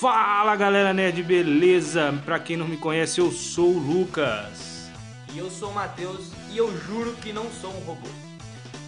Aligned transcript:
Fala 0.00 0.54
galera 0.54 0.94
nerd, 0.94 1.24
beleza? 1.24 2.12
Pra 2.24 2.38
quem 2.38 2.56
não 2.56 2.68
me 2.68 2.76
conhece, 2.76 3.20
eu 3.20 3.32
sou 3.32 3.74
o 3.74 3.78
Lucas. 3.80 4.88
E 5.34 5.38
eu 5.38 5.50
sou 5.50 5.70
o 5.70 5.74
Matheus 5.74 6.30
e 6.52 6.56
eu 6.56 6.70
juro 6.82 7.14
que 7.14 7.32
não 7.32 7.50
sou 7.50 7.70
um 7.70 7.80
robô. 7.80 8.06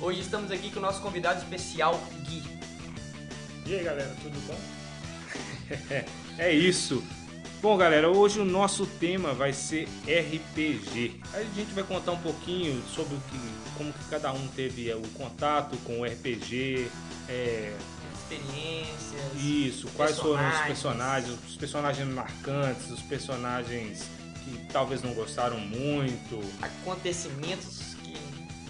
Hoje 0.01 0.21
estamos 0.21 0.53
aqui 0.53 0.71
com 0.71 0.79
o 0.79 0.83
nosso 0.83 1.03
convidado 1.03 1.41
especial, 1.41 2.01
Gui. 2.23 2.45
E 3.67 3.75
aí 3.75 3.83
galera, 3.83 4.15
tudo 4.23 4.39
bom? 4.47 4.57
é 6.39 6.53
isso. 6.53 7.03
Bom 7.61 7.77
galera, 7.77 8.09
hoje 8.09 8.39
o 8.39 8.45
nosso 8.45 8.87
tema 8.87 9.35
vai 9.35 9.53
ser 9.53 9.89
RPG. 10.07 11.21
A 11.35 11.43
gente 11.43 11.75
vai 11.75 11.83
contar 11.83 12.13
um 12.13 12.21
pouquinho 12.21 12.81
sobre 12.85 13.17
o 13.17 13.21
que, 13.29 13.39
como 13.77 13.93
que 13.93 14.05
cada 14.09 14.33
um 14.33 14.47
teve 14.47 14.93
o 14.95 15.03
contato 15.15 15.77
com 15.79 16.03
o 16.03 16.05
RPG, 16.05 16.89
é, 17.29 17.75
experiências. 18.35 19.43
Isso, 19.43 19.89
quais 19.97 20.19
foram 20.19 20.49
os 20.49 20.61
personagens, 20.61 21.39
os 21.49 21.57
personagens 21.57 22.09
marcantes, 22.09 22.91
os 22.91 23.03
personagens 23.03 24.05
que 24.45 24.67
talvez 24.73 25.03
não 25.03 25.13
gostaram 25.13 25.59
muito. 25.59 26.41
Acontecimentos 26.63 27.90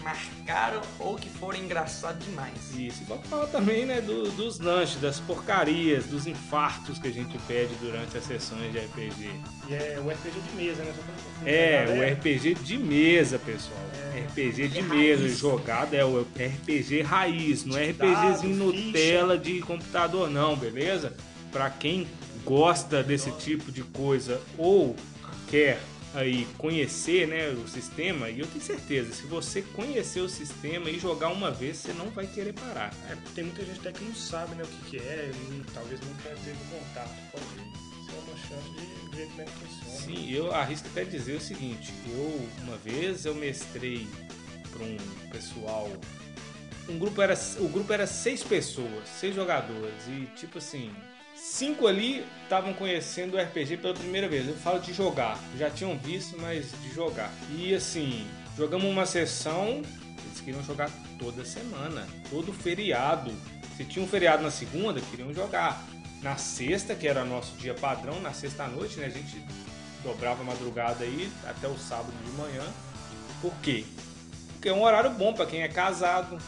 marcaram 0.02 0.80
ou 0.98 1.16
que 1.16 1.28
foram 1.28 1.58
engraçados 1.58 2.24
demais. 2.24 2.74
Isso, 2.74 3.02
igual 3.02 3.20
falar 3.22 3.46
também, 3.46 3.86
né, 3.86 4.00
do, 4.00 4.30
dos 4.32 4.58
lanches, 4.58 5.00
das 5.00 5.20
porcarias, 5.20 6.06
dos 6.06 6.26
infartos 6.26 6.98
que 6.98 7.08
a 7.08 7.12
gente 7.12 7.36
pede 7.46 7.74
durante 7.80 8.16
as 8.16 8.24
sessões 8.24 8.72
de 8.72 8.78
RPG. 8.78 9.30
E 9.68 9.74
é 9.74 10.00
o 10.02 10.08
RPG 10.08 10.40
de 10.40 10.56
mesa, 10.56 10.82
né? 10.82 10.94
É, 11.44 11.86
o 11.88 12.14
RPG 12.14 12.54
de 12.54 12.78
mesa, 12.78 13.38
pessoal. 13.38 13.78
É. 14.14 14.20
RPG 14.20 14.68
de 14.68 14.82
mesa, 14.82 15.22
raiz. 15.22 15.38
jogado 15.38 15.94
é 15.94 16.04
o 16.04 16.22
RPG 16.22 17.02
raiz, 17.02 17.64
não 17.64 17.78
é 17.78 17.90
RPGzinho 17.90 18.56
Nutella 18.56 19.38
de 19.38 19.60
computador 19.60 20.28
não, 20.30 20.56
beleza? 20.56 21.14
Para 21.52 21.70
quem 21.70 22.06
gosta 22.44 23.02
desse 23.02 23.30
tipo 23.32 23.70
de 23.70 23.82
coisa 23.82 24.40
ou 24.56 24.96
quer 25.48 25.80
aí 26.14 26.46
conhecer 26.58 27.28
né, 27.28 27.50
o 27.50 27.68
sistema, 27.68 28.28
e 28.28 28.40
eu 28.40 28.46
tenho 28.46 28.60
certeza, 28.60 29.12
se 29.12 29.26
você 29.26 29.62
conhecer 29.62 30.20
o 30.20 30.28
sistema 30.28 30.90
e 30.90 30.98
jogar 30.98 31.28
uma 31.28 31.50
vez, 31.50 31.78
você 31.78 31.92
não 31.92 32.10
vai 32.10 32.26
querer 32.26 32.52
parar. 32.52 32.92
É, 33.08 33.16
tem 33.34 33.44
muita 33.44 33.64
gente 33.64 33.80
até 33.80 33.92
que 33.92 34.04
não 34.04 34.14
sabe 34.14 34.54
né, 34.54 34.64
o 34.64 34.66
que, 34.66 34.90
que 34.90 34.96
é, 34.98 35.30
e 35.32 35.62
talvez 35.72 36.00
nunca 36.00 36.30
teve 36.44 36.58
contato. 36.70 37.10
Pode 37.30 37.44
ser 38.06 38.18
uma 38.26 38.36
chance 38.36 38.70
de 38.70 39.16
ver 39.16 39.26
como 39.28 39.42
é 39.42 39.44
que 39.44 39.50
funciona. 39.52 40.00
Sim, 40.00 40.32
eu 40.32 40.54
arrisco 40.54 40.88
até 40.88 41.04
dizer 41.04 41.36
o 41.36 41.40
seguinte, 41.40 41.92
eu 42.08 42.48
uma 42.62 42.76
vez 42.76 43.24
eu 43.24 43.34
mestrei 43.34 44.06
para 44.72 44.84
um 44.84 44.96
pessoal. 45.30 45.90
Um 46.88 46.98
grupo 46.98 47.22
era, 47.22 47.34
o 47.60 47.68
grupo 47.68 47.92
era 47.92 48.06
seis 48.06 48.42
pessoas, 48.42 49.08
seis 49.08 49.34
jogadores, 49.34 49.94
e 50.08 50.26
tipo 50.36 50.58
assim, 50.58 50.90
cinco 51.50 51.88
ali 51.88 52.24
estavam 52.44 52.72
conhecendo 52.72 53.36
o 53.36 53.40
RPG 53.40 53.78
pela 53.78 53.92
primeira 53.92 54.28
vez. 54.28 54.48
Eu 54.48 54.54
falo 54.54 54.78
de 54.78 54.92
jogar, 54.92 55.38
já 55.58 55.68
tinham 55.68 55.98
visto, 55.98 56.40
mas 56.40 56.70
de 56.80 56.94
jogar. 56.94 57.30
E 57.50 57.74
assim, 57.74 58.26
jogamos 58.56 58.86
uma 58.86 59.04
sessão, 59.04 59.82
eles 60.24 60.40
queriam 60.44 60.62
jogar 60.62 60.88
toda 61.18 61.44
semana, 61.44 62.06
todo 62.30 62.52
feriado. 62.52 63.32
Se 63.76 63.84
tinha 63.84 64.04
um 64.04 64.08
feriado 64.08 64.42
na 64.42 64.50
segunda, 64.50 65.00
queriam 65.00 65.34
jogar. 65.34 65.82
Na 66.22 66.36
sexta, 66.36 66.94
que 66.94 67.08
era 67.08 67.24
nosso 67.24 67.56
dia 67.56 67.74
padrão, 67.74 68.20
na 68.20 68.32
sexta 68.32 68.66
noite, 68.66 68.98
né, 69.00 69.06
a 69.06 69.10
gente 69.10 69.42
dobrava 70.04 70.42
a 70.42 70.44
madrugada 70.44 71.02
aí 71.02 71.32
até 71.46 71.66
o 71.66 71.78
sábado 71.78 72.12
de 72.24 72.30
manhã. 72.32 72.64
Por 73.40 73.52
quê? 73.62 73.84
Porque 74.52 74.68
é 74.68 74.72
um 74.72 74.82
horário 74.82 75.10
bom 75.10 75.32
para 75.32 75.46
quem 75.46 75.62
é 75.62 75.68
casado, 75.68 76.38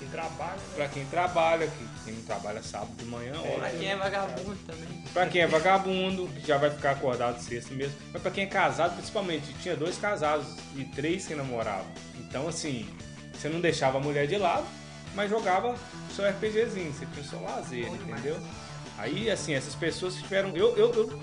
quem 0.00 0.08
trabalha. 0.08 0.60
Pra 0.74 0.88
quem 0.88 1.04
trabalha, 1.06 1.66
que 1.66 2.04
quem 2.04 2.14
não 2.14 2.22
trabalha 2.22 2.62
sábado 2.62 2.92
de 2.96 3.04
manhã, 3.04 3.34
é, 3.44 3.56
Pra 3.56 3.70
quem 3.70 3.88
é 3.88 3.96
vagabundo 3.96 4.56
também. 4.66 5.04
Pra 5.12 5.26
quem 5.26 5.42
é 5.42 5.46
vagabundo, 5.46 6.28
que 6.28 6.46
já 6.46 6.56
vai 6.56 6.70
ficar 6.70 6.92
acordado 6.92 7.40
sexta 7.40 7.74
mesmo. 7.74 7.94
Mas 8.12 8.22
pra 8.22 8.30
quem 8.30 8.44
é 8.44 8.46
casado, 8.46 8.94
principalmente, 8.94 9.52
tinha 9.62 9.76
dois 9.76 9.98
casados 9.98 10.46
e 10.74 10.84
três 10.84 11.26
que 11.26 11.34
namoravam. 11.34 11.86
Então, 12.18 12.48
assim, 12.48 12.88
você 13.34 13.48
não 13.48 13.60
deixava 13.60 13.98
a 13.98 14.00
mulher 14.00 14.26
de 14.26 14.38
lado, 14.38 14.66
mas 15.14 15.28
jogava 15.28 15.74
o 15.74 16.14
seu 16.14 16.28
RPGzinho, 16.28 16.92
você 16.92 17.06
tinha 17.06 17.22
o 17.22 17.28
seu 17.28 17.42
lazer, 17.42 17.86
Bom 17.86 17.94
entendeu? 17.96 18.34
Demais. 18.34 18.70
Aí, 18.98 19.30
assim, 19.30 19.54
essas 19.54 19.74
pessoas 19.74 20.14
que 20.14 20.22
tiveram. 20.22 20.56
Eu, 20.56 20.76
eu, 20.76 20.92
eu 20.94 21.22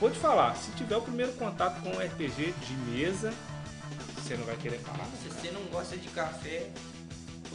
vou 0.00 0.10
te 0.10 0.18
falar, 0.18 0.56
se 0.56 0.70
tiver 0.72 0.96
o 0.96 1.02
primeiro 1.02 1.32
contato 1.32 1.80
com 1.82 1.90
um 1.90 1.98
RPG 1.98 2.52
de 2.52 2.74
mesa, 2.90 3.32
você 4.16 4.36
não 4.36 4.44
vai 4.44 4.56
querer 4.56 4.78
falar. 4.78 5.06
Se 5.22 5.28
você 5.28 5.50
não 5.50 5.62
gosta 5.64 5.96
de 5.96 6.08
café, 6.08 6.68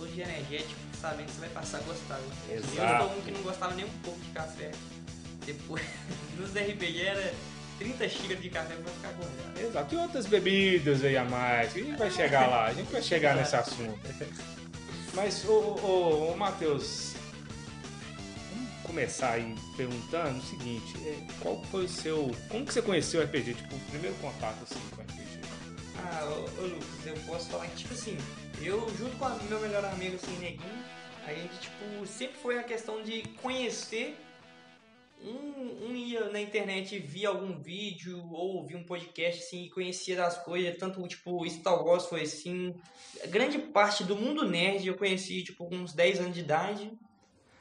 de 0.08 0.22
energético, 0.22 0.80
sabendo 1.00 1.26
que 1.26 1.32
você 1.34 1.40
vai 1.42 1.50
passar 1.50 1.78
a 1.78 1.82
gostar. 1.82 2.20
Exato. 2.50 2.78
Eu 2.78 3.10
sou 3.10 3.18
um 3.18 3.22
que 3.22 3.32
não 3.32 3.42
gostava 3.42 3.74
nem 3.74 3.86
um 3.86 4.00
pouco 4.04 4.20
de 4.20 4.30
café. 4.32 4.72
Depois, 5.46 5.84
nos 6.38 6.52
RPG 6.52 7.02
era 7.02 7.34
30 7.80 8.10
xícaras 8.10 8.42
de 8.42 8.50
café 8.50 8.76
pra 8.76 8.92
ficar 8.92 9.10
acordado. 9.10 9.60
Exato. 9.60 9.96
E 9.96 9.98
outras 9.98 10.26
bebidas 10.26 11.04
aí 11.04 11.18
a 11.18 11.24
mais. 11.24 11.76
A 11.76 11.80
gente 11.80 11.98
vai 11.98 12.12
chegar 12.12 12.48
lá, 12.48 12.66
a 12.66 12.74
gente 12.74 12.92
vai 12.92 13.02
chegar 13.02 13.36
nesse 13.36 13.56
assunto. 13.56 14.00
Mas, 15.14 15.44
ô, 15.46 15.52
ô, 15.52 16.32
ô 16.32 16.38
Matheus, 16.38 17.14
vamos 18.52 18.70
começar 18.84 19.32
aí 19.32 19.56
perguntando 19.76 20.38
o 20.40 20.44
seguinte, 20.44 20.94
é, 21.06 21.26
qual 21.40 21.64
foi 21.72 21.86
o 21.86 21.90
seu. 21.90 22.36
Como 22.50 22.66
que 22.66 22.74
você 22.74 22.82
conheceu 22.82 23.22
o 23.22 23.24
RPG? 23.24 23.54
Tipo, 23.54 23.76
o 23.76 23.80
primeiro 23.92 24.16
contato 24.18 24.58
assim 24.64 24.80
com 24.92 25.02
o 25.02 25.06
RPG? 25.06 25.40
Ah, 25.98 26.26
ô, 26.26 26.62
ô 26.62 26.68
Lucas, 26.68 27.06
eu 27.06 27.16
posso 27.26 27.50
falar 27.50 27.66
que, 27.68 27.78
tipo 27.78 27.94
assim, 27.94 28.18
eu, 28.62 28.90
junto 28.98 29.16
com 29.18 29.26
o 29.26 29.44
meu 29.46 29.60
melhor 29.60 29.84
amigo, 29.86 30.16
assim, 30.16 30.38
Neguinho, 30.38 30.86
a 31.26 31.34
gente, 31.34 31.60
tipo, 31.60 32.06
sempre 32.06 32.38
foi 32.38 32.58
a 32.58 32.64
questão 32.64 33.02
de 33.02 33.24
conhecer. 33.42 34.18
Um, 35.22 35.88
um 35.88 35.96
ia 35.96 36.30
na 36.30 36.40
internet 36.40 36.98
via 36.98 37.28
algum 37.28 37.60
vídeo 37.60 38.18
ou 38.32 38.58
ouvia 38.58 38.78
um 38.78 38.84
podcast, 38.84 39.44
assim, 39.44 39.66
e 39.66 39.70
conhecia 39.70 40.16
das 40.16 40.38
coisas. 40.44 40.78
Tanto, 40.78 41.06
tipo, 41.08 41.48
Star 41.50 41.84
Wars 41.84 42.06
foi 42.06 42.22
assim. 42.22 42.74
Grande 43.28 43.60
parte 43.60 44.04
do 44.04 44.16
mundo 44.16 44.48
nerd 44.48 44.88
eu 44.88 44.96
conheci, 44.96 45.44
tipo, 45.44 45.68
com 45.68 45.76
uns 45.76 45.94
10 45.94 46.20
anos 46.22 46.34
de 46.34 46.40
idade. 46.40 46.92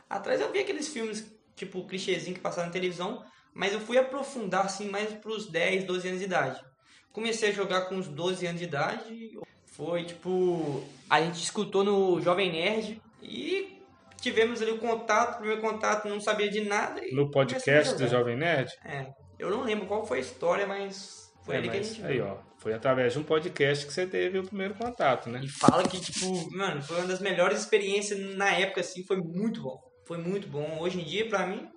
Atrás 0.08 0.40
eu 0.40 0.50
via 0.52 0.62
aqueles 0.62 0.88
filmes, 0.88 1.30
tipo, 1.56 1.86
clichêzinho 1.86 2.34
que 2.34 2.40
passavam 2.40 2.66
na 2.66 2.72
televisão. 2.72 3.24
Mas 3.52 3.72
eu 3.72 3.80
fui 3.80 3.98
aprofundar, 3.98 4.66
assim, 4.66 4.88
mais 4.88 5.12
pros 5.14 5.48
10, 5.48 5.84
12 5.84 6.08
anos 6.08 6.20
de 6.20 6.26
idade. 6.26 6.64
Comecei 7.12 7.50
a 7.50 7.52
jogar 7.52 7.82
com 7.82 7.96
uns 7.96 8.06
12 8.06 8.46
anos 8.46 8.60
de 8.60 8.66
idade. 8.66 9.38
Foi 9.78 10.02
tipo. 10.02 10.82
A 11.08 11.22
gente 11.22 11.40
escutou 11.40 11.84
no 11.84 12.20
Jovem 12.20 12.50
Nerd 12.50 13.00
e 13.22 13.80
tivemos 14.20 14.60
ali 14.60 14.72
o 14.72 14.78
contato, 14.78 15.36
o 15.36 15.38
primeiro 15.38 15.62
contato, 15.62 16.08
não 16.08 16.20
sabia 16.20 16.50
de 16.50 16.62
nada. 16.62 17.00
no 17.12 17.30
podcast 17.30 17.94
do 17.96 18.08
Jovem 18.08 18.36
Nerd? 18.36 18.72
É. 18.84 19.06
Eu 19.38 19.50
não 19.50 19.62
lembro 19.62 19.86
qual 19.86 20.04
foi 20.04 20.18
a 20.18 20.20
história, 20.20 20.66
mas 20.66 21.32
foi 21.44 21.54
é, 21.54 21.58
ali 21.58 21.70
que 21.70 21.76
a 21.76 21.82
gente 21.82 22.04
Aí, 22.04 22.14
viu. 22.14 22.26
ó. 22.26 22.38
Foi 22.58 22.74
através 22.74 23.12
de 23.12 23.20
um 23.20 23.22
podcast 23.22 23.86
que 23.86 23.92
você 23.92 24.04
teve 24.04 24.40
o 24.40 24.44
primeiro 24.44 24.74
contato, 24.74 25.30
né? 25.30 25.40
E 25.44 25.48
fala 25.48 25.84
que, 25.84 26.00
tipo, 26.00 26.50
mano, 26.56 26.82
foi 26.82 26.96
uma 26.96 27.06
das 27.06 27.20
melhores 27.20 27.60
experiências 27.60 28.18
na 28.34 28.50
época, 28.50 28.80
assim, 28.80 29.06
foi 29.06 29.18
muito 29.18 29.62
bom. 29.62 29.78
Foi 30.08 30.18
muito 30.18 30.48
bom. 30.48 30.78
Hoje 30.80 31.00
em 31.00 31.04
dia, 31.04 31.28
pra 31.28 31.46
mim, 31.46 31.68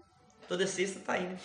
toda 0.47 0.65
sexta 0.65 0.99
tá 1.01 1.13
aí, 1.13 1.27
né? 1.27 1.37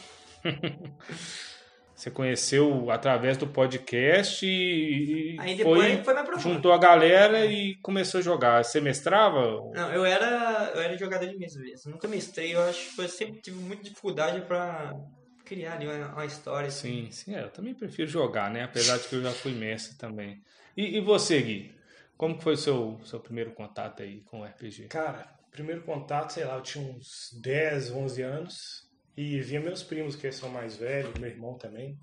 Você 1.97 2.11
conheceu 2.11 2.91
através 2.91 3.39
do 3.39 3.47
podcast 3.47 4.45
e, 4.45 5.35
Aí 5.41 5.55
depois 5.55 6.05
foi, 6.05 6.15
foi 6.15 6.39
juntou 6.39 6.71
a 6.71 6.77
galera 6.77 7.47
e 7.47 7.75
começou 7.77 8.21
a 8.21 8.23
jogar. 8.23 8.63
Você 8.63 8.83
mestrava? 8.83 9.41
Não, 9.73 9.91
eu 9.95 10.05
era, 10.05 10.73
eu 10.75 10.83
era 10.83 10.99
jogador 10.99 11.27
de 11.27 11.39
mesa 11.39 11.59
mesmo. 11.59 11.91
Nunca 11.91 12.07
mestrei, 12.07 12.55
eu 12.55 12.63
acho 12.65 12.95
que 12.95 13.01
eu 13.01 13.09
sempre 13.09 13.41
tive 13.41 13.57
muita 13.57 13.83
dificuldade 13.83 14.43
para 14.43 14.95
criar 15.43 15.77
ali 15.77 15.87
uma, 15.87 16.13
uma, 16.13 16.27
história. 16.27 16.69
Assim. 16.69 17.07
Sim, 17.07 17.11
sim, 17.11 17.35
é, 17.35 17.45
eu 17.45 17.51
também 17.51 17.73
prefiro 17.73 18.09
jogar, 18.09 18.51
né? 18.51 18.65
Apesar 18.65 18.99
de 18.99 19.09
que 19.09 19.15
eu 19.15 19.23
já 19.23 19.33
fui 19.33 19.53
mestre 19.53 19.97
também. 19.97 20.43
E, 20.77 20.99
e 20.99 21.01
você, 21.01 21.41
Gui? 21.41 21.75
Como 22.15 22.39
foi 22.39 22.53
o 22.53 22.59
seu, 22.59 23.01
seu 23.07 23.21
primeiro 23.21 23.53
contato 23.53 24.03
aí 24.03 24.21
com 24.21 24.43
o 24.43 24.45
RPG? 24.45 24.89
Cara, 24.89 25.27
primeiro 25.51 25.81
contato, 25.81 26.35
sei 26.35 26.45
lá, 26.45 26.57
eu 26.57 26.63
tinha 26.63 26.85
uns 26.85 27.31
10, 27.41 27.91
11 27.91 28.23
anos. 28.23 28.86
E 29.17 29.41
via 29.41 29.61
meus 29.61 29.83
primos, 29.83 30.15
que 30.15 30.31
são 30.31 30.51
mais 30.51 30.77
velhos, 30.77 31.15
meu 31.19 31.31
irmão 31.31 31.55
também, 31.55 31.99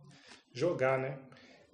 jogar, 0.52 0.98
né? 0.98 1.20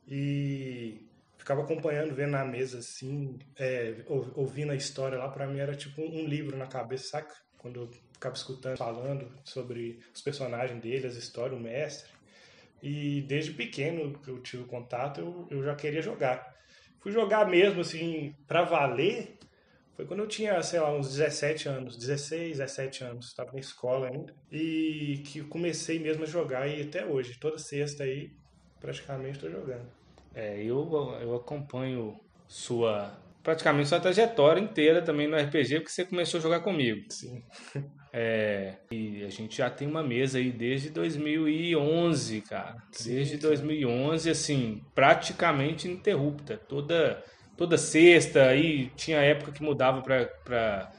E 0.07 1.07
ficava 1.37 1.61
acompanhando, 1.63 2.13
vendo 2.13 2.31
na 2.31 2.43
mesa 2.43 2.79
assim, 2.79 3.39
é, 3.57 3.95
ouvindo 4.35 4.71
a 4.71 4.75
história 4.75 5.17
lá, 5.17 5.29
para 5.29 5.47
mim 5.47 5.59
era 5.59 5.75
tipo 5.75 6.01
um 6.01 6.25
livro 6.25 6.57
na 6.57 6.67
cabeça, 6.67 7.09
saca? 7.09 7.33
Quando 7.57 7.81
eu 7.81 7.89
ficava 8.13 8.35
escutando, 8.35 8.77
falando 8.77 9.31
sobre 9.43 9.99
os 10.13 10.21
personagens 10.21 10.81
dele, 10.81 11.07
as 11.07 11.15
histórias, 11.15 11.57
o 11.57 11.63
mestre. 11.63 12.11
E 12.83 13.21
desde 13.21 13.53
pequeno 13.53 14.19
que 14.19 14.29
eu 14.29 14.39
tive 14.41 14.65
contato, 14.65 15.19
eu, 15.21 15.47
eu 15.49 15.63
já 15.63 15.75
queria 15.75 16.01
jogar. 16.01 16.55
Fui 16.99 17.11
jogar 17.11 17.47
mesmo, 17.49 17.81
assim, 17.81 18.35
pra 18.45 18.63
valer, 18.63 19.38
foi 19.99 20.05
quando 20.05 20.21
eu 20.21 20.27
tinha, 20.27 20.63
sei 20.63 20.79
lá, 20.79 20.93
uns 20.93 21.09
17 21.09 21.67
anos, 21.67 21.97
16, 21.97 22.59
17 22.59 23.03
anos, 23.03 23.25
estava 23.25 23.51
na 23.51 23.59
escola 23.59 24.07
ainda, 24.07 24.33
e 24.49 25.21
que 25.25 25.41
comecei 25.41 25.99
mesmo 25.99 26.23
a 26.23 26.25
jogar 26.25 26.65
e 26.67 26.83
até 26.83 27.05
hoje, 27.05 27.37
toda 27.37 27.57
sexta 27.57 28.05
aí, 28.05 28.31
praticamente 28.79 29.35
estou 29.35 29.51
jogando. 29.51 29.85
É, 30.33 30.63
eu, 30.63 30.89
eu 31.21 31.35
acompanho 31.35 32.17
sua, 32.47 33.11
praticamente 33.43 33.89
sua 33.89 33.99
trajetória 33.99 34.61
inteira 34.61 35.01
também 35.01 35.27
no 35.27 35.35
RPG, 35.35 35.81
porque 35.81 35.91
você 35.91 36.05
começou 36.05 36.37
a 36.37 36.43
jogar 36.43 36.61
comigo. 36.61 37.03
Sim. 37.09 37.43
É, 38.11 38.73
e 38.91 39.23
a 39.23 39.29
gente 39.29 39.59
já 39.59 39.69
tem 39.69 39.87
uma 39.87 40.01
mesa 40.01 40.39
aí 40.39 40.51
desde 40.51 40.89
2011, 40.89 42.41
cara. 42.41 42.75
Desde 43.05 43.37
2011, 43.37 44.31
assim, 44.31 44.81
praticamente 44.95 45.87
ininterrupta. 45.87 46.57
Toda, 46.57 47.23
toda 47.59 47.77
sexta, 47.77 48.43
aí 48.47 48.89
tinha 48.95 49.19
época 49.19 49.51
que 49.51 49.61
mudava 49.61 50.01
pra, 50.01 50.25
pra 50.45 50.89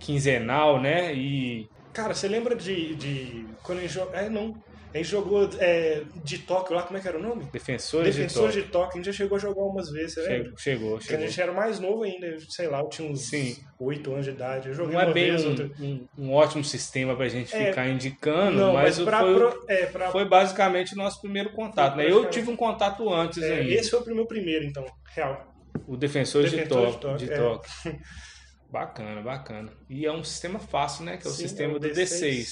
quinzenal, 0.00 0.80
né? 0.80 1.14
E 1.14 1.68
Cara, 1.92 2.14
você 2.14 2.26
lembra 2.28 2.54
de. 2.56 2.94
de 2.94 3.46
quando 3.62 3.78
a 3.78 3.82
gente 3.82 3.92
jogou. 3.94 4.14
É, 4.14 4.28
não. 4.28 4.54
A 4.94 4.98
gente 4.98 5.08
jogou 5.10 5.46
é, 5.58 6.02
de 6.24 6.38
Tóquio 6.38 6.74
lá, 6.74 6.82
como 6.82 6.96
é 6.96 7.02
que 7.02 7.08
era 7.08 7.18
o 7.18 7.22
nome? 7.22 7.44
defensores, 7.52 8.16
Defensores 8.16 8.54
de 8.54 8.62
de 8.62 8.68
Tóquio. 8.68 8.92
A 8.92 8.96
gente 8.96 9.06
já 9.06 9.12
chegou 9.12 9.36
a 9.36 9.38
jogar 9.38 9.62
umas 9.62 9.90
vezes, 9.90 10.14
você 10.14 10.20
lembra? 10.22 10.52
Chegou, 10.56 10.56
chegou. 10.56 10.98
Porque 10.98 11.14
a 11.14 11.20
gente 11.20 11.38
era 11.38 11.52
mais 11.52 11.78
novo 11.78 12.02
ainda, 12.04 12.34
sei 12.48 12.66
lá, 12.68 12.80
eu 12.80 12.88
tinha 12.88 13.10
uns 13.10 13.28
Sim. 13.28 13.56
8 13.78 14.10
anos 14.10 14.24
de 14.24 14.30
idade. 14.30 14.68
Eu 14.68 14.74
joguei 14.74 14.94
Não 14.94 15.00
é 15.02 15.12
bem 15.12 15.30
vez, 15.32 15.44
um, 15.44 15.48
outra. 15.50 15.70
um- 15.80 16.06
um 16.16 16.32
ótimo 16.32 16.64
sistema 16.64 17.14
pra 17.14 17.28
gente 17.28 17.54
É. 17.54 17.66
ficar 17.66 17.88
indicando, 17.88 18.56
Não, 18.58 18.72
mas, 18.72 18.96
mas 18.98 19.04
pra, 19.06 19.20
foi, 19.20 19.34
pro- 19.34 19.64
é, 19.68 19.86
pra 19.86 20.10
foi 20.10 20.24
basicamente 20.24 20.94
o 20.94 20.96
nosso 20.96 21.20
primeiro 21.20 21.50
contato. 21.52 21.96
Né? 21.96 22.10
Eu 22.10 22.30
tive 22.30 22.50
um 22.50 22.56
contato 22.56 23.12
antes 23.12 23.42
é, 23.42 23.52
ainda. 23.60 23.74
esse 23.74 23.90
foi 23.90 24.00
o 24.00 24.16
meu 24.16 24.26
primeiro, 24.26 24.64
então, 24.64 24.84
real. 25.14 25.55
O 25.86 25.96
Defensores 25.96 26.50
de 26.50 26.56
Defensores 26.56 26.94
de 26.94 27.00
Tóquio. 27.00 27.26
De 27.26 27.34
Tóquio, 27.34 27.70
é. 27.86 28.00
Bacana, 28.70 29.22
bacana. 29.22 29.72
E 29.88 30.04
é 30.04 30.12
um 30.12 30.24
sistema 30.24 30.58
fácil, 30.58 31.04
né? 31.04 31.16
Que 31.16 31.26
é 31.26 31.30
o 31.30 31.32
Sim, 31.32 31.42
sistema 31.42 31.74
é 31.74 31.76
o 31.76 31.78
do 31.78 31.88
D6. 31.88 31.94
D6. 31.94 32.44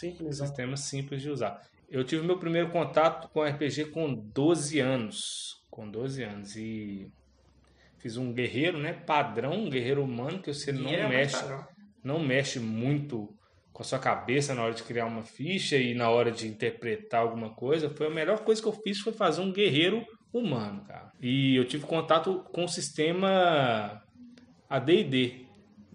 Simples, 0.00 0.40
Um 0.40 0.46
sistema 0.46 0.76
simples 0.76 1.22
de 1.22 1.30
usar. 1.30 1.60
Eu 1.88 2.04
tive 2.04 2.26
meu 2.26 2.38
primeiro 2.38 2.70
contato 2.70 3.28
com 3.30 3.42
RPG 3.42 3.86
com 3.86 4.14
12 4.14 4.80
anos. 4.80 5.62
Com 5.70 5.90
12 5.90 6.22
anos. 6.22 6.56
E 6.56 7.10
fiz 7.98 8.16
um 8.16 8.32
guerreiro, 8.32 8.78
né? 8.78 8.92
Padrão, 8.92 9.52
um 9.52 9.70
guerreiro 9.70 10.02
humano, 10.02 10.40
que 10.40 10.52
você 10.52 10.72
não 10.72 10.90
é 10.90 11.08
mexe 11.08 11.36
padrão. 11.36 11.66
não 12.04 12.18
mexe 12.18 12.58
muito 12.58 13.28
com 13.72 13.82
a 13.82 13.84
sua 13.84 13.98
cabeça 13.98 14.54
na 14.54 14.62
hora 14.64 14.74
de 14.74 14.82
criar 14.82 15.06
uma 15.06 15.22
ficha 15.22 15.76
e 15.76 15.94
na 15.94 16.10
hora 16.10 16.30
de 16.30 16.46
interpretar 16.48 17.20
alguma 17.22 17.54
coisa. 17.54 17.88
Foi 17.88 18.08
a 18.08 18.10
melhor 18.10 18.40
coisa 18.44 18.60
que 18.60 18.68
eu 18.68 18.72
fiz 18.72 19.00
foi 19.00 19.12
fazer 19.12 19.40
um 19.40 19.52
guerreiro 19.52 20.04
humano, 20.32 20.82
cara. 20.86 21.10
E 21.20 21.56
eu 21.56 21.64
tive 21.66 21.84
contato 21.86 22.42
com 22.52 22.64
o 22.64 22.68
sistema 22.68 24.00
AD&D. 24.68 25.46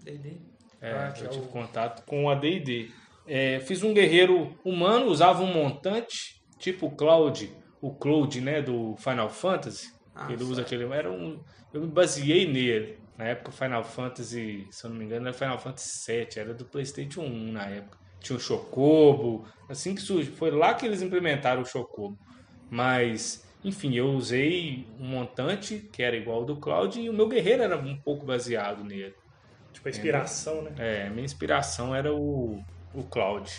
D&D. 0.04 0.40
É, 0.80 0.92
Ah, 0.92 1.14
eu 1.18 1.24
é 1.26 1.28
tive 1.28 1.44
o- 1.44 1.48
contato 1.48 2.04
com 2.06 2.24
o 2.24 2.30
AD&D. 2.30 2.90
É, 3.26 3.60
fiz 3.60 3.82
um 3.82 3.92
guerreiro 3.92 4.56
humano, 4.64 5.06
usava 5.06 5.42
um 5.42 5.52
montante, 5.52 6.40
tipo 6.58 6.86
o 6.86 6.96
Cloud, 6.96 7.52
o 7.82 7.94
Cloud, 7.94 8.40
né, 8.40 8.62
do 8.62 8.96
Final 8.96 9.28
Fantasy. 9.28 9.86
Ah, 10.14 10.32
ele 10.32 10.42
usa 10.44 10.62
aquele, 10.62 10.84
era 10.84 11.10
um, 11.10 11.38
eu 11.72 11.80
me 11.82 11.88
baseei 11.88 12.46
nele. 12.50 12.98
Na 13.18 13.24
época 13.26 13.50
Final 13.50 13.82
Fantasy, 13.84 14.66
se 14.70 14.86
eu 14.86 14.90
não 14.90 14.96
me 14.96 15.04
engano, 15.04 15.26
era 15.26 15.36
Final 15.36 15.58
Fantasy 15.58 16.10
VII, 16.12 16.28
era 16.38 16.54
do 16.54 16.64
PlayStation 16.64 17.22
1 17.22 17.52
na 17.52 17.66
época. 17.66 17.98
Tinha 18.20 18.36
o 18.36 18.40
Chocobo, 18.40 19.44
assim 19.68 19.94
que 19.94 20.00
surgiu, 20.00 20.32
foi 20.34 20.50
lá 20.52 20.74
que 20.74 20.86
eles 20.86 21.02
implementaram 21.02 21.62
o 21.62 21.66
Chocobo. 21.66 22.16
Mas, 22.70 23.44
enfim, 23.64 23.94
eu 23.94 24.10
usei 24.10 24.86
um 24.98 25.06
montante 25.06 25.78
que 25.92 26.02
era 26.02 26.16
igual 26.16 26.38
ao 26.38 26.44
do 26.44 26.56
Cloud 26.56 27.00
e 27.00 27.10
o 27.10 27.12
meu 27.12 27.28
guerreiro 27.28 27.62
era 27.62 27.76
um 27.76 27.96
pouco 27.96 28.24
baseado 28.24 28.84
nele. 28.84 29.14
Tipo, 29.72 29.88
a 29.88 29.90
inspiração, 29.90 30.62
né? 30.62 30.74
É, 30.78 31.10
minha 31.10 31.24
inspiração 31.24 31.94
era 31.94 32.14
o, 32.14 32.62
o 32.94 33.02
Cloud. 33.04 33.50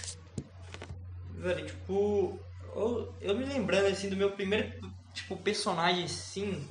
Velho, 1.36 1.66
tipo, 1.66 2.40
eu, 2.75 3.13
eu 3.22 3.38
me 3.38 3.46
lembrando 3.46 3.88
assim 3.88 4.10
do 4.10 4.16
meu 4.16 4.31
primeiro 4.31 4.72
tipo 5.13 5.36
personagem 5.38 6.06
assim. 6.06 6.68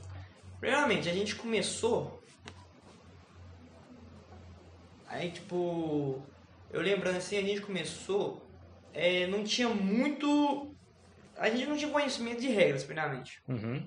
Primeiramente, 0.61 1.09
a 1.09 1.13
gente 1.13 1.35
começou. 1.35 2.23
Aí 5.07 5.31
tipo. 5.31 6.23
Eu 6.71 6.83
lembrando 6.83 7.17
assim, 7.17 7.39
a 7.39 7.43
gente 7.43 7.63
começou. 7.63 8.47
é, 8.93 9.27
não 9.27 9.43
tinha 9.43 9.69
muito. 9.69 10.75
A 11.38 11.49
gente 11.50 11.67
não 11.67 11.76
tinha 11.76 11.90
conhecimento 11.90 12.40
de 12.40 12.49
regras, 12.49 12.85
primeiramente. 12.85 13.40
Uhum. 13.49 13.82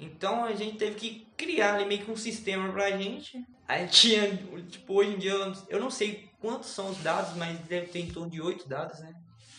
Então 0.00 0.44
a 0.44 0.52
gente 0.54 0.76
teve 0.76 0.96
que 0.96 1.26
criar 1.36 1.74
ali 1.74 1.84
meio 1.84 2.04
que 2.04 2.10
um 2.10 2.16
sistema 2.16 2.72
pra 2.72 2.90
gente. 2.96 3.38
Aí 3.68 3.86
tinha, 3.86 4.36
tipo, 4.68 4.94
hoje 4.94 5.10
em 5.14 5.18
dia 5.18 5.32
eu 5.68 5.78
não- 5.80 5.90
sei 5.90 6.28
quantos 6.40 6.70
são 6.70 6.90
os 6.90 6.98
dados, 6.98 7.36
mas 7.36 7.58
deve 7.60 7.86
ter 7.86 8.00
em 8.00 8.10
torno 8.10 8.30
de 8.30 8.40
oito 8.40 8.68
dados, 8.68 8.98
né? 9.00 9.12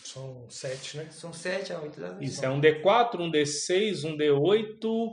São 0.04 0.44
sete, 0.50 0.98
né? 0.98 1.08
São 1.10 1.32
sete 1.32 1.72
a 1.72 1.80
oito 1.80 1.98
dados. 1.98 2.18
Isso 2.20 2.44
é 2.44 2.48
um 2.50 2.60
D4, 2.60 3.20
um 3.20 3.30
D6, 3.30 4.04
um 4.04 4.16
D8, 4.16 5.10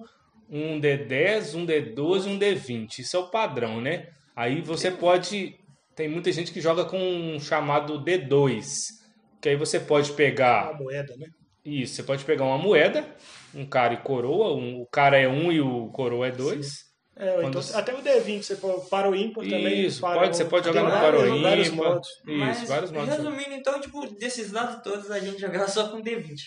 um 0.50 0.80
D10, 0.82 1.56
um 1.56 1.66
D12 1.66 2.26
e 2.28 2.30
um 2.30 2.38
D20. 2.38 3.00
Isso 3.00 3.16
é 3.16 3.20
o 3.20 3.30
padrão, 3.30 3.80
né? 3.80 4.10
Aí 4.36 4.62
você 4.62 4.92
pode. 4.92 5.56
Tem 5.96 6.08
muita 6.10 6.32
gente 6.32 6.52
que 6.52 6.60
joga 6.62 6.84
com 6.86 6.98
um 7.00 7.40
chamado 7.40 8.04
D2. 8.04 9.00
Que 9.42 9.50
aí 9.50 9.56
você 9.56 9.80
pode 9.80 10.12
A 10.12 10.14
pegar. 10.14 10.78
moeda, 10.78 11.16
né? 11.18 11.28
Isso, 11.64 11.96
você 11.96 12.04
pode 12.04 12.24
pegar 12.26 12.44
uma 12.46 12.58
moeda, 12.58 13.06
um 13.54 13.66
cara 13.66 13.94
e 13.94 13.98
coroa. 13.98 14.56
um- 14.56 14.82
o 14.82 14.86
cara 14.88 15.18
é 15.20 15.28
um 15.28 15.52
e 15.52 15.62
o 15.62 15.88
coroa 15.90 16.28
é 16.28 16.32
dois. 16.32 16.90
É, 17.16 17.34
Quando- 17.42 17.60
então, 17.60 17.78
até 17.80 17.94
o 17.94 18.02
D20, 18.02 18.42
você 18.44 18.56
pode, 18.56 18.90
para 18.90 19.10
o 19.10 19.16
ímpar 19.16 19.44
também. 19.44 19.86
Isso, 19.86 20.02
para 20.02 20.20
pode, 20.22 20.32
o- 20.32 20.34
você 20.34 20.46
pode 20.46 20.66
jogar 20.66 20.84
no 20.84 20.90
vários- 20.90 21.22
para 21.24 21.34
o 21.36 21.42
vários 21.42 21.68
ímpar. 21.68 21.90
modos. 21.90 22.08
Isso, 22.10 22.26
Mas, 22.38 22.68
vários 22.70 22.92
modos. 22.92 23.10
resumindo, 23.16 23.52
então, 23.54 23.80
tipo, 23.82 24.08
desses 24.18 24.52
lados 24.52 24.82
todos 24.82 25.12
a 25.12 25.20
gente 25.20 25.40
jogava 25.40 25.68
só 25.68 25.90
com 25.90 26.02
D20. 26.02 26.42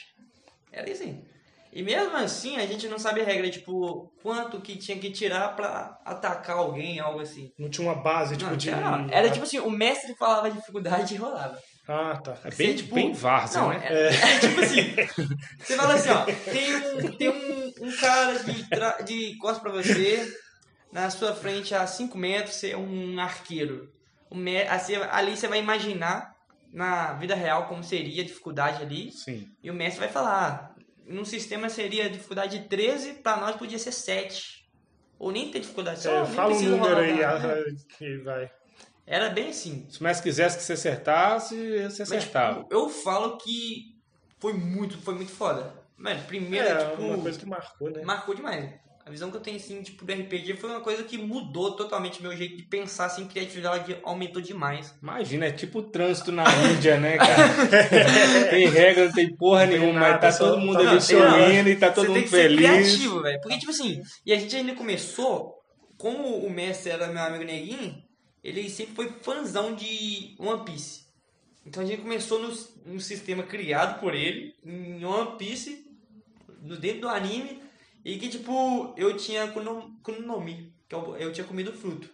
Era 0.72 0.90
isso 0.90 1.02
aí. 1.04 1.22
E 1.72 1.82
mesmo 1.82 2.16
assim, 2.16 2.56
a 2.56 2.66
gente 2.66 2.88
não 2.88 2.98
sabia 2.98 3.22
a 3.24 3.26
regra, 3.26 3.50
tipo, 3.50 4.10
quanto 4.22 4.60
que 4.60 4.76
tinha 4.76 4.96
que 4.98 5.10
tirar 5.10 5.54
pra 5.54 5.98
atacar 6.04 6.56
alguém, 6.56 6.98
algo 7.00 7.20
assim. 7.20 7.50
Não 7.58 7.68
tinha 7.68 7.86
uma 7.86 7.96
base, 8.00 8.36
tipo, 8.36 8.48
Não, 8.50 8.56
de... 8.56 8.68
tinha 8.68 8.76
não. 8.80 9.08
Era 9.10 9.28
tipo 9.30 9.44
assim, 9.44 9.58
o 9.58 9.70
mestre 9.70 10.14
falava 10.16 10.46
a 10.46 10.50
dificuldade 10.50 11.14
e 11.14 11.18
rolava. 11.18 11.58
Ah, 11.86 12.16
tá. 12.16 12.38
É 12.44 12.50
bem, 12.50 12.68
Você, 12.68 12.74
tipo, 12.82 12.94
bem 12.94 13.12
várzea, 13.12 13.60
Não, 13.60 13.68
né? 13.68 13.80
é, 13.84 14.06
é 14.08 14.38
tipo 14.38 14.60
assim, 14.60 14.94
você 15.58 15.76
fala 15.76 15.94
assim, 15.94 16.08
ó, 16.10 16.24
tem 16.50 16.76
um, 16.76 17.16
tem 17.16 17.28
um, 17.28 17.72
um 17.86 17.96
cara 17.98 18.38
de, 18.38 18.68
tra- 18.70 19.00
de 19.02 19.36
costas 19.36 19.60
pra 19.62 19.70
você, 19.70 20.34
na 20.90 21.10
sua 21.10 21.34
frente 21.34 21.74
a 21.74 21.86
5 21.86 22.16
metros, 22.16 22.56
você 22.56 22.70
é 22.70 22.76
um 22.76 23.20
arqueiro. 23.20 23.92
O 24.30 24.34
me, 24.34 24.62
assim, 24.62 24.94
ali 24.96 25.36
você 25.36 25.46
vai 25.46 25.58
imaginar, 25.58 26.32
na 26.72 27.12
vida 27.12 27.34
real, 27.34 27.66
como 27.68 27.84
seria 27.84 28.22
a 28.22 28.26
dificuldade 28.26 28.82
ali, 28.82 29.12
Sim. 29.12 29.46
e 29.62 29.70
o 29.70 29.74
mestre 29.74 30.00
vai 30.00 30.08
falar, 30.08 30.74
num 31.06 31.24
sistema 31.24 31.68
seria 31.68 32.08
dificuldade 32.08 32.60
13, 32.68 33.12
pra 33.22 33.36
nós 33.36 33.56
podia 33.56 33.78
ser 33.78 33.92
7. 33.92 34.64
Ou 35.18 35.30
nem 35.30 35.50
ter 35.50 35.60
dificuldade, 35.60 36.02
só 36.02 36.10
É, 36.22 36.24
fala 36.26 36.52
um 36.54 36.60
número 36.62 36.96
aí 36.96 37.22
ah, 37.22 37.38
que 37.98 38.16
vai. 38.18 38.50
Era 39.06 39.28
bem 39.28 39.48
assim. 39.50 39.86
Se 39.90 40.00
o 40.00 40.04
mestre 40.04 40.24
quisesse 40.30 40.56
que 40.56 40.62
você 40.64 40.72
acertasse, 40.74 41.54
você 41.54 41.82
Mas, 41.82 42.00
acertava. 42.12 42.62
tipo, 42.62 42.74
eu 42.74 42.88
falo 42.88 43.36
que 43.38 43.94
foi 44.40 44.52
muito, 44.54 44.96
foi 44.98 45.14
muito 45.14 45.30
foda. 45.32 45.74
Mano, 45.96 46.22
primeiro, 46.26 46.66
É, 46.66 46.90
tipo, 46.90 47.02
uma 47.02 47.18
coisa 47.18 47.38
que 47.38 47.46
marcou, 47.46 47.90
né? 47.90 48.02
marcou 48.02 48.34
demais. 48.34 48.70
A 49.06 49.10
visão 49.10 49.30
que 49.30 49.36
eu 49.36 49.40
tenho, 49.42 49.58
assim, 49.58 49.82
tipo, 49.82 50.02
do 50.02 50.10
RPG 50.10 50.54
foi 50.56 50.70
uma 50.70 50.80
coisa 50.80 51.02
que 51.02 51.18
mudou 51.18 51.76
totalmente 51.76 52.22
meu 52.22 52.34
jeito 52.34 52.56
de 52.56 52.62
pensar, 52.62 53.04
assim, 53.04 53.26
criatividade 53.28 53.98
aumentou 54.02 54.40
demais. 54.40 54.94
Imagina, 55.02 55.44
é 55.44 55.52
tipo 55.52 55.80
o 55.80 55.82
trânsito 55.82 56.32
na 56.32 56.44
Índia, 56.72 56.98
né, 56.98 57.18
cara? 57.18 57.28
tem 58.48 58.66
regra, 58.70 59.04
não 59.04 59.12
tem 59.12 59.36
porra 59.36 59.68
tem 59.68 59.78
nenhuma, 59.78 60.00
nada, 60.00 60.12
mas 60.12 60.20
tá 60.22 60.32
só- 60.32 60.48
todo 60.50 60.60
mundo 60.60 60.82
tá- 60.82 60.90
ali 60.92 61.00
sorrindo 61.02 61.68
e 61.68 61.76
tá 61.76 61.90
todo 61.92 62.06
tem 62.06 62.14
mundo 62.14 62.24
que 62.24 62.30
ser 62.30 62.42
feliz. 62.48 62.58
criativo, 62.66 63.20
velho. 63.20 63.40
Porque, 63.42 63.58
tipo 63.58 63.70
assim, 63.72 64.00
e 64.24 64.32
a 64.32 64.38
gente 64.38 64.56
ainda 64.56 64.74
começou, 64.74 65.52
como 65.98 66.38
o 66.38 66.50
mestre 66.50 66.90
era 66.90 67.06
meu 67.08 67.22
amigo 67.22 67.44
Neguinho, 67.44 68.02
ele 68.44 68.68
sempre 68.70 68.94
foi 68.94 69.08
fãzão 69.08 69.74
de 69.74 70.36
One 70.38 70.64
Piece. 70.64 71.04
Então 71.66 71.82
a 71.82 71.86
gente 71.86 72.02
começou 72.02 72.38
no, 72.38 72.48
no 72.92 73.00
sistema 73.00 73.42
criado 73.42 73.98
por 74.00 74.14
ele, 74.14 74.54
em 74.64 75.04
One 75.04 75.38
Piece, 75.38 75.86
no 76.62 76.76
dentro 76.76 77.02
do 77.02 77.08
anime, 77.08 77.62
e 78.04 78.18
que, 78.18 78.28
tipo, 78.28 78.94
eu 78.98 79.16
tinha 79.16 79.48
Kuno- 79.50 79.98
Kunomi, 80.02 80.74
que 80.88 80.94
eu, 80.94 81.16
eu 81.16 81.32
tinha 81.32 81.46
comido 81.46 81.72
fruto. 81.72 82.10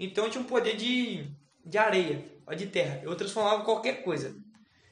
Então 0.00 0.24
eu 0.24 0.30
tinha 0.30 0.42
um 0.42 0.46
poder 0.46 0.76
de, 0.76 1.30
de 1.64 1.78
areia, 1.78 2.24
de 2.56 2.66
terra. 2.66 3.00
Eu 3.04 3.14
transformava 3.16 3.64
qualquer 3.64 4.02
coisa. 4.02 4.36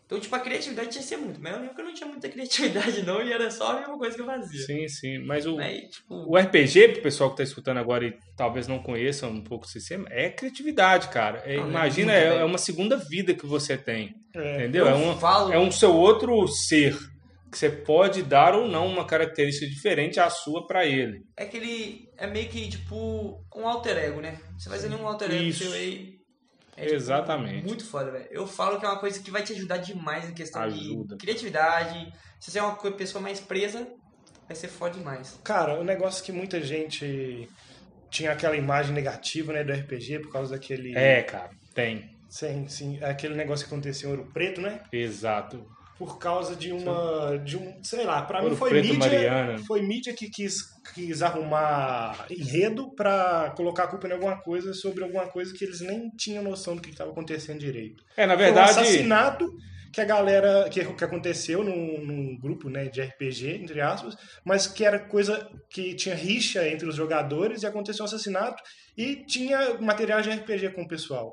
Então, 0.06 0.20
tipo, 0.20 0.34
a 0.36 0.38
criatividade 0.38 0.90
tinha 0.90 1.02
que 1.02 1.08
ser 1.08 1.16
muito. 1.16 1.40
Mas 1.40 1.52
eu 1.52 1.58
lembro 1.60 1.74
que 1.74 1.80
eu 1.80 1.84
não 1.84 1.92
tinha 1.94 2.08
muita 2.08 2.28
criatividade, 2.30 3.02
não, 3.02 3.20
e 3.22 3.32
era 3.32 3.50
só 3.50 3.72
a 3.72 3.80
mesma 3.80 3.98
coisa 3.98 4.14
que 4.14 4.22
eu 4.22 4.26
fazia. 4.26 4.64
Sim, 4.64 4.86
sim. 4.88 5.18
Mas 5.18 5.44
o, 5.46 5.58
Aí, 5.58 5.88
tipo, 5.88 6.14
o 6.14 6.36
RPG, 6.38 6.88
pro 6.92 7.02
pessoal 7.02 7.30
que 7.30 7.38
tá 7.38 7.42
escutando 7.42 7.78
agora 7.78 8.06
e 8.06 8.16
talvez 8.36 8.68
não 8.68 8.78
conheça 8.78 9.26
um 9.26 9.42
pouco 9.42 9.64
o 9.64 9.68
sistema, 9.68 10.06
é 10.10 10.30
criatividade, 10.30 11.08
cara. 11.08 11.42
É, 11.44 11.56
Não, 11.56 11.64
é 11.66 11.68
imagina, 11.70 12.12
é, 12.12 12.36
é 12.38 12.44
uma 12.44 12.58
segunda 12.58 12.96
vida 12.96 13.34
que 13.34 13.44
você 13.46 13.76
tem. 13.76 14.14
É. 14.34 14.54
Entendeu? 14.58 14.86
Eu 14.86 14.92
É, 14.92 14.94
uma, 14.94 15.16
falo- 15.16 15.52
é 15.52 15.58
um 15.58 15.72
seu 15.72 15.92
outro 15.94 16.46
ser. 16.46 16.96
Que 17.50 17.56
você 17.58 17.70
pode 17.70 18.22
dar 18.22 18.54
ou 18.54 18.66
não 18.68 18.86
uma 18.88 19.04
característica 19.06 19.66
diferente 19.66 20.18
à 20.20 20.28
sua 20.28 20.66
pra 20.66 20.84
ele. 20.84 21.22
é 21.36 21.46
que 21.46 21.56
ele 21.56 22.08
é 22.16 22.26
meio 22.26 22.48
que, 22.48 22.68
tipo, 22.68 23.40
um 23.54 23.66
alter 23.66 23.96
ego, 23.96 24.20
né? 24.20 24.38
Você 24.58 24.68
vai 24.68 24.78
fazer 24.78 24.94
um 24.94 25.06
alter 25.06 25.30
ego 25.32 25.44
Isso. 25.44 25.62
seu 25.64 25.72
aí. 25.72 26.15
É, 26.76 26.82
tipo, 26.82 26.94
Exatamente. 26.94 27.66
Muito 27.66 27.84
foda, 27.84 28.10
velho. 28.10 28.26
Eu 28.30 28.46
falo 28.46 28.78
que 28.78 28.84
é 28.84 28.88
uma 28.88 28.98
coisa 28.98 29.20
que 29.20 29.30
vai 29.30 29.42
te 29.42 29.52
ajudar 29.52 29.78
demais 29.78 30.28
em 30.28 30.34
questão 30.34 30.62
Ajuda. 30.62 31.16
de 31.16 31.20
criatividade. 31.20 32.12
Se 32.38 32.50
você 32.50 32.58
é 32.58 32.62
uma 32.62 32.76
pessoa 32.92 33.22
mais 33.22 33.40
presa, 33.40 33.86
vai 34.46 34.54
ser 34.54 34.68
foda 34.68 34.98
demais. 34.98 35.40
Cara, 35.42 35.80
o 35.80 35.84
negócio 35.84 36.22
que 36.22 36.32
muita 36.32 36.60
gente 36.60 37.48
tinha 38.10 38.32
aquela 38.32 38.56
imagem 38.56 38.92
negativa, 38.94 39.52
né, 39.52 39.64
do 39.64 39.72
RPG 39.72 40.20
por 40.20 40.32
causa 40.32 40.54
daquele 40.54 40.96
É, 40.96 41.22
cara, 41.22 41.50
tem. 41.74 42.14
Sim, 42.28 42.68
sim. 42.68 43.02
Aquele 43.02 43.34
negócio 43.34 43.66
que 43.66 43.72
aconteceu 43.72 44.10
em 44.10 44.12
Ouro 44.12 44.30
Preto, 44.32 44.60
né? 44.60 44.82
Exato. 44.92 45.66
Por 45.98 46.18
causa 46.18 46.54
de 46.54 46.72
uma. 46.72 47.38
de 47.38 47.56
um. 47.56 47.82
Sei 47.82 48.04
lá, 48.04 48.22
pra 48.22 48.40
Ouro 48.40 48.50
mim 48.50 48.56
foi 48.56 48.68
Preto, 48.68 48.88
mídia. 48.88 48.98
Mariana. 48.98 49.58
Foi 49.66 49.80
mídia 49.80 50.12
que 50.14 50.28
quis, 50.28 50.56
quis 50.94 51.22
arrumar 51.22 52.26
enredo 52.30 52.94
pra 52.94 53.52
colocar 53.56 53.84
a 53.84 53.88
culpa 53.88 54.06
em 54.06 54.12
alguma 54.12 54.36
coisa 54.42 54.74
sobre 54.74 55.02
alguma 55.02 55.26
coisa 55.26 55.54
que 55.54 55.64
eles 55.64 55.80
nem 55.80 56.10
tinham 56.10 56.42
noção 56.42 56.76
do 56.76 56.82
que 56.82 56.90
estava 56.90 57.10
acontecendo 57.10 57.60
direito. 57.60 58.04
É, 58.16 58.26
na 58.26 58.34
Foi 58.34 58.42
um 58.42 58.46
verdade. 58.46 58.70
assassinato 58.72 59.50
que 59.90 60.00
a 60.02 60.04
galera. 60.04 60.68
que, 60.68 60.84
que 60.84 61.04
aconteceu 61.04 61.64
num, 61.64 62.04
num 62.04 62.38
grupo 62.38 62.68
né, 62.68 62.84
de 62.90 63.00
RPG, 63.00 63.54
entre 63.62 63.80
aspas, 63.80 64.14
mas 64.44 64.66
que 64.66 64.84
era 64.84 64.98
coisa 64.98 65.48
que 65.70 65.94
tinha 65.94 66.14
rixa 66.14 66.68
entre 66.68 66.86
os 66.86 66.94
jogadores 66.94 67.62
e 67.62 67.66
aconteceu 67.66 68.02
um 68.04 68.06
assassinato 68.06 68.62
e 68.98 69.24
tinha 69.24 69.78
material 69.80 70.20
de 70.20 70.28
RPG 70.28 70.74
com 70.74 70.82
o 70.82 70.88
pessoal. 70.88 71.32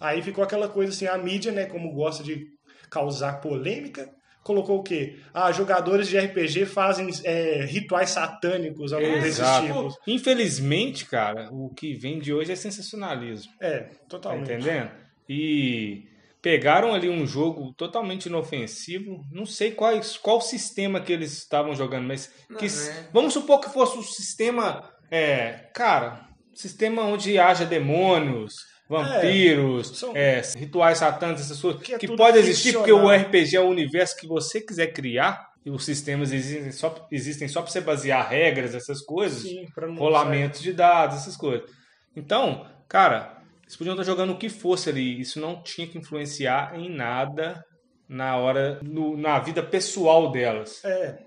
Aí 0.00 0.22
ficou 0.22 0.42
aquela 0.44 0.68
coisa 0.68 0.92
assim, 0.92 1.06
a 1.06 1.18
mídia, 1.18 1.52
né, 1.52 1.66
como 1.66 1.92
gosta 1.92 2.22
de 2.22 2.46
causar 2.90 3.40
polêmica, 3.40 4.08
colocou 4.42 4.78
o 4.78 4.82
quê? 4.82 5.16
Ah, 5.34 5.52
jogadores 5.52 6.08
de 6.08 6.18
RPG 6.18 6.66
fazem 6.66 7.08
é, 7.24 7.64
rituais 7.66 8.10
satânicos 8.10 8.92
ao 8.92 9.00
longo 9.00 9.14
desses 9.20 9.40
Exato. 9.40 9.66
tipos. 9.66 9.94
Infelizmente, 10.06 11.04
cara, 11.04 11.48
o 11.52 11.68
que 11.74 11.94
vem 11.94 12.18
de 12.18 12.32
hoje 12.32 12.52
é 12.52 12.56
sensacionalismo. 12.56 13.52
É, 13.60 13.80
Tá 13.80 13.94
totalmente. 14.08 14.52
entendendo? 14.52 14.90
E 15.28 16.04
pegaram 16.40 16.94
ali 16.94 17.08
um 17.10 17.26
jogo 17.26 17.74
totalmente 17.74 18.26
inofensivo. 18.26 19.22
Não 19.30 19.44
sei 19.44 19.72
quais, 19.72 20.16
qual 20.16 20.40
sistema 20.40 21.00
que 21.00 21.12
eles 21.12 21.36
estavam 21.36 21.74
jogando, 21.74 22.06
mas 22.06 22.32
que, 22.58 22.66
é. 22.66 23.08
vamos 23.12 23.34
supor 23.34 23.60
que 23.60 23.68
fosse 23.70 23.98
um 23.98 24.02
sistema, 24.02 24.88
é, 25.10 25.68
cara, 25.74 26.26
sistema 26.54 27.02
onde 27.02 27.38
haja 27.38 27.66
demônios, 27.66 28.54
vampiros, 28.88 29.98
são- 29.98 30.16
é, 30.16 30.40
rituais 30.56 30.98
satânicos, 30.98 31.42
essas 31.44 31.60
coisas, 31.60 31.82
Que 31.82 31.94
é 31.94 31.98
que 31.98 32.16
pode 32.16 32.38
existir 32.38 32.72
porque 32.72 32.92
o. 32.92 33.08
RPG 33.08 33.56
é 33.56 33.60
o 33.60 33.68
universo 33.68 34.16
que 34.16 34.26
você 34.26 34.60
quiser 34.60 34.88
criar. 34.88 35.46
E 35.64 35.70
os 35.70 35.84
sistemas 35.84 36.32
existem 36.32 36.72
só, 36.72 37.06
existem 37.12 37.46
só 37.48 37.60
para 37.60 37.70
você 37.70 37.80
basear 37.80 38.26
regras, 38.28 38.74
essas 38.74 39.02
coisas 39.02 39.42
Sim, 39.42 39.66
pra 39.74 39.86
não 39.86 39.96
rolamento 39.96 40.62
de 40.62 40.72
dados, 40.72 41.18
essas 41.18 41.36
coisas. 41.36 41.68
Então, 42.16 42.64
cara, 42.88 43.36
eles 43.64 43.76
podiam 43.76 43.92
estar 43.94 44.04
jogando 44.04 44.32
o 44.32 44.38
que 44.38 44.48
fosse 44.48 44.88
ali. 44.88 45.20
Isso 45.20 45.38
não 45.38 45.62
tinha 45.62 45.86
que 45.86 45.98
influenciar 45.98 46.72
em 46.78 46.88
nada 46.88 47.62
na 48.08 48.36
hora, 48.38 48.78
no- 48.82 49.14
na 49.16 49.38
vida 49.40 49.62
pessoal 49.62 50.30
delas. 50.32 50.82
É. 50.84 51.18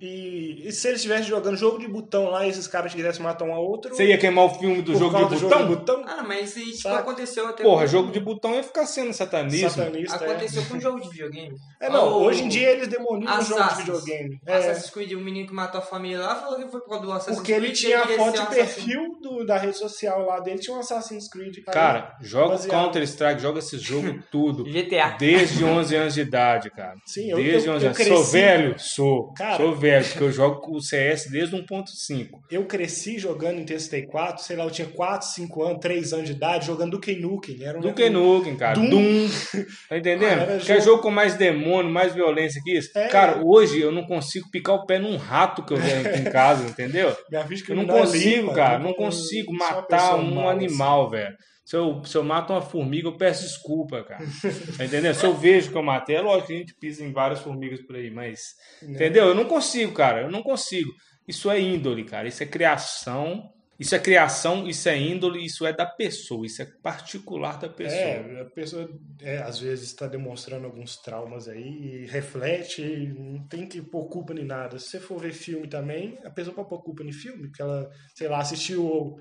E, 0.00 0.62
e 0.66 0.72
se 0.72 0.88
eles 0.88 0.98
estivessem 1.00 1.26
jogando 1.26 1.56
jogo 1.56 1.78
de 1.78 1.86
botão 1.88 2.28
lá 2.30 2.46
e 2.46 2.50
esses 2.50 2.66
caras 2.66 2.92
quisessem 2.94 3.22
matar 3.22 3.44
um 3.44 3.52
ao 3.52 3.64
outro. 3.64 3.94
Você 3.94 4.06
ia 4.06 4.18
queimar 4.18 4.44
o 4.46 4.50
filme 4.50 4.82
do 4.82 4.94
jogo 4.96 5.16
de 5.16 5.22
do 5.24 5.28
botão? 5.30 5.38
jogo 5.50 5.62
de 5.62 5.76
botão? 5.76 6.04
Ah, 6.06 6.22
mas 6.26 6.56
isso 6.56 6.82
tipo, 6.82 6.88
aconteceu 6.94 7.46
até 7.46 7.62
Porra, 7.62 7.82
com... 7.82 7.86
jogo 7.88 8.10
de 8.12 8.20
botão 8.20 8.54
ia 8.54 8.62
ficar 8.62 8.86
sendo 8.86 9.12
satanismo. 9.12 9.70
Satanista. 9.70 10.24
é. 10.24 10.30
Aconteceu 10.30 10.62
com 10.64 10.80
jogo 10.80 11.00
de 11.00 11.08
videogame. 11.10 11.54
É, 11.80 11.88
não, 11.90 12.12
hoje 12.22 12.42
em 12.44 12.48
dia 12.48 12.70
eles 12.70 12.88
demonizam 12.88 13.34
jogos 13.42 13.46
de 13.46 13.60
Assassins. 13.62 13.84
videogame. 13.84 14.40
É, 14.46 14.56
Assassin's 14.56 14.90
Creed, 14.90 15.12
o 15.12 15.20
menino 15.20 15.46
que 15.48 15.54
matou 15.54 15.80
a 15.80 15.84
família 15.84 16.20
lá 16.20 16.34
falou 16.36 16.56
que 16.58 16.68
foi 16.70 16.80
por 16.80 16.88
causa 16.88 17.04
do 17.06 17.12
Assassin's 17.12 17.36
porque 17.36 17.52
ele 17.52 17.66
Creed. 17.66 17.78
tinha 17.78 18.00
a 18.02 18.06
foto 18.06 18.32
de 18.34 18.40
um 18.40 18.46
perfil 18.46 19.18
do- 19.20 19.44
da 19.46 19.56
rede 19.58 19.76
social 19.76 20.24
lá 20.26 20.40
dele, 20.40 20.58
tinha 20.58 20.76
um 20.76 20.80
Assassin's 20.80 21.28
Creed. 21.28 21.56
Aí, 21.58 21.64
Cara, 21.72 22.16
joga. 22.20 22.58
Counter-Strike, 22.66 23.40
joga 23.40 23.58
esse 23.58 23.78
jogo 23.78 24.22
tudo. 24.30 24.64
GTA. 24.70 25.16
Desde 25.18 25.64
11 25.64 25.94
anos 25.96 26.14
de 26.14 26.20
idade, 26.20 26.70
cara. 26.70 26.96
Sim, 27.06 27.30
eu- 27.30 27.36
desde 27.36 27.68
eu- 27.68 27.74
11 27.74 27.84
eu 27.84 27.88
anos. 27.88 27.96
cresci- 27.96 28.14
Sou 28.14 28.24
velho? 28.24 28.74
Sou. 28.78 29.32
Cara. 29.34 29.56
Sou 29.60 29.74
velho, 29.76 30.04
porque 30.04 30.24
eu 30.24 30.32
jogo 30.32 30.76
o 30.76 30.80
CS 30.80 31.26
desde 31.30 31.56
1.5. 31.56 32.28
Eu 32.50 32.64
cresci 32.66 33.18
jogando 33.18 33.58
em 33.60 33.64
TST4, 33.64 34.38
sei 34.38 34.56
lá, 34.56 34.64
eu 34.64 34.70
tinha 34.70 34.88
4, 34.88 35.26
5 35.28 35.62
anos, 35.62 35.78
3 35.80 36.12
anos 36.12 36.26
de 36.26 36.32
idade, 36.32 36.66
jogando 36.66 36.92
Duke 36.92 37.14
Nukem. 37.16 37.62
Era 37.62 37.78
um 37.78 37.80
Duke 37.80 38.08
Nukem, 38.10 38.56
cara. 38.56 38.74
Doom. 38.74 38.90
Doom. 38.90 39.28
Tá 39.88 39.98
entendendo? 39.98 40.40
Ah, 40.42 40.46
Quer 40.64 40.76
jogo- 40.76 40.80
jogo 40.82 41.02
com 41.02 41.10
mais 41.10 41.34
demônio, 41.34 41.90
mais 41.90 42.14
violência 42.14 42.60
que 42.64 42.76
isso? 42.76 42.90
É. 42.96 43.08
Cara, 43.08 43.40
hoje 43.44 43.80
eu 43.80 43.90
não 43.92 44.04
consigo 44.06 44.48
picar 44.50 44.74
o 44.76 44.86
pé 44.86 44.98
num 44.98 45.16
rato 45.16 45.64
que 45.64 45.72
eu 45.72 45.76
vejo 45.76 46.08
aqui 46.08 46.20
em 46.20 46.24
casa, 46.30 46.64
entendeu? 46.68 47.14
Minha 47.30 47.46
Eu 47.68 47.76
não 47.76 47.96
é 47.96 48.00
consigo, 48.00 48.40
limpa, 48.42 48.54
cara. 48.54 48.74
eu 48.74 48.84
Não 48.84 48.94
consigo 48.94 49.52
matar 49.52 50.16
um 50.16 50.34
mal, 50.34 50.48
animal, 50.48 51.10
velho. 51.10 51.34
Se 51.70 51.76
eu, 51.76 52.04
se 52.04 52.16
eu 52.16 52.24
mato 52.24 52.52
uma 52.52 52.60
formiga, 52.60 53.06
eu 53.06 53.16
peço 53.16 53.44
desculpa, 53.44 54.02
cara. 54.02 54.24
Tá 54.76 54.84
entendendo? 54.84 55.14
Se 55.14 55.24
eu 55.24 55.32
vejo 55.32 55.70
que 55.70 55.78
eu 55.78 55.82
matei, 55.84 56.16
é 56.16 56.20
lógico 56.20 56.48
que 56.48 56.52
a 56.52 56.56
gente 56.56 56.74
pisa 56.74 57.04
em 57.04 57.12
várias 57.12 57.38
formigas 57.38 57.80
por 57.82 57.94
aí, 57.94 58.10
mas. 58.10 58.40
Né? 58.82 58.94
Entendeu? 58.94 59.26
Eu 59.26 59.36
não 59.36 59.44
consigo, 59.44 59.92
cara. 59.92 60.22
Eu 60.22 60.32
não 60.32 60.42
consigo. 60.42 60.90
Isso 61.28 61.48
é 61.48 61.60
índole, 61.60 62.02
cara. 62.02 62.26
Isso 62.26 62.42
é 62.42 62.46
criação. 62.46 63.52
Isso 63.78 63.94
é 63.94 64.00
criação, 64.00 64.66
isso 64.66 64.88
é 64.88 64.98
índole, 64.98 65.46
isso 65.46 65.64
é 65.64 65.72
da 65.72 65.86
pessoa, 65.86 66.44
isso 66.44 66.60
é 66.60 66.66
particular 66.82 67.58
da 67.58 67.68
pessoa. 67.68 68.00
É, 68.00 68.40
a 68.42 68.44
pessoa 68.44 68.90
é, 69.22 69.38
às 69.38 69.58
vezes 69.60 69.86
está 69.86 70.06
demonstrando 70.06 70.66
alguns 70.66 70.96
traumas 70.96 71.48
aí, 71.48 72.04
reflete, 72.04 72.82
não 73.16 73.46
tem 73.46 73.66
que 73.66 73.80
pôr 73.80 74.06
culpa 74.08 74.34
em 74.34 74.44
nada. 74.44 74.78
Se 74.78 74.88
você 74.88 75.00
for 75.00 75.18
ver 75.18 75.32
filme 75.32 75.66
também, 75.66 76.18
a 76.24 76.30
pessoa 76.30 76.54
pode 76.54 76.68
pôr 76.68 76.82
culpa 76.82 77.02
em 77.04 77.12
filme, 77.12 77.46
porque 77.46 77.62
ela, 77.62 77.88
sei 78.14 78.28
lá, 78.28 78.40
assistiu 78.40 79.18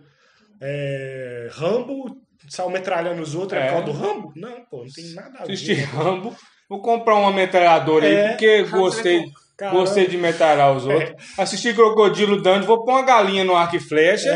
é, 0.60 1.48
Rambo, 1.54 2.28
saiu 2.48 2.70
metralhando 2.70 3.22
os 3.22 3.36
outros, 3.36 3.60
é. 3.62 3.66
É. 3.66 3.68
por 3.68 3.72
causa 3.74 3.86
do 3.86 3.92
Rambo? 3.92 4.34
Não, 4.36 4.62
pô, 4.70 4.84
não 4.84 4.92
tem 4.94 5.14
nada 5.14 5.30
a 5.40 5.46
ver. 5.46 5.54
Assistir 5.54 5.74
Rambo. 5.84 6.36
Vou 6.70 6.82
comprar 6.82 7.16
uma 7.16 7.32
metralhadora 7.32 8.06
aí, 8.06 8.14
É. 8.16 8.28
porque 8.30 8.62
Rambo 8.62 8.78
gostei, 8.78 9.20
é. 9.20 9.26
Caramba. 9.58 9.80
gostei 9.80 10.08
de 10.08 10.18
metralhar 10.18 10.72
os 10.72 10.86
outros. 10.86 11.16
Assistir 11.38 11.76
Crocodilo 11.76 12.42
Dante, 12.42 12.66
vou 12.66 12.84
pôr 12.86 12.92
uma 12.92 13.02
galinha 13.02 13.44
no 13.44 13.56
arco 13.56 13.76
e 13.76 13.80
flecha. 13.80 14.36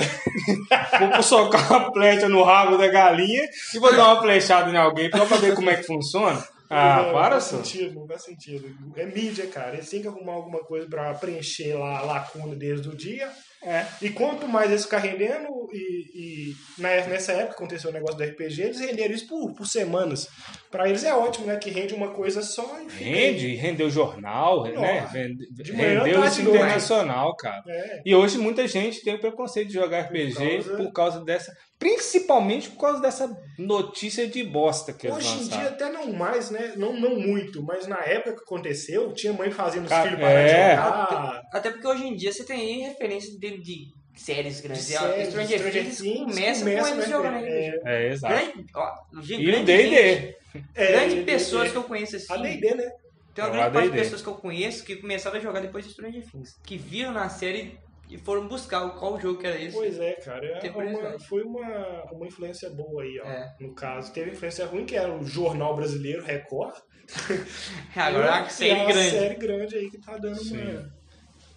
vou 1.13 1.23
socar 1.23 1.71
uma 1.71 1.91
flecha 1.93 2.27
no 2.27 2.43
rabo 2.43 2.77
da 2.77 2.87
galinha 2.87 3.43
e 3.73 3.79
vou 3.79 3.95
dar 3.95 4.13
uma 4.13 4.21
flechada 4.21 4.69
em 4.71 4.75
alguém 4.77 5.09
pra 5.09 5.23
ver 5.25 5.55
como 5.55 5.69
é 5.69 5.75
que 5.77 5.83
funciona. 5.83 6.43
Ah, 6.69 7.03
não, 7.03 7.13
para, 7.13 7.35
Não 7.35 7.41
faz 7.41 7.43
só. 7.43 7.57
sentido, 7.57 7.99
não 7.99 8.07
faz 8.07 8.23
sentido. 8.23 8.67
É 8.95 9.05
mídia, 9.05 9.45
cara. 9.47 9.73
Eles 9.75 9.89
têm 9.89 10.01
que 10.01 10.07
arrumar 10.07 10.33
alguma 10.33 10.59
coisa 10.59 10.87
pra 10.89 11.13
preencher 11.13 11.75
lá 11.77 11.99
a 11.99 12.01
lacuna 12.01 12.55
desde 12.55 12.89
o 12.89 12.95
dia. 12.95 13.29
É. 13.65 13.85
E 14.01 14.09
quanto 14.09 14.47
mais 14.47 14.69
eles 14.69 14.83
ficar 14.83 14.97
rendendo, 14.99 15.47
e, 15.73 16.49
e 16.49 16.81
na- 16.81 17.07
nessa 17.07 17.31
época 17.31 17.55
aconteceu 17.55 17.89
o 17.89 17.93
negócio 17.93 18.17
do 18.17 18.23
RPG, 18.23 18.61
eles 18.61 18.79
renderam 18.79 19.13
isso 19.13 19.27
por, 19.27 19.53
por 19.53 19.65
semanas. 19.65 20.27
Pra 20.69 20.89
eles 20.89 21.03
é 21.03 21.13
ótimo, 21.13 21.45
né? 21.47 21.55
Que 21.57 21.69
rende 21.69 21.93
uma 21.93 22.09
coisa 22.09 22.41
só 22.41 22.77
e 22.85 22.89
fica 22.89 23.05
aí. 23.05 23.13
Rende, 23.13 23.55
rendeu 23.55 23.89
jornal, 23.89 24.63
né? 24.63 25.07
Vende- 25.13 25.47
Rendeu 25.71 26.25
isso 26.25 26.41
internacional, 26.55 27.35
cara. 27.35 27.63
É. 27.67 28.01
E 28.05 28.13
hoje 28.13 28.37
muita 28.37 28.67
gente 28.67 29.01
tem 29.03 29.15
o 29.15 29.19
preconceito 29.19 29.67
de 29.67 29.73
jogar 29.75 30.01
RPG 30.01 30.33
causa- 30.35 30.77
por 30.77 30.91
causa 30.91 31.23
dessa. 31.23 31.53
Principalmente 31.79 32.69
por 32.69 32.79
causa 32.81 33.01
dessa 33.01 33.37
notícia 33.57 34.27
de 34.27 34.43
bosta 34.43 34.93
que 34.93 35.09
Hoje 35.09 35.43
em 35.43 35.47
dia 35.47 35.67
até 35.67 35.91
não 35.91 36.13
mais, 36.13 36.49
né? 36.49 36.73
Não, 36.77 36.93
não 36.93 37.19
muito, 37.19 37.61
mas 37.61 37.87
na 37.87 37.99
época 38.05 38.37
que 38.37 38.43
aconteceu, 38.43 39.11
tinha 39.13 39.33
mãe 39.33 39.51
fazendo 39.51 39.85
os 39.85 39.93
filhos 39.93 40.19
parar 40.19 40.39
é. 40.39 40.45
de 40.45 40.75
jogar. 40.75 41.41
Até 41.51 41.71
porque 41.71 41.87
hoje 41.87 42.07
em 42.07 42.15
dia 42.15 42.31
você 42.31 42.45
tem 42.45 42.83
referência 42.83 43.37
de, 43.37 43.57
de 43.61 43.93
séries 44.15 44.61
grandes. 44.61 44.87
De 44.87 44.93
séries, 44.93 45.29
Stranger, 45.29 45.59
Stranger 45.59 45.83
Things 45.83 45.97
Things 45.97 46.35
começa, 46.35 46.59
começa 46.59 46.81
com 46.81 46.95
eles 46.95 47.05
no 47.05 47.11
jogando 47.11 47.37
RPG. 47.37 47.69
RPG. 47.69 47.81
É, 47.85 48.07
exato. 48.11 48.33
Grande, 48.33 48.65
ó, 48.75 49.21
gente, 49.21 49.41
E 49.41 49.47
o 49.47 49.51
grande 49.51 49.65
D&D. 49.65 50.35
É, 50.75 50.87
Grandes 50.91 51.13
D&D. 51.15 51.23
pessoas 51.25 51.71
que 51.71 51.77
eu 51.77 51.83
conheço 51.83 52.15
assim. 52.15 52.33
A 52.33 52.37
D&D, 52.37 52.75
né? 52.75 52.91
Tem 53.33 53.43
uma 53.43 53.49
É, 53.49 53.57
grande 53.57 53.73
parte 53.73 53.89
de 53.89 53.97
pessoas 53.97 54.21
que 54.21 54.27
eu 54.29 54.35
conheço 54.35 54.83
que 54.85 54.95
começaram 54.95 55.37
a 55.37 55.39
jogar 55.39 55.59
depois 55.59 55.85
de 55.85 55.91
Stranger 55.91 56.23
Things. 56.31 56.55
Que 56.63 56.77
viram 56.77 57.11
na 57.11 57.27
série 57.29 57.77
e 58.13 58.17
foram 58.19 58.47
buscar 58.47 58.87
qual 58.91 59.19
jogo 59.19 59.39
que 59.39 59.47
era 59.47 59.59
esse. 59.59 59.75
Pois 59.75 59.99
é, 59.99 60.13
cara. 60.13 60.45
É 60.45 60.69
uma- 60.71 61.19
foi 61.19 61.41
uma, 61.43 62.03
uma 62.11 62.27
influência 62.27 62.69
boa 62.69 63.01
aí, 63.03 63.19
ó. 63.19 63.27
É. 63.27 63.55
No 63.59 63.73
caso, 63.73 64.13
teve 64.13 64.31
influência 64.31 64.65
ruim, 64.65 64.85
que 64.85 64.95
era 64.95 65.11
o 65.13 65.25
Jornal 65.25 65.75
Brasileiro, 65.75 66.23
Record. 66.23 66.75
Agora 67.95 68.25
E 68.25 68.29
a 68.29 68.49
série 68.49 68.69
é 68.71 68.75
uma 68.75 68.85
grande. 68.91 69.09
série 69.09 69.35
grande 69.35 69.75
aí 69.75 69.89
que 69.89 69.97
tá 69.99 70.17
dando 70.17 70.35
Sim. 70.43 70.61
uma, 70.61 70.93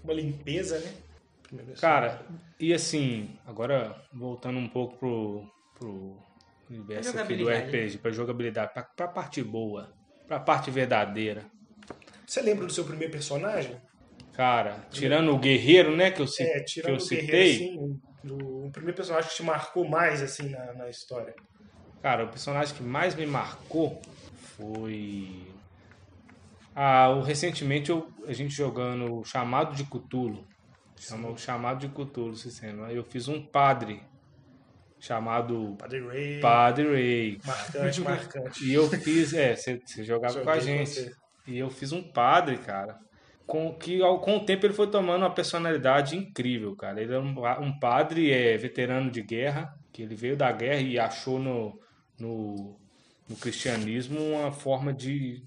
uma 0.04 0.12
limpeza, 0.14 0.78
né? 0.80 0.92
Primeiro 1.42 1.80
Cara, 1.80 2.26
e 2.58 2.74
assim, 2.74 3.38
agora 3.46 3.94
voltando 4.12 4.58
um 4.58 4.68
pouco 4.68 4.96
pro, 4.98 5.44
pro 5.78 6.16
universo 6.68 7.16
aqui 7.18 7.36
do. 7.36 7.48
RPG, 7.48 7.98
pra 7.98 8.10
jogabilidade, 8.10 8.72
pra, 8.72 8.82
pra 8.82 9.06
parte 9.08 9.42
boa, 9.42 9.92
pra 10.26 10.40
parte 10.40 10.70
verdadeira. 10.70 11.44
Você 12.26 12.42
lembra 12.42 12.66
do 12.66 12.72
seu 12.72 12.84
primeiro 12.84 13.12
personagem? 13.12 13.76
Cara, 14.36 14.86
tirando 14.90 15.32
o 15.32 15.38
guerreiro, 15.38 15.96
né, 15.96 16.10
que 16.10 16.20
eu, 16.20 16.26
ci- 16.26 16.42
É, 16.42 16.58
que 16.60 16.64
tirando 16.66 16.90
eu 16.90 16.96
o 16.96 17.00
citei, 17.00 17.26
Guerreiro, 17.26 17.64
assim, 17.64 17.78
o, 17.78 18.34
o- 18.34 18.66
o 18.66 18.70
primeiro 18.70 18.94
personagem 18.96 19.30
que 19.30 19.36
te 19.36 19.42
marcou 19.42 19.88
mais, 19.88 20.22
assim, 20.22 20.50
na, 20.50 20.74
na 20.74 20.90
história. 20.90 21.34
cara, 22.02 22.24
o 22.24 22.28
personagem 22.28 22.74
que 22.74 22.82
mais 22.82 23.14
me 23.14 23.24
marcou 23.26 24.00
foi. 24.56 25.46
Ah, 26.74 27.08
o, 27.08 27.22
recentemente 27.22 27.88
eu, 27.90 28.12
a 28.26 28.32
gente 28.34 28.52
jogando 28.54 29.20
o 29.20 29.24
Chamado 29.24 29.74
de 29.74 29.84
Cthulhu. 29.84 30.44
Chama 30.98 31.30
o 31.30 31.38
Chamado 31.38 31.78
de 31.80 31.88
Cthulhu, 31.88 32.34
sistema. 32.36 32.92
Eu 32.92 33.02
fiz 33.04 33.28
um 33.28 33.40
padre 33.46 34.02
chamado 34.98 35.76
Padre 35.78 36.06
Ray, 36.06 36.40
Padre 36.40 36.88
Ray. 36.88 37.38
marcante, 37.44 38.00
marcante. 38.02 38.64
E 38.64 38.72
eu 38.74 38.88
fiz, 38.90 39.32
é, 39.34 39.54
você, 39.54 39.80
jogava 39.98 40.34
Joguei 40.34 40.44
com 40.44 40.50
a 40.50 40.58
gente. 40.58 40.90
você. 40.90 41.12
E 41.46 41.58
eu 41.58 41.70
fiz 41.70 41.92
um 41.92 42.02
padre, 42.02 42.58
cara. 42.58 42.98
Com, 43.46 43.72
que 43.74 44.02
ao, 44.02 44.20
com 44.20 44.38
o 44.38 44.44
tempo 44.44 44.66
ele 44.66 44.74
foi 44.74 44.90
tomando 44.90 45.22
uma 45.22 45.34
personalidade 45.34 46.16
incrível, 46.16 46.74
cara. 46.74 47.00
Ele 47.00 47.14
é 47.14 47.18
um, 47.18 47.34
um 47.62 47.78
padre 47.78 48.32
é, 48.32 48.56
veterano 48.56 49.10
de 49.10 49.22
guerra, 49.22 49.72
que 49.92 50.02
ele 50.02 50.14
veio 50.14 50.36
da 50.36 50.50
guerra 50.50 50.80
e 50.80 50.98
achou 50.98 51.38
no, 51.38 51.78
no, 52.18 52.76
no 53.28 53.36
cristianismo 53.36 54.20
uma 54.20 54.50
forma 54.50 54.92
de 54.92 55.44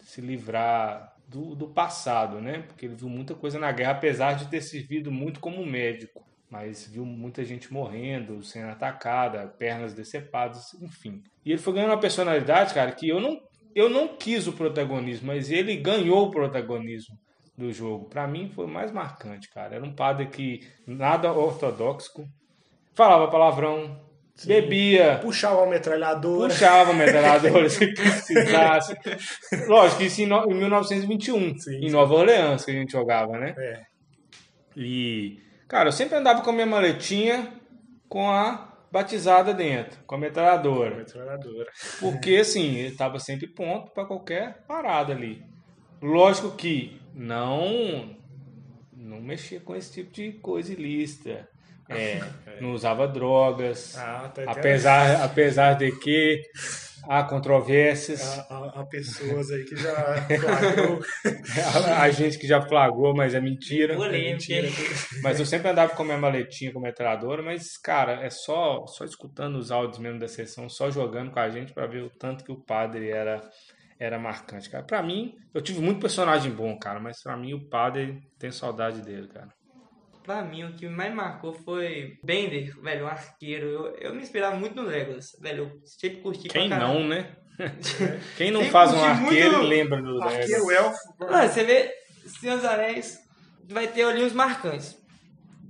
se 0.00 0.20
livrar 0.20 1.12
do, 1.26 1.54
do 1.54 1.68
passado, 1.68 2.40
né? 2.40 2.60
Porque 2.60 2.86
ele 2.86 2.94
viu 2.94 3.08
muita 3.08 3.34
coisa 3.34 3.58
na 3.58 3.72
guerra, 3.72 3.92
apesar 3.92 4.34
de 4.34 4.48
ter 4.48 4.60
servido 4.60 5.10
muito 5.10 5.40
como 5.40 5.64
médico. 5.64 6.22
Mas 6.50 6.86
viu 6.86 7.06
muita 7.06 7.42
gente 7.44 7.72
morrendo, 7.72 8.42
sendo 8.42 8.68
atacada, 8.68 9.46
pernas 9.46 9.94
decepadas, 9.94 10.74
enfim. 10.82 11.22
E 11.44 11.50
ele 11.50 11.62
foi 11.62 11.72
ganhando 11.72 11.92
uma 11.92 12.00
personalidade, 12.00 12.74
cara, 12.74 12.92
que 12.92 13.08
eu 13.08 13.18
não, 13.18 13.40
eu 13.74 13.88
não 13.88 14.16
quis 14.16 14.46
o 14.46 14.52
protagonismo, 14.52 15.28
mas 15.28 15.50
ele 15.50 15.74
ganhou 15.76 16.26
o 16.26 16.30
protagonismo 16.30 17.18
do 17.56 17.72
jogo. 17.72 18.08
Para 18.08 18.26
mim 18.26 18.50
foi 18.54 18.66
o 18.66 18.68
mais 18.68 18.90
marcante, 18.90 19.48
cara. 19.50 19.76
Era 19.76 19.84
um 19.84 19.94
padre 19.94 20.26
que 20.26 20.60
nada 20.86 21.32
ortodoxo, 21.32 22.24
falava 22.94 23.28
palavrão, 23.28 24.00
Sim. 24.34 24.48
bebia, 24.48 25.18
puxava 25.22 25.62
a 25.62 25.66
metralhadora, 25.66 26.48
puxava 26.48 26.90
a 26.90 26.94
metralhadora 26.94 27.68
se 27.68 27.86
precisasse. 27.94 28.94
Lógico, 29.66 30.02
isso 30.02 30.22
em, 30.22 30.26
no, 30.26 30.50
em 30.50 30.54
1921, 30.54 31.58
sim, 31.58 31.76
em 31.76 31.90
Nova 31.90 32.14
Orleans 32.14 32.64
que 32.64 32.70
a 32.70 32.74
gente 32.74 32.92
jogava, 32.92 33.38
né? 33.38 33.54
É. 33.58 33.82
E, 34.76 35.38
cara, 35.68 35.88
eu 35.88 35.92
sempre 35.92 36.16
andava 36.16 36.42
com 36.42 36.50
a 36.50 36.52
minha 36.52 36.66
maletinha 36.66 37.52
com 38.08 38.30
a 38.30 38.72
batizada 38.90 39.54
dentro, 39.54 40.00
com 40.06 40.14
a 40.14 40.18
metralhadora. 40.18 40.96
metralhadora. 40.96 41.70
Porque, 41.98 42.36
assim, 42.36 42.76
ele 42.76 42.94
tava 42.94 43.18
sempre 43.18 43.46
pronto 43.46 43.90
para 43.92 44.04
qualquer 44.04 44.64
parada 44.66 45.12
ali. 45.12 45.42
Lógico 46.00 46.50
que 46.52 47.01
não 47.14 48.16
não 48.94 49.20
mexia 49.20 49.60
com 49.60 49.74
esse 49.74 49.92
tipo 49.92 50.12
de 50.12 50.32
coisa 50.32 50.72
ilícita. 50.72 51.48
É, 51.88 52.20
não 52.60 52.72
usava 52.72 53.06
drogas. 53.06 53.96
Ah, 53.96 54.30
tá 54.34 54.44
apesar, 54.46 55.22
apesar 55.22 55.74
de 55.74 55.92
que 55.98 56.42
há 57.04 57.22
controvérsias. 57.24 58.22
Há, 58.22 58.46
há, 58.48 58.80
há 58.80 58.86
pessoas 58.86 59.50
aí 59.50 59.64
que 59.64 59.76
já 59.76 59.94
flagrou. 60.26 61.00
há, 61.98 62.10
gente 62.10 62.38
que 62.38 62.46
já 62.46 62.62
flagrou, 62.62 63.14
mas 63.14 63.34
é 63.34 63.40
mentira. 63.40 63.94
É 63.94 64.10
mentira. 64.10 64.68
Mas 65.22 65.40
eu 65.40 65.46
sempre 65.46 65.68
andava 65.68 65.94
com 65.94 66.02
a 66.02 66.06
minha 66.06 66.18
maletinha, 66.18 66.72
com 66.72 66.78
a 66.78 66.82
metralhadora, 66.82 67.42
mas, 67.42 67.76
cara, 67.76 68.24
é 68.24 68.30
só, 68.30 68.86
só 68.86 69.04
escutando 69.04 69.56
os 69.56 69.70
áudios 69.70 69.98
mesmo 69.98 70.18
da 70.18 70.28
sessão, 70.28 70.68
só 70.68 70.90
jogando 70.90 71.30
com 71.30 71.40
a 71.40 71.50
gente 71.50 71.72
para 71.72 71.86
ver 71.86 72.02
o 72.02 72.10
tanto 72.10 72.44
que 72.44 72.52
o 72.52 72.60
padre 72.60 73.10
era 73.10 73.42
era 74.02 74.18
marcante, 74.18 74.68
cara. 74.68 74.82
Pra 74.82 75.00
mim, 75.00 75.36
eu 75.54 75.62
tive 75.62 75.80
muito 75.80 76.00
personagem 76.00 76.50
bom, 76.50 76.76
cara, 76.76 76.98
mas 76.98 77.22
pra 77.22 77.36
mim 77.36 77.54
o 77.54 77.68
padre 77.68 78.20
tem 78.36 78.50
saudade 78.50 79.00
dele, 79.00 79.28
cara. 79.28 79.48
Pra 80.24 80.42
mim, 80.42 80.64
o 80.64 80.74
que 80.74 80.88
mais 80.88 81.14
marcou 81.14 81.52
foi 81.52 82.18
Bender, 82.24 82.76
velho, 82.80 83.04
o 83.04 83.08
arqueiro. 83.08 83.66
Eu, 83.66 83.86
eu 83.96 84.14
me 84.14 84.22
inspirava 84.22 84.56
muito 84.56 84.74
no 84.74 84.88
Legolas, 84.88 85.36
velho. 85.40 85.64
Eu 85.64 85.80
sempre 85.84 86.20
curti 86.20 86.48
Quem 86.50 86.68
não, 86.68 87.06
né? 87.06 87.36
Quem 88.36 88.50
não 88.50 88.64
faz 88.64 88.92
um 88.92 89.04
arqueiro 89.04 89.58
muito... 89.58 89.68
lembra 89.68 90.02
do 90.02 90.14
Legolas. 90.14 90.34
Arqueiro 90.34 90.70
elfo. 90.70 90.98
Mano, 91.20 91.48
você 91.48 91.64
vê 91.64 91.94
Senhor 92.26 92.56
dos 92.56 92.64
Anéis, 92.64 93.20
vai 93.68 93.86
ter 93.86 94.02
ali 94.02 94.24
os 94.24 94.32
marcantes. 94.32 94.98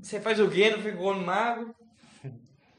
Você 0.02 0.20
faz 0.20 0.40
o 0.40 0.48
Gandalf 0.48 0.82
ficou 0.82 1.14
no 1.14 1.24
mago, 1.24 1.74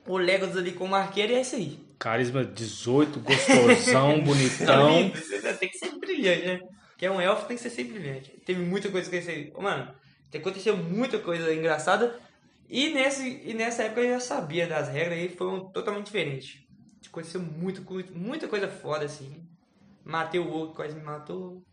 o 0.07 0.17
Legolas 0.17 0.57
ali 0.57 0.71
como 0.71 0.95
arqueiro 0.95 1.33
e 1.33 1.35
é 1.35 1.41
isso 1.41 1.55
aí. 1.55 1.82
Carisma 2.03 2.43
18, 2.43 3.21
gostosão, 3.21 4.19
bonitão. 4.27 5.09
tem 5.57 5.69
que 5.69 5.77
ser 5.77 5.97
brilhante, 5.97 6.45
né? 6.45 6.59
Que 6.97 7.05
é 7.05 7.11
um 7.11 7.21
elfo, 7.21 7.47
tem 7.47 7.55
que 7.55 7.63
ser 7.63 7.69
sempre 7.69 7.93
brilhante. 7.93 8.31
Teve 8.45 8.61
muita 8.61 8.91
coisa 8.91 9.09
que 9.09 9.51
eu 9.55 9.61
Mano, 9.61 9.89
aconteceu 10.35 10.75
muita 10.75 11.17
coisa 11.19 11.53
engraçada. 11.53 12.19
E, 12.67 12.89
nesse, 12.89 13.41
e 13.45 13.53
nessa 13.53 13.83
época 13.83 14.01
eu 14.01 14.15
já 14.15 14.19
sabia 14.19 14.67
das 14.67 14.89
regras 14.89 15.17
e 15.17 15.29
foi 15.29 15.47
um, 15.47 15.61
totalmente 15.71 16.07
diferente. 16.07 16.67
Aconteceu 17.07 17.39
muito, 17.39 17.81
muita 18.13 18.49
coisa 18.49 18.67
foda, 18.67 19.05
assim. 19.05 19.41
Matei 20.03 20.41
o 20.41 20.51
outro, 20.51 20.75
quase 20.75 20.97
me 20.97 21.03
matou. 21.03 21.63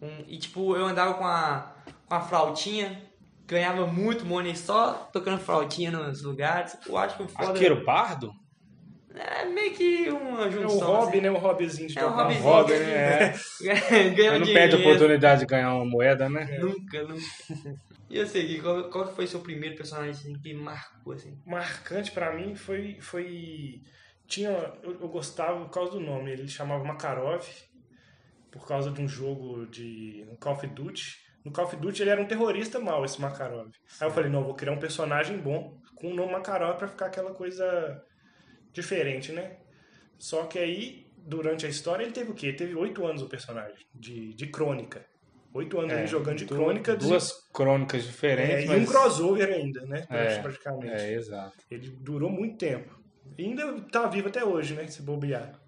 Um, 0.00 0.24
e 0.26 0.38
tipo, 0.38 0.74
eu 0.74 0.86
andava 0.86 1.14
com 1.14 1.24
a, 1.24 1.72
com 2.08 2.14
a 2.16 2.20
flautinha, 2.20 3.00
ganhava 3.46 3.86
muito 3.86 4.26
money 4.26 4.56
só 4.56 5.08
tocando 5.12 5.38
flautinha 5.38 5.92
nos 5.92 6.20
lugares. 6.20 6.76
Eu 6.84 6.98
acho 6.98 7.16
que 7.16 7.28
foda. 7.28 7.50
Arqueiro 7.50 7.84
bardo? 7.84 8.41
É 9.14 9.44
meio 9.44 9.74
que 9.74 10.08
uma 10.10 10.50
junção. 10.50 10.80
É 10.80 10.84
um 10.84 11.00
hobby, 11.00 11.08
assim. 11.08 11.20
né? 11.20 11.30
Um 11.30 11.38
hobbyzinho 11.38 11.88
de 11.88 11.98
é 11.98 12.06
um 12.06 12.10
hobbyzinho. 12.10 12.44
Um 12.44 12.52
hobby, 12.52 12.72
né? 12.72 13.34
É. 13.62 14.10
Ganhar 14.10 14.38
não 14.38 14.46
perde 14.46 14.76
a 14.76 14.78
oportunidade 14.78 15.40
de 15.40 15.46
ganhar 15.46 15.74
uma 15.74 15.84
moeda, 15.84 16.28
né? 16.28 16.48
É. 16.50 16.58
Nunca, 16.58 17.02
nunca. 17.02 17.22
E 18.08 18.16
eu 18.16 18.26
sei, 18.26 18.60
qual, 18.60 18.90
qual 18.90 19.14
foi 19.14 19.24
o 19.24 19.28
seu 19.28 19.40
primeiro 19.40 19.76
personagem 19.76 20.10
assim, 20.10 20.34
que 20.34 20.54
marcou, 20.54 21.12
assim? 21.12 21.38
Marcante 21.46 22.10
pra 22.10 22.34
mim 22.34 22.54
foi... 22.54 22.98
foi... 23.00 23.80
Tinha... 24.26 24.50
Eu, 24.82 24.98
eu 25.00 25.08
gostava 25.08 25.64
por 25.64 25.70
causa 25.70 25.92
do 25.92 26.00
nome. 26.00 26.30
Ele 26.30 26.48
chamava 26.48 26.84
Makarov. 26.84 27.46
Por 28.50 28.66
causa 28.66 28.90
de 28.90 29.00
um 29.00 29.08
jogo 29.08 29.66
de... 29.66 30.26
Um 30.30 30.36
Call 30.36 30.54
of 30.54 30.66
Duty. 30.66 31.16
No 31.44 31.52
Call 31.52 31.64
of 31.64 31.76
Duty 31.76 32.02
ele 32.02 32.10
era 32.10 32.22
um 32.22 32.26
terrorista 32.26 32.78
mau, 32.78 33.04
esse 33.04 33.20
Makarov. 33.20 33.70
Aí 34.00 34.06
eu 34.06 34.10
falei, 34.10 34.30
não, 34.30 34.44
vou 34.44 34.54
criar 34.54 34.72
um 34.72 34.78
personagem 34.78 35.38
bom 35.38 35.76
com 35.96 36.08
o 36.08 36.14
nome 36.14 36.32
Makarov 36.32 36.76
pra 36.78 36.88
ficar 36.88 37.06
aquela 37.06 37.32
coisa 37.32 38.02
diferente, 38.72 39.32
né? 39.32 39.56
Só 40.18 40.44
que 40.44 40.58
aí, 40.58 41.06
durante 41.16 41.66
a 41.66 41.68
história, 41.68 42.04
ele 42.04 42.12
teve 42.12 42.30
o 42.30 42.34
quê? 42.34 42.48
Ele 42.48 42.56
teve 42.56 42.74
oito 42.74 43.04
anos 43.04 43.22
o 43.22 43.28
personagem, 43.28 43.86
de, 43.94 44.34
de 44.34 44.46
crônica. 44.46 45.04
Oito 45.54 45.78
anos 45.78 45.92
é, 45.92 45.98
ele 45.98 46.06
jogando 46.06 46.38
de 46.38 46.46
crônica. 46.46 46.96
Duas 46.96 47.28
de... 47.28 47.52
crônicas 47.52 48.04
diferentes. 48.04 48.64
É, 48.64 48.66
mas... 48.68 48.78
E 48.78 48.84
um 48.84 48.86
crossover 48.86 49.48
ainda, 49.48 49.84
né? 49.84 50.06
É, 50.08 50.38
praticamente. 50.38 50.94
É, 50.94 51.12
exato. 51.12 51.56
Ele 51.70 51.90
durou 51.90 52.30
muito 52.30 52.56
tempo. 52.56 52.98
E 53.36 53.44
ainda 53.44 53.80
tá 53.90 54.06
vivo 54.06 54.28
até 54.28 54.44
hoje, 54.44 54.74
né? 54.74 54.86
Se 54.86 55.02
bobear. 55.02 55.60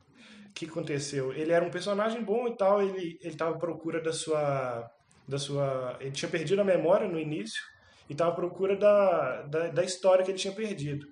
O 0.49 0.53
que 0.55 0.67
aconteceu? 0.67 1.33
Ele 1.33 1.53
era 1.53 1.65
um 1.65 1.71
personagem 1.71 2.23
bom 2.23 2.49
e 2.49 2.57
tal, 2.57 2.81
ele, 2.81 3.19
ele 3.21 3.37
tava 3.37 3.57
à 3.57 3.59
procura 3.59 4.01
da 4.01 4.13
sua. 4.13 4.89
Da 5.27 5.39
sua. 5.39 5.97
Ele 6.01 6.13
tinha 6.13 6.31
perdido 6.31 6.61
a 6.61 6.65
memória 6.65 7.09
no 7.09 7.19
início 7.19 7.61
e 8.09 8.15
tava 8.15 8.31
à 8.31 8.35
procura 8.35 8.77
da, 8.77 9.43
da, 9.43 9.69
da 9.69 9.83
história 9.83 10.25
que 10.25 10.31
ele 10.31 10.39
tinha 10.39 10.55
perdido. 10.55 11.07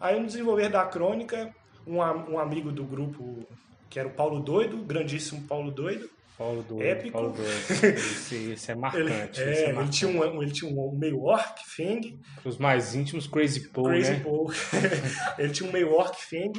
Aí 0.00 0.18
no 0.18 0.26
desenvolver 0.26 0.70
da 0.70 0.84
crônica, 0.86 1.54
um, 1.86 1.98
um 1.98 2.38
amigo 2.38 2.72
do 2.72 2.84
grupo, 2.84 3.46
que 3.88 3.98
era 3.98 4.08
o 4.08 4.12
Paulo 4.12 4.40
Doido, 4.40 4.78
grandíssimo 4.78 5.42
Paulo 5.46 5.70
Doido, 5.70 6.08
Paulo 6.40 6.62
Doido. 6.62 6.82
Épico. 6.82 7.12
Paulo 7.12 7.32
Doido. 7.32 7.50
Isso, 8.32 8.70
é 8.70 8.74
marcante. 8.74 9.42
Ele, 9.42 9.50
é, 9.50 9.64
é 9.64 9.72
marcante. 9.74 10.06
ele, 10.06 10.10
tinha 10.10 10.10
um, 10.10 10.42
ele 10.42 10.50
tinha 10.50 10.72
um 10.72 10.96
meio 10.96 11.22
orc, 11.22 11.62
Feng. 11.66 12.18
Os 12.42 12.56
mais 12.56 12.94
íntimos, 12.94 13.26
Crazy 13.26 13.68
Paul, 13.68 13.88
Crazy 13.88 14.12
né? 14.12 14.20
Paul. 14.20 14.50
ele 15.38 15.52
tinha 15.52 15.68
um 15.68 15.72
meio 15.72 15.92
orc, 15.92 16.16
Feng, 16.18 16.50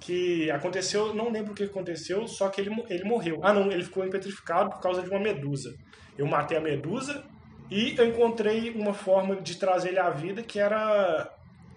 que 0.00 0.50
aconteceu, 0.50 1.14
não 1.14 1.30
lembro 1.30 1.52
o 1.52 1.54
que 1.54 1.64
aconteceu, 1.64 2.26
só 2.26 2.48
que 2.48 2.62
ele, 2.62 2.70
ele 2.88 3.04
morreu. 3.04 3.40
Ah, 3.42 3.52
não, 3.52 3.70
ele 3.70 3.84
ficou 3.84 4.08
petrificado 4.08 4.70
por 4.70 4.80
causa 4.80 5.02
de 5.02 5.10
uma 5.10 5.20
medusa. 5.20 5.76
Eu 6.16 6.26
matei 6.26 6.56
a 6.56 6.60
medusa 6.60 7.22
e 7.70 7.94
eu 7.98 8.06
encontrei 8.06 8.70
uma 8.70 8.94
forma 8.94 9.36
de 9.36 9.56
trazer 9.56 9.90
ele 9.90 9.98
à 9.98 10.08
vida 10.08 10.42
que 10.42 10.58
era 10.58 11.30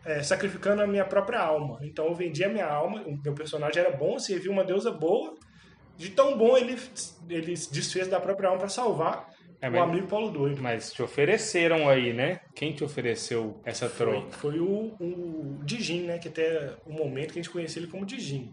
é, 0.06 0.22
sacrificando 0.24 0.82
a 0.82 0.88
minha 0.88 1.06
própria 1.06 1.40
alma. 1.40 1.80
Então 1.82 2.08
eu 2.08 2.16
vendi 2.16 2.44
a 2.44 2.50
minha 2.50 2.68
alma, 2.68 3.02
o 3.04 3.18
meu 3.22 3.34
personagem 3.34 3.82
era 3.82 3.96
bom, 3.96 4.20
servia 4.20 4.52
uma 4.52 4.64
deusa 4.64 4.92
boa, 4.92 5.34
de 5.98 6.10
tão 6.10 6.38
bom 6.38 6.58
ele, 6.58 6.78
ele 7.30 7.54
desfez 7.72 8.08
da 8.08 8.20
própria 8.20 8.50
alma 8.50 8.60
para 8.60 8.70
salvar 8.70 9.30
é, 9.64 9.70
o 9.70 9.82
amigo 9.82 10.08
Paulo 10.08 10.30
Doido. 10.30 10.62
Mas 10.62 10.92
te 10.92 11.02
ofereceram 11.02 11.88
aí, 11.88 12.12
né? 12.12 12.42
Quem 12.54 12.74
te 12.74 12.84
ofereceu 12.84 13.62
essa 13.64 13.88
troca? 13.88 14.30
Foi, 14.32 14.52
foi 14.52 14.60
o, 14.60 14.94
o 15.00 15.60
Dijin, 15.64 16.02
né? 16.02 16.20
Que 16.20 16.28
até 16.28 16.76
o 16.86 16.92
momento 16.92 17.32
que 17.32 17.40
a 17.40 17.42
gente 17.42 17.50
conhecia 17.50 17.82
ele 17.82 17.90
como 17.90 18.06
Dijin. 18.06 18.52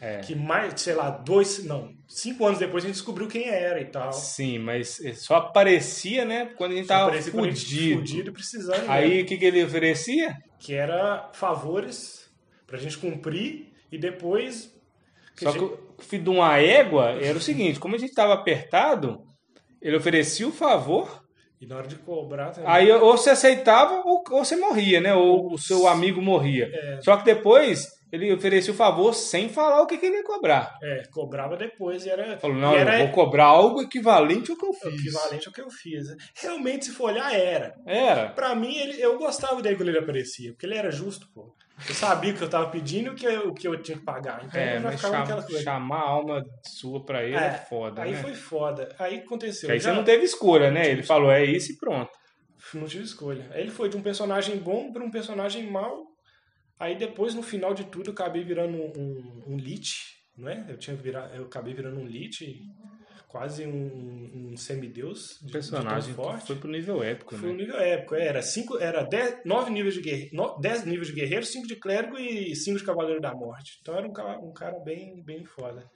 É. 0.00 0.18
Que 0.18 0.36
mais, 0.36 0.80
sei 0.80 0.94
lá, 0.94 1.10
dois, 1.10 1.64
não, 1.64 1.94
cinco 2.08 2.44
anos 2.44 2.58
depois 2.58 2.82
a 2.84 2.88
gente 2.88 2.96
descobriu 2.96 3.28
quem 3.28 3.48
era 3.48 3.80
e 3.80 3.84
tal. 3.84 4.12
Sim, 4.12 4.58
mas 4.58 5.00
só 5.14 5.36
aparecia, 5.36 6.24
né? 6.24 6.46
Quando 6.56 6.72
a 6.72 6.74
gente 6.76 6.88
só 6.88 6.94
tava 6.94 7.22
fudido. 7.22 7.98
fudido 8.00 8.30
e 8.30 8.32
precisando. 8.32 8.88
Aí 8.88 9.22
o 9.22 9.26
que, 9.26 9.36
que 9.36 9.44
ele 9.44 9.64
oferecia? 9.64 10.36
Que 10.62 10.74
era 10.74 11.28
favores 11.32 12.30
pra 12.66 12.78
gente 12.78 12.96
cumprir 12.96 13.72
e 13.90 13.98
depois. 13.98 14.72
Que 15.36 15.44
só 15.44 15.50
gente... 15.50 15.58
que 15.58 15.74
o 15.74 16.02
filho 16.04 16.22
de 16.22 16.30
uma 16.30 16.56
égua 16.58 17.10
era 17.10 17.36
o 17.36 17.40
seguinte: 17.40 17.80
como 17.80 17.96
a 17.96 17.98
gente 17.98 18.14
tava 18.14 18.32
apertado, 18.32 19.24
ele 19.80 19.96
oferecia 19.96 20.46
o 20.46 20.52
favor. 20.52 21.20
E 21.60 21.66
na 21.66 21.76
hora 21.76 21.88
de 21.88 21.96
cobrar 21.96 22.50
também. 22.50 22.70
Aí 22.70 22.92
ou 22.92 23.16
você 23.16 23.30
aceitava 23.30 24.02
ou, 24.04 24.22
ou 24.30 24.44
você 24.44 24.54
morria, 24.56 25.00
né? 25.00 25.14
Ou 25.14 25.52
o 25.52 25.58
seu 25.58 25.88
amigo 25.88 26.22
morria. 26.22 26.70
É. 26.72 27.00
Só 27.02 27.16
que 27.16 27.24
depois 27.24 27.88
ele 28.12 28.30
oferecia 28.30 28.74
o 28.74 28.76
favor 28.76 29.14
sem 29.14 29.48
falar 29.48 29.80
o 29.80 29.86
que, 29.86 29.96
que 29.96 30.04
ele 30.04 30.16
ia 30.16 30.24
cobrar. 30.24 30.78
É, 30.82 31.02
cobrava 31.10 31.56
depois 31.56 32.04
e 32.04 32.10
era. 32.10 32.38
Falou, 32.38 32.58
não, 32.58 32.76
era, 32.76 33.00
eu 33.00 33.06
vou 33.06 33.14
cobrar 33.14 33.46
algo 33.46 33.80
equivalente 33.80 34.50
ao 34.50 34.56
que 34.58 34.66
eu 34.66 34.72
fiz. 34.74 35.00
Equivalente 35.00 35.48
ao 35.48 35.54
que 35.54 35.60
eu 35.62 35.70
fiz. 35.70 36.08
Realmente, 36.34 36.84
se 36.84 36.90
for 36.90 37.10
olhar, 37.10 37.34
era. 37.34 37.74
Era. 37.86 38.28
Pra 38.28 38.54
mim, 38.54 38.76
ele, 38.76 39.00
eu 39.00 39.18
gostava 39.18 39.62
dele 39.62 39.76
quando 39.76 39.88
ele 39.88 39.98
aparecia, 39.98 40.52
porque 40.52 40.66
ele 40.66 40.76
era 40.76 40.90
justo, 40.90 41.26
pô. 41.34 41.54
Eu 41.88 41.94
sabia 41.94 42.32
o 42.32 42.36
que 42.36 42.42
eu 42.42 42.50
tava 42.50 42.68
pedindo 42.68 43.06
e 43.06 43.10
o 43.10 43.14
que 43.14 43.24
eu, 43.26 43.48
o 43.48 43.54
que 43.54 43.66
eu 43.66 43.80
tinha 43.80 43.96
que 43.96 44.04
pagar. 44.04 44.44
Então 44.44 44.60
é, 44.60 44.76
eu 44.76 44.82
mas 44.82 45.00
chama, 45.00 45.42
chamar 45.64 45.96
a 45.96 46.08
alma 46.08 46.44
sua 46.62 47.02
pra 47.02 47.24
ele 47.24 47.34
é, 47.34 47.46
é 47.46 47.52
foda. 47.52 48.02
Aí 48.02 48.12
né? 48.12 48.18
foi 48.18 48.34
foda. 48.34 48.94
Aí 48.98 49.18
aconteceu. 49.20 49.70
aí 49.70 49.80
já... 49.80 49.90
você 49.90 49.96
não 49.96 50.04
teve 50.04 50.24
escolha, 50.24 50.70
né? 50.70 50.90
Ele 50.90 51.02
falou, 51.02 51.32
é 51.32 51.44
isso 51.44 51.72
e 51.72 51.76
pronto. 51.76 52.10
Não 52.74 52.86
tive 52.86 53.04
escolha. 53.04 53.50
Aí 53.52 53.62
ele 53.62 53.70
foi 53.70 53.88
de 53.88 53.96
um 53.96 54.02
personagem 54.02 54.58
bom 54.58 54.92
pra 54.92 55.02
um 55.02 55.10
personagem 55.10 55.68
mau 55.68 56.11
Aí 56.82 56.96
depois, 56.96 57.32
no 57.32 57.44
final 57.44 57.72
de 57.72 57.84
tudo, 57.84 58.08
eu 58.08 58.12
acabei 58.12 58.42
virando 58.42 58.76
um, 58.76 58.92
um, 58.98 59.52
um 59.52 59.56
lich. 59.56 59.92
não 60.36 60.48
é? 60.48 60.66
Eu 60.68 60.76
tinha 60.76 60.96
virado, 60.96 61.32
eu 61.36 61.44
acabei 61.44 61.72
virando 61.72 62.00
um 62.00 62.04
lit, 62.04 62.60
quase 63.28 63.64
um, 63.64 64.50
um 64.50 64.56
semideus 64.56 65.38
de, 65.42 65.52
personagem 65.52 66.10
de 66.10 66.16
forte. 66.16 66.44
foi 66.48 66.56
pro 66.56 66.68
nível 66.68 67.00
épico, 67.00 67.36
Foi 67.36 67.50
um 67.50 67.52
né? 67.52 67.58
nível 67.58 67.78
épico, 67.78 68.16
é, 68.16 68.26
era 68.26 68.42
cinco, 68.42 68.78
era 68.78 69.04
dez, 69.04 69.38
nove 69.44 69.70
níveis 69.70 69.94
de 69.94 70.00
guerreiro, 70.00 70.58
dez 70.60 70.84
níveis 70.84 71.06
de 71.06 71.14
guerreiro, 71.14 71.46
cinco 71.46 71.68
de 71.68 71.76
clérigo 71.76 72.18
e 72.18 72.54
cinco 72.56 72.78
de 72.80 72.84
cavaleiro 72.84 73.20
da 73.20 73.32
morte. 73.32 73.78
Então 73.80 73.94
era 73.96 74.04
um 74.04 74.12
cara, 74.12 74.40
um 74.40 74.52
cara 74.52 74.80
bem, 74.80 75.22
bem 75.22 75.44
foda. 75.44 75.88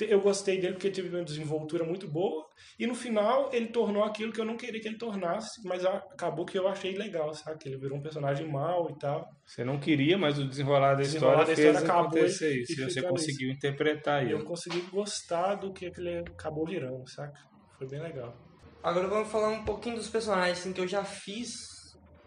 Eu 0.00 0.20
gostei 0.20 0.60
dele 0.60 0.72
porque 0.72 0.90
teve 0.90 1.08
uma 1.08 1.22
desenvoltura 1.22 1.84
muito 1.84 2.08
boa 2.08 2.44
e 2.78 2.84
no 2.86 2.96
final 2.96 3.48
ele 3.52 3.68
tornou 3.68 4.02
aquilo 4.02 4.32
que 4.32 4.40
eu 4.40 4.44
não 4.44 4.56
queria 4.56 4.80
que 4.80 4.88
ele 4.88 4.98
tornasse, 4.98 5.60
mas 5.64 5.84
acabou 5.84 6.44
que 6.44 6.58
eu 6.58 6.66
achei 6.66 6.96
legal, 6.96 7.32
sabe? 7.32 7.58
Que 7.58 7.68
ele 7.68 7.78
virou 7.78 7.98
um 7.98 8.02
personagem 8.02 8.48
mau 8.50 8.90
e 8.90 8.98
tal. 8.98 9.24
Você 9.46 9.62
não 9.64 9.78
queria, 9.78 10.18
mas 10.18 10.36
o 10.36 10.48
desenrolar 10.48 10.94
da 10.94 11.02
Desenrolar 11.02 11.42
história 11.42 11.56
fez 11.56 11.68
história 11.68 11.88
acabou 11.88 12.06
acontecer 12.08 12.56
e- 12.56 12.62
isso. 12.62 12.72
e 12.80 12.84
você 12.90 13.02
conseguiu 13.02 13.50
interpretar 13.50 14.26
E 14.26 14.32
eu 14.32 14.38
ele. 14.38 14.46
consegui 14.46 14.80
gostar 14.90 15.54
do 15.54 15.72
que 15.72 15.84
ele 15.96 16.18
acabou 16.18 16.66
virando, 16.66 17.08
saca? 17.08 17.38
Foi 17.78 17.86
bem 17.88 18.00
legal. 18.00 18.36
Agora 18.82 19.06
vamos 19.06 19.30
falar 19.30 19.48
um 19.50 19.64
pouquinho 19.64 19.94
dos 19.96 20.08
personagens 20.10 20.58
assim, 20.58 20.72
que 20.72 20.80
eu 20.80 20.88
já 20.88 21.04
fiz. 21.04 21.50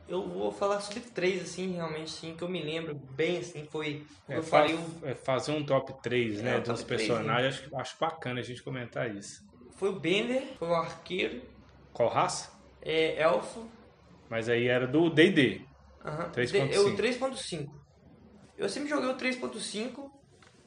Eu 0.08 0.28
vou 0.28 0.52
falar 0.52 0.80
sobre 0.82 1.02
três, 1.02 1.42
assim, 1.44 1.74
realmente, 1.74 2.14
assim, 2.14 2.36
que 2.36 2.44
eu 2.44 2.50
me 2.50 2.64
lembro 2.64 2.96
bem, 2.96 3.38
assim, 3.40 3.66
foi. 3.66 4.06
É, 4.30 4.38
eu 4.38 4.44
fa- 4.44 4.66
falei, 4.66 4.74
o- 4.76 5.02
é 5.04 5.16
fazer 5.16 5.52
um 5.52 5.66
top 5.66 5.94
3, 6.02 6.42
É, 6.42 6.42
né? 6.42 6.60
dos 6.60 6.84
três, 6.94 7.14
personagens. 7.14 7.62
Acho, 7.62 7.76
acho 7.76 7.98
bacana 8.00 8.40
a 8.40 8.44
gente 8.44 8.64
comentar 8.64 9.14
isso. 9.16 9.40
foi 9.78 9.90
o 9.90 10.00
Bender, 10.00 10.44
foi 10.58 10.68
o 10.68 10.74
arqueiro, 10.76 11.42
Qual 11.94 12.08
raça? 12.10 12.50
é, 12.82 13.22
elfo, 13.22 13.70
Mas 14.30 14.48
aí 14.50 14.68
era 14.68 14.88
do 14.88 15.10
D&D. 15.10 15.68
aham, 16.06 16.32
3.5. 16.32 16.68
de- 16.70 16.74
eu 16.76 16.96
3.5. 16.96 17.82
Eu 18.58 18.70
sempre 18.70 18.90
joguei 18.90 19.10
o 19.10 19.18
3.5 19.18 20.12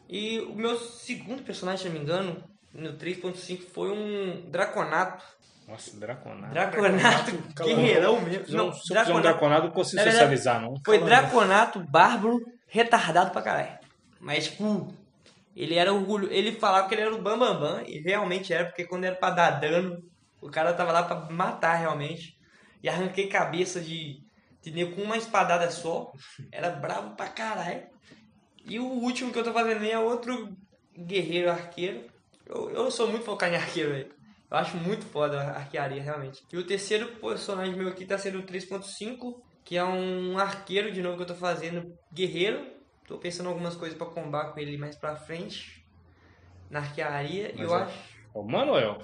e 0.08 0.40
o 0.40 0.54
meu 0.54 0.76
segundo 0.78 1.42
personagem, 1.44 1.82
se 1.82 1.88
não 1.88 1.94
me 1.94 2.00
engano, 2.00 2.44
no 2.72 2.96
3.5 2.98 3.64
foi 3.70 3.90
um 3.90 4.50
Draconato. 4.50 5.24
Nossa, 5.70 5.96
Draconato. 5.96 6.52
Draconato, 6.52 7.30
guerreirão 7.62 8.20
mesmo. 8.20 8.44
Se 8.44 8.52
não, 8.52 8.66
Não, 8.66 8.72
se 8.72 8.90
um 8.90 8.94
Draconato. 8.94 9.22
Draconato, 9.22 9.66
eu 9.66 9.68
não 9.68 9.84
verdade, 9.84 10.10
socializar, 10.10 10.60
não. 10.60 10.74
Foi 10.84 10.98
Calma. 10.98 11.06
Draconato 11.06 11.80
bárbaro, 11.88 12.40
retardado 12.66 13.30
pra 13.30 13.40
caralho. 13.40 13.78
Mas, 14.18 14.48
tipo, 14.48 14.92
ele 15.54 15.76
era 15.76 15.92
orgulho. 15.92 16.28
Ele 16.32 16.52
falava 16.52 16.88
que 16.88 16.94
ele 16.94 17.02
era 17.02 17.14
o 17.14 17.22
Bambambam, 17.22 17.60
Bam, 17.60 17.76
Bam, 17.76 17.82
e 17.86 18.00
realmente 18.00 18.52
era, 18.52 18.64
porque 18.64 18.84
quando 18.84 19.04
era 19.04 19.14
pra 19.14 19.30
dar 19.30 19.60
dano, 19.60 20.02
o 20.40 20.50
cara 20.50 20.72
tava 20.72 20.90
lá 20.90 21.04
pra 21.04 21.30
matar 21.30 21.76
realmente. 21.76 22.36
E 22.82 22.88
arranquei 22.88 23.28
cabeça 23.28 23.80
de, 23.80 24.18
de 24.60 24.72
nego 24.72 24.96
com 24.96 25.02
uma 25.02 25.16
espadada 25.16 25.70
só. 25.70 26.10
Era 26.50 26.70
bravo 26.70 27.14
pra 27.14 27.28
caralho. 27.28 27.86
E 28.64 28.80
o 28.80 28.84
último 28.86 29.32
que 29.32 29.38
eu 29.38 29.44
tô 29.44 29.52
fazendo 29.52 29.82
aí 29.82 29.92
é 29.92 29.98
outro 29.98 30.56
guerreiro 30.98 31.50
arqueiro. 31.50 32.06
Eu, 32.44 32.70
eu 32.70 32.90
sou 32.90 33.08
muito 33.08 33.24
focado 33.24 33.54
em 33.54 33.56
arqueiro, 33.56 33.90
velho. 33.90 34.19
Eu 34.50 34.56
acho 34.56 34.76
muito 34.76 35.04
foda 35.06 35.40
a 35.40 35.56
arquearia, 35.58 36.02
realmente. 36.02 36.42
E 36.52 36.56
o 36.56 36.66
terceiro 36.66 37.06
personagem 37.16 37.74
meu 37.76 37.88
aqui 37.88 38.04
tá 38.04 38.18
sendo 38.18 38.40
o 38.40 38.42
3.5, 38.42 39.40
que 39.64 39.76
é 39.76 39.84
um 39.84 40.36
arqueiro 40.38 40.90
de 40.90 41.00
novo 41.00 41.16
que 41.16 41.22
eu 41.22 41.26
tô 41.28 41.34
fazendo, 41.36 41.96
guerreiro. 42.12 42.66
Tô 43.06 43.16
pensando 43.16 43.46
em 43.46 43.50
algumas 43.50 43.76
coisas 43.76 43.96
pra 43.96 44.06
combar 44.08 44.52
com 44.52 44.58
ele 44.58 44.76
mais 44.76 44.96
pra 44.96 45.14
frente. 45.14 45.86
Na 46.68 46.80
arquearia. 46.80 47.52
E 47.54 47.60
eu 47.60 47.74
é- 47.74 47.82
acho. 47.82 47.98
O 48.34 48.42
Manuel. 48.42 48.98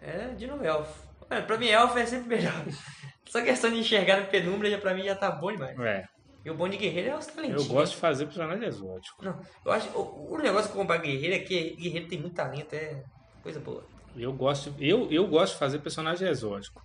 É, 0.00 0.28
de 0.28 0.46
novo, 0.46 0.64
elfo. 0.64 1.06
Mano, 1.28 1.46
pra 1.46 1.58
mim, 1.58 1.68
elfo 1.68 1.98
é 1.98 2.06
sempre 2.06 2.36
melhor. 2.36 2.52
Só 3.26 3.42
questão 3.42 3.70
de 3.70 3.78
enxergar 3.78 4.20
na 4.20 4.26
penumbra 4.26 4.70
já 4.70 4.78
pra 4.78 4.94
mim 4.94 5.02
já 5.02 5.16
tá 5.16 5.30
bom 5.30 5.50
demais. 5.50 5.78
É. 5.80 6.08
E 6.44 6.50
o 6.50 6.54
bom 6.54 6.68
de 6.68 6.76
guerreiro 6.76 7.10
é 7.10 7.16
os 7.16 7.26
talentinhos. 7.26 7.66
Eu 7.66 7.72
gosto 7.72 7.94
de 7.94 7.98
fazer 8.00 8.26
personagem 8.26 8.64
exótico. 8.64 9.24
Não, 9.24 9.40
eu 9.64 9.72
acho. 9.72 9.88
O, 9.98 10.34
o 10.34 10.38
negócio 10.38 10.70
com 10.70 10.78
comprar 10.78 10.98
guerreiro 10.98 11.34
é 11.34 11.40
que 11.40 11.74
guerreiro 11.74 12.06
tem 12.06 12.20
muito 12.20 12.34
talento, 12.34 12.72
é 12.74 13.02
coisa 13.42 13.58
boa. 13.58 13.84
Eu 14.16 14.32
gosto, 14.32 14.74
eu, 14.78 15.10
eu 15.10 15.26
gosto 15.26 15.52
de 15.54 15.58
fazer 15.58 15.78
personagem 15.80 16.28
exótico. 16.28 16.82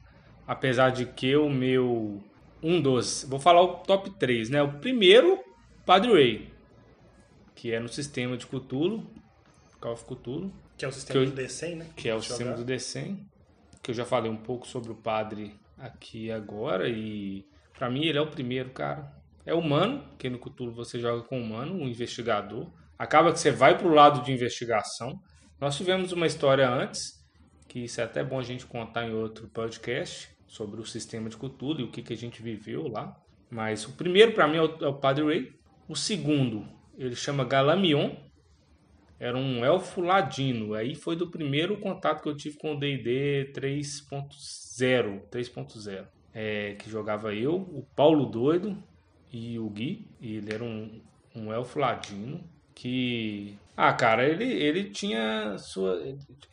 Apesar 0.48 0.90
de 0.92 1.06
que 1.06 1.36
o 1.36 1.50
meu. 1.50 2.22
Um 2.64 2.82
dos. 2.82 3.26
Vou 3.28 3.40
falar 3.40 3.62
o 3.62 3.68
top 3.80 4.10
3, 4.20 4.50
né? 4.50 4.62
O 4.62 4.74
primeiro, 4.80 5.40
Padre 5.86 6.12
Ray. 6.12 6.54
Que 7.56 7.74
é 7.74 7.80
no 7.80 7.88
sistema 7.90 8.38
de 8.38 8.46
Cthulhu. 8.46 9.06
Call 9.80 9.94
of 9.94 10.06
Cthulhu. 10.06 10.52
Que 10.78 10.86
é 10.86 10.88
o 10.88 10.92
sistema 10.92 11.20
eu- 11.24 11.30
do 11.30 11.36
D100, 11.36 11.76
né? 11.76 11.88
que 11.96 12.10
é 12.10 12.14
o 12.16 12.20
Jogar. 12.20 12.28
sistema 12.28 12.54
do 12.56 12.66
D100, 12.66 13.18
que 13.84 13.92
eu 13.92 13.96
já 13.96 14.04
falei 14.06 14.32
um 14.32 14.38
pouco 14.38 14.68
sobre 14.68 14.92
o 14.92 14.96
padre 14.96 15.54
aqui 15.78 16.32
agora 16.32 16.88
e 16.90 17.46
pra 17.78 17.90
mim 17.90 18.04
ele 18.06 18.18
é 18.18 18.22
o 18.22 18.28
primeiro, 18.28 18.72
cara. 18.72 19.12
É 19.46 19.54
humano, 19.54 20.04
que 20.20 20.30
no 20.30 20.40
Cthulhu 20.40 20.72
você 20.74 21.00
joga 21.00 21.24
com 21.24 21.40
humano, 21.40 21.74
um 21.76 21.88
investigador. 21.88 22.68
Acaba 22.98 23.32
que 23.32 23.40
você 23.40 23.52
vai 23.52 23.78
pro 23.78 23.90
lado 23.94 24.24
de 24.24 24.32
investigação. 24.32 25.20
Nós 25.60 25.76
tivemos 25.78 26.12
uma 26.12 26.26
história 26.28 26.68
antes, 26.70 27.21
que 27.72 27.86
isso 27.86 28.02
é 28.02 28.04
até 28.04 28.22
bom 28.22 28.38
a 28.38 28.44
gente 28.44 28.66
contar 28.66 29.08
em 29.08 29.14
outro 29.14 29.48
podcast, 29.48 30.30
sobre 30.46 30.82
o 30.82 30.86
sistema 30.86 31.30
de 31.30 31.38
Cthulhu 31.38 31.80
e 31.80 31.84
o 31.84 31.88
que, 31.90 32.02
que 32.02 32.12
a 32.12 32.18
gente 32.18 32.42
viveu 32.42 32.90
lá. 32.90 33.18
Mas 33.50 33.88
o 33.88 33.94
primeiro 33.94 34.34
pra 34.34 34.46
mim 34.46 34.58
é 34.58 34.62
o, 34.62 34.84
é 34.84 34.88
o 34.90 34.94
Padre 34.94 35.24
Ray. 35.24 35.54
O 35.88 35.96
segundo, 35.96 36.68
ele 36.98 37.16
chama 37.16 37.46
Galamion, 37.46 38.12
era 39.18 39.38
um 39.38 39.64
elfo 39.64 40.02
ladino. 40.02 40.74
Aí 40.74 40.96
foi 40.96 41.16
do 41.16 41.32
primeiro 41.32 41.78
contato 41.78 42.22
que 42.22 42.28
eu 42.28 42.36
tive 42.36 42.58
com 42.58 42.76
o 42.76 42.78
D&D 42.78 43.54
3.0, 43.54 45.30
3.0, 45.30 46.08
é, 46.34 46.74
que 46.74 46.90
jogava 46.90 47.34
eu, 47.34 47.56
o 47.56 47.88
Paulo 47.96 48.26
Doido 48.26 48.78
e 49.32 49.58
o 49.58 49.70
Gui. 49.70 50.10
E 50.20 50.36
ele 50.36 50.54
era 50.54 50.64
um, 50.66 51.02
um 51.34 51.54
elfo 51.54 51.80
ladino 51.80 52.44
que... 52.82 53.58
Ah, 53.78 53.94
cara, 53.94 54.26
ele, 54.28 54.44
ele 54.44 54.90
tinha 54.90 55.56
sua... 55.58 56.02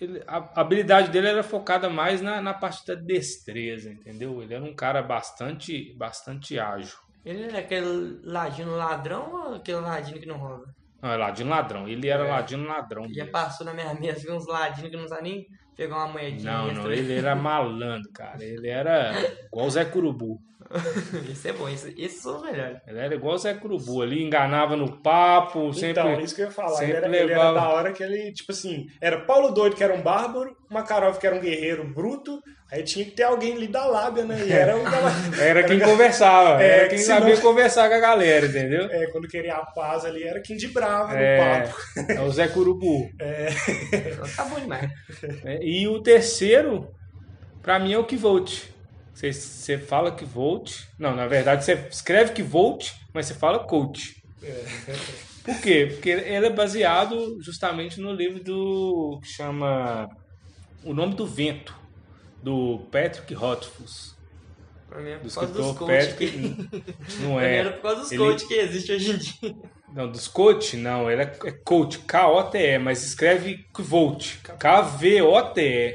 ele- 0.00 0.22
a 0.26 0.60
habilidade 0.60 1.10
dele 1.10 1.28
era 1.28 1.42
focada 1.42 1.88
mais 1.88 2.20
na, 2.20 2.40
na 2.40 2.52
parte 2.54 2.86
da 2.86 2.94
destreza, 2.94 3.90
entendeu? 3.90 4.42
Ele 4.42 4.54
era 4.54 4.62
um 4.64 4.74
cara 4.74 5.02
bastante, 5.02 5.94
bastante 5.96 6.58
ágil. 6.58 6.96
Ele 7.24 7.44
era 7.44 7.58
aquele 7.60 8.20
ladino 8.22 8.76
ladrão 8.76 9.32
ou 9.32 9.54
aquele 9.56 9.80
ladino 9.80 10.20
que 10.20 10.26
não 10.26 10.38
rouba? 10.38 10.64
Não, 11.02 11.10
é 11.12 11.16
ladino 11.16 11.50
ladrão. 11.50 11.88
Ele 11.88 12.08
era 12.08 12.24
É. 12.26 12.30
ladino 12.30 12.66
ladrão. 12.66 13.06
Já 13.12 13.26
passou 13.26 13.66
na 13.66 13.72
minha 13.74 13.94
mesa, 13.98 14.32
uns 14.34 14.46
ladinos 14.46 14.90
que 14.90 14.96
não 14.96 15.08
sabe 15.08 15.22
nem 15.22 15.46
pegar 15.78 15.96
uma 15.96 16.08
moedinha 16.08 16.52
Não, 16.52 16.66
extra. 16.66 16.82
não, 16.82 16.92
ele 16.92 17.14
era 17.14 17.34
malandro, 17.36 18.10
cara. 18.12 18.44
Ele 18.44 18.68
era 18.68 19.12
igual 19.46 19.66
o 19.66 19.70
Zé 19.70 19.84
Curubu. 19.86 20.38
Isso 21.32 21.48
é 21.48 21.52
bom, 21.52 21.66
isso, 21.66 21.88
esses 21.96 22.20
são 22.20 22.36
os 22.36 22.42
melhores. 22.42 22.78
Ele 22.86 22.98
era 22.98 23.14
igual 23.14 23.34
o 23.36 23.38
Zé 23.38 23.54
Curubu. 23.54 24.02
Ali 24.02 24.22
enganava 24.22 24.76
no 24.76 25.00
papo, 25.00 25.72
sempre. 25.72 25.90
Então, 26.02 26.20
isso 26.20 26.34
que 26.34 26.42
eu 26.42 26.46
ia 26.46 26.50
falar. 26.50 26.82
Ele 26.82 26.92
era, 26.92 27.06
ele 27.06 27.16
era 27.16 27.26
levava- 27.26 27.60
da 27.60 27.68
hora 27.70 27.92
que 27.92 28.02
ele, 28.02 28.32
tipo 28.32 28.52
assim, 28.52 28.86
era 29.00 29.20
Paulo 29.24 29.52
Doido, 29.52 29.76
que 29.76 29.82
era 29.84 29.94
um 29.94 30.02
bárbaro, 30.02 30.54
Makarov, 30.70 31.18
que 31.18 31.26
era 31.26 31.36
um 31.36 31.40
guerreiro 31.40 31.88
bruto, 31.94 32.38
aí 32.70 32.82
tinha 32.82 33.04
que 33.04 33.12
ter 33.12 33.22
alguém 33.24 33.54
ali 33.54 33.66
da 33.68 33.86
lábia, 33.86 34.24
né? 34.24 34.44
E 34.46 34.52
era 34.52 34.76
o 34.76 34.82
gala- 34.84 35.12
Era 35.40 35.62
quem 35.64 35.78
conversava, 35.80 36.62
É, 36.62 36.80
era 36.80 36.88
quem 36.88 36.98
senão- 36.98 37.20
sabia 37.20 37.36
conversar 37.38 37.88
com 37.88 37.94
a 37.94 38.00
galera, 38.00 38.46
entendeu? 38.46 38.84
É, 38.90 39.06
quando 39.06 39.26
queria 39.28 39.54
a 39.56 39.64
paz 39.66 40.04
ali, 40.04 40.22
era 40.24 40.40
quem 40.40 40.56
de 40.56 40.68
brava 40.68 41.14
É, 41.18 41.60
no 41.62 41.68
papo. 41.68 42.12
é 42.12 42.20
o 42.20 42.30
Zé 42.30 42.48
Curubu. 42.48 43.08
Então 43.12 44.26
tá 44.36 44.44
bom 44.44 44.60
demais. 44.60 44.90
É, 45.44 45.58
E 45.62 45.88
o 45.88 46.00
terceiro, 46.02 46.88
pra 47.62 47.78
mim, 47.78 47.92
é 47.92 47.98
o 47.98 48.04
Kivolt. 48.04 48.64
Você, 49.14 49.32
você 49.32 49.78
fala 49.78 50.12
Kivolt. 50.14 50.70
Não, 50.98 51.14
na 51.16 51.26
verdade, 51.26 51.64
você 51.64 51.72
escreve 51.90 52.32
Kivolt, 52.32 52.90
mas 53.12 53.26
você 53.26 53.34
fala 53.34 53.58
coach. 53.66 54.14
Por 55.44 55.60
quê? 55.60 55.86
Porque 55.90 56.10
ele 56.10 56.46
é 56.46 56.50
baseado 56.50 57.42
justamente 57.42 58.00
no 58.00 58.12
livro 58.12 58.42
do. 58.44 59.18
que 59.22 59.28
chama. 59.28 60.08
O 60.84 60.94
Nome 60.94 61.14
do 61.14 61.26
Vento, 61.26 61.74
do 62.42 62.86
Patrick 62.90 63.32
Rothfuss. 63.34 64.16
Pra 64.88 65.00
mim 65.00 65.10
é 65.10 65.18
Do 65.18 65.28
por 65.28 65.34
causa 65.34 65.52
dos 65.52 65.66
escritor 65.66 65.88
Patrick. 65.88 66.30
que... 66.30 67.22
Não 67.22 67.38
é. 67.40 67.56
era 67.56 67.72
por 67.72 67.82
causa 67.82 68.00
dos 68.02 68.12
Ele- 68.12 68.18
coaches 68.24 68.48
que 68.48 68.54
existem 68.54 68.96
hoje 68.96 69.10
em 69.10 69.16
dia. 69.18 69.56
Não, 69.92 70.10
dos 70.10 70.28
coach, 70.28 70.76
não, 70.76 71.10
ele 71.10 71.22
é, 71.22 71.38
é 71.46 71.50
coach, 71.64 71.98
K-O-T-E, 72.00 72.78
mas 72.78 73.02
escreve 73.02 73.64
Kvolt, 73.72 74.36
K-V-O-T-E, 74.58 75.94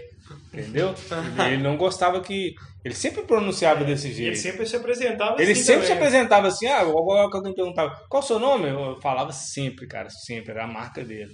entendeu? 0.52 0.96
Ele, 1.40 1.54
ele 1.54 1.64
não 1.64 1.78
gostava 1.78 2.20
que. 2.22 2.56
Ele 2.84 2.94
sempre 2.96 3.22
pronunciava 3.24 3.86
desse 3.86 4.08
E 4.08 4.10
ele 4.10 4.16
jeito. 4.36 4.38
sempre 4.40 4.66
se 4.66 4.76
apresentava 4.76 5.42
Ele 5.42 5.54
assim 5.54 5.64
sempre 5.64 5.84
se 5.84 5.88
também. 5.94 6.04
apresentava 6.06 6.48
assim, 6.48 6.68
ah, 6.68 6.84
quando 6.84 7.36
alguém 7.36 7.54
perguntava, 7.56 7.96
qual 8.10 8.22
o 8.22 8.26
seu 8.26 8.38
nome? 8.40 8.68
Eu 8.68 9.00
falava 9.02 9.32
sempre, 9.32 9.88
cara, 9.88 10.10
sempre, 10.10 10.52
era 10.52 10.66
a 10.66 10.68
marca 10.68 11.02
dele. 11.02 11.34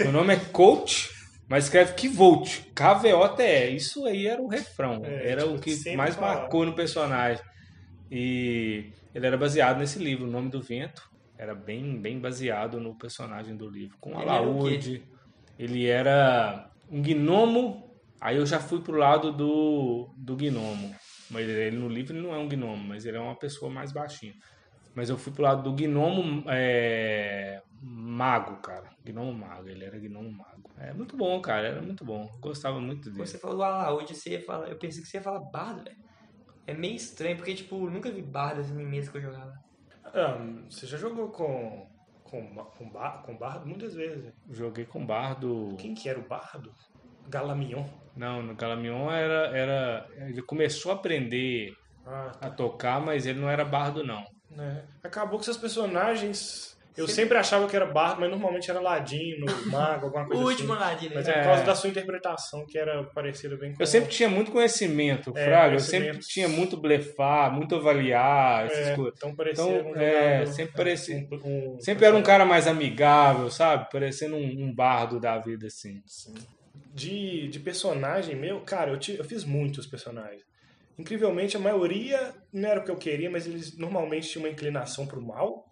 Meu 0.00 0.12
nome 0.12 0.34
é 0.34 0.36
Coach, 0.52 1.08
mas 1.48 1.64
escreve 1.64 1.94
Kvolt, 1.94 2.62
K-V-O-T-E. 2.74 3.76
Isso 3.76 4.04
aí 4.06 4.26
era 4.26 4.42
o 4.42 4.48
refrão, 4.48 5.02
É, 5.04 5.30
era 5.30 5.42
tipo, 5.42 5.54
o 5.54 5.60
que 5.60 5.96
mais 5.96 6.14
falava. 6.14 6.40
marcou 6.40 6.66
no 6.66 6.74
personagem. 6.74 7.42
E 8.10 8.92
ele 9.14 9.26
era 9.26 9.36
baseado 9.36 9.78
nesse 9.78 9.98
livro, 9.98 10.26
O 10.26 10.30
Nome 10.30 10.50
do 10.50 10.60
Vento. 10.62 11.02
Era 11.38 11.54
bem, 11.54 12.00
bem 12.00 12.18
baseado 12.18 12.80
no 12.80 12.96
personagem 12.96 13.56
do 13.56 13.68
livro. 13.68 13.96
Com 14.00 14.18
alaúde. 14.18 15.04
Ele 15.58 15.86
era 15.86 16.70
um 16.90 17.02
gnomo. 17.02 17.90
Aí 18.20 18.36
eu 18.36 18.46
já 18.46 18.58
fui 18.58 18.80
pro 18.80 18.96
lado 18.96 19.30
do, 19.32 20.12
do 20.16 20.34
gnomo. 20.36 20.94
Mas 21.30 21.48
ele 21.48 21.76
no 21.76 21.88
livro 21.88 22.14
ele 22.14 22.22
não 22.26 22.34
é 22.34 22.38
um 22.38 22.48
gnomo, 22.48 22.82
mas 22.88 23.04
ele 23.04 23.16
é 23.16 23.20
uma 23.20 23.36
pessoa 23.38 23.70
mais 23.70 23.92
baixinha. 23.92 24.32
Mas 24.94 25.10
eu 25.10 25.18
fui 25.18 25.32
pro 25.32 25.42
lado 25.42 25.62
do 25.62 25.72
gnomo 25.74 26.42
é, 26.48 27.60
mago, 27.82 28.56
cara. 28.56 28.90
Gnomo 29.04 29.32
mago, 29.32 29.68
ele 29.68 29.84
era 29.84 29.98
gnomo 29.98 30.30
mago. 30.30 30.70
É 30.78 30.92
muito 30.92 31.16
bom, 31.16 31.40
cara, 31.40 31.68
era 31.68 31.82
muito 31.82 32.04
bom. 32.04 32.26
Gostava 32.40 32.80
muito 32.80 33.10
dele. 33.10 33.26
Você 33.26 33.38
falou 33.38 33.62
Alaúde, 33.62 34.14
você 34.14 34.30
ia 34.30 34.44
falar. 34.44 34.68
Eu 34.68 34.78
pensei 34.78 35.02
que 35.02 35.08
você 35.08 35.16
ia 35.18 35.22
falar 35.22 35.40
bardo, 35.50 35.84
velho. 35.84 35.96
É 36.66 36.74
meio 36.74 36.94
estranho, 36.96 37.36
porque, 37.36 37.54
tipo, 37.54 37.88
nunca 37.88 38.10
vi 38.10 38.22
bardo 38.22 38.60
assim 38.60 38.74
mesmo 38.74 39.12
que 39.12 39.18
eu 39.18 39.22
jogava. 39.22 39.54
Ah, 40.04 40.36
você 40.68 40.86
já 40.86 40.96
jogou 40.96 41.28
com, 41.30 41.86
com, 42.24 42.54
com, 42.54 42.90
bar, 42.90 43.22
com 43.24 43.36
bardo 43.36 43.66
muitas 43.66 43.94
vezes. 43.94 44.24
né? 44.24 44.32
Joguei 44.50 44.84
com 44.84 45.04
bardo. 45.06 45.76
Quem 45.78 45.94
que 45.94 46.08
era 46.08 46.18
o 46.18 46.26
bardo? 46.26 46.72
Galamion. 47.28 47.84
Não, 48.16 48.42
no 48.42 48.54
Galamion 48.54 49.10
era, 49.10 49.56
era. 49.56 50.08
Ele 50.16 50.42
começou 50.42 50.90
a 50.92 50.94
aprender 50.94 51.76
Ah, 52.06 52.32
a 52.40 52.50
tocar, 52.50 53.00
mas 53.00 53.26
ele 53.26 53.40
não 53.40 53.48
era 53.50 53.64
bardo, 53.64 54.02
não. 54.04 54.24
né? 54.50 54.84
Acabou 55.04 55.38
que 55.38 55.44
seus 55.44 55.56
personagens... 55.56 56.75
Eu 56.96 57.06
Sempre- 57.06 57.14
sempre 57.22 57.38
achava 57.38 57.68
que 57.68 57.76
era 57.76 57.84
bardo, 57.84 58.20
mas 58.20 58.30
normalmente 58.30 58.70
era 58.70 58.80
ladino, 58.80 59.44
mago, 59.66 60.06
alguma 60.06 60.24
O 60.24 60.28
coisa 60.28 60.42
último 60.44 60.72
assim. 60.72 60.82
ladino. 60.82 61.14
Mas 61.14 61.26
né? 61.26 61.32
é 61.34 61.36
É. 61.36 61.40
por 61.42 61.48
causa 61.48 61.64
da 61.64 61.74
sua 61.74 61.90
interpretação, 61.90 62.64
que 62.66 62.78
era 62.78 63.04
parecida 63.04 63.56
bem 63.56 63.74
com... 63.74 63.82
Eu 63.82 63.86
sempre 63.86 64.10
tinha 64.10 64.28
muito 64.28 64.50
conhecimento, 64.50 65.32
É, 65.36 65.44
Fraga. 65.44 65.74
Eu 65.74 65.80
sempre 65.80 66.18
tinha 66.20 66.48
muito 66.48 66.76
blefar, 66.76 67.52
muito 67.52 67.74
avaliar, 67.74 68.66
essas 68.66 68.86
É, 68.88 68.96
coisas. 68.96 69.14
então 69.16 69.34
parecia 69.36 69.62
Então, 69.64 69.90
um 69.92 69.96
é, 69.96 70.38
jogador, 70.38 70.52
sempre 70.54 70.76
parecia- 70.76 71.16
um- 71.30 71.74
um- 71.76 71.80
Sempre 71.80 72.06
era 72.06 72.16
um 72.16 72.22
cara 72.22 72.44
mais 72.46 72.66
amigável, 72.66 73.50
sabe? 73.50 73.88
Parecendo 73.92 74.36
um, 74.36 74.64
um 74.64 74.74
bardo 74.74 75.20
da 75.20 75.36
vida, 75.38 75.66
assim. 75.66 76.02
de, 76.94 77.48
de 77.48 77.60
personagem 77.60 78.34
meu, 78.34 78.60
cara, 78.62 78.90
eu, 78.90 78.98
ti- 78.98 79.16
eu 79.18 79.24
fiz 79.24 79.44
muitos 79.44 79.86
personagens. 79.86 80.42
Incrivelmente, 80.98 81.56
a 81.56 81.60
maioria 81.60 82.32
não 82.52 82.68
era 82.70 82.80
o 82.80 82.84
que 82.84 82.90
eu 82.90 82.96
queria, 82.96 83.28
mas 83.30 83.46
eles 83.46 83.76
normalmente 83.76 84.28
tinham 84.30 84.44
uma 84.44 84.50
inclinação 84.50 85.06
pro 85.06 85.20
mal. 85.20 85.66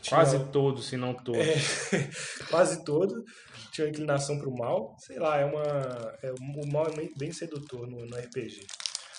Tinha- 0.00 0.16
Quase 0.20 0.38
todos, 0.50 0.86
se 0.88 0.96
não 0.96 1.12
todos. 1.14 1.42
quase 2.50 2.84
todo 2.84 3.24
tinha 3.72 3.88
inclinação 3.88 4.38
pro 4.38 4.50
mal. 4.56 4.96
Sei 4.98 5.18
lá, 5.18 5.38
é 5.38 5.44
uma. 5.44 5.62
É, 6.22 6.32
o 6.32 6.66
mal 6.66 6.86
é 6.88 7.08
bem- 7.16 7.32
sedutor 7.32 7.86
no, 7.86 8.06
no 8.06 8.16
RPG. 8.16 8.66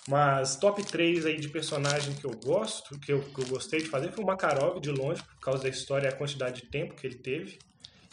Mas 0.08 0.56
top 0.56 0.84
3 0.84 1.26
aí 1.26 1.38
de 1.38 1.50
personagem 1.50 2.14
que 2.16 2.26
eu 2.26 2.32
gosto, 2.32 2.98
que 3.00 3.12
eu, 3.12 3.22
que 3.22 3.42
eu 3.42 3.46
gostei 3.48 3.82
de 3.82 3.90
fazer, 3.90 4.12
foi 4.12 4.24
o 4.24 4.28
Makarov, 4.28 4.80
de 4.80 4.90
longe, 4.90 5.22
por 5.22 5.40
causa 5.42 5.64
da 5.64 5.70
história 5.70 6.08
e 6.08 6.10
a 6.10 6.16
quantidade 6.16 6.62
de 6.62 6.70
tempo 6.70 6.96
que 6.96 7.06
ele 7.06 7.18
teve. 7.18 7.60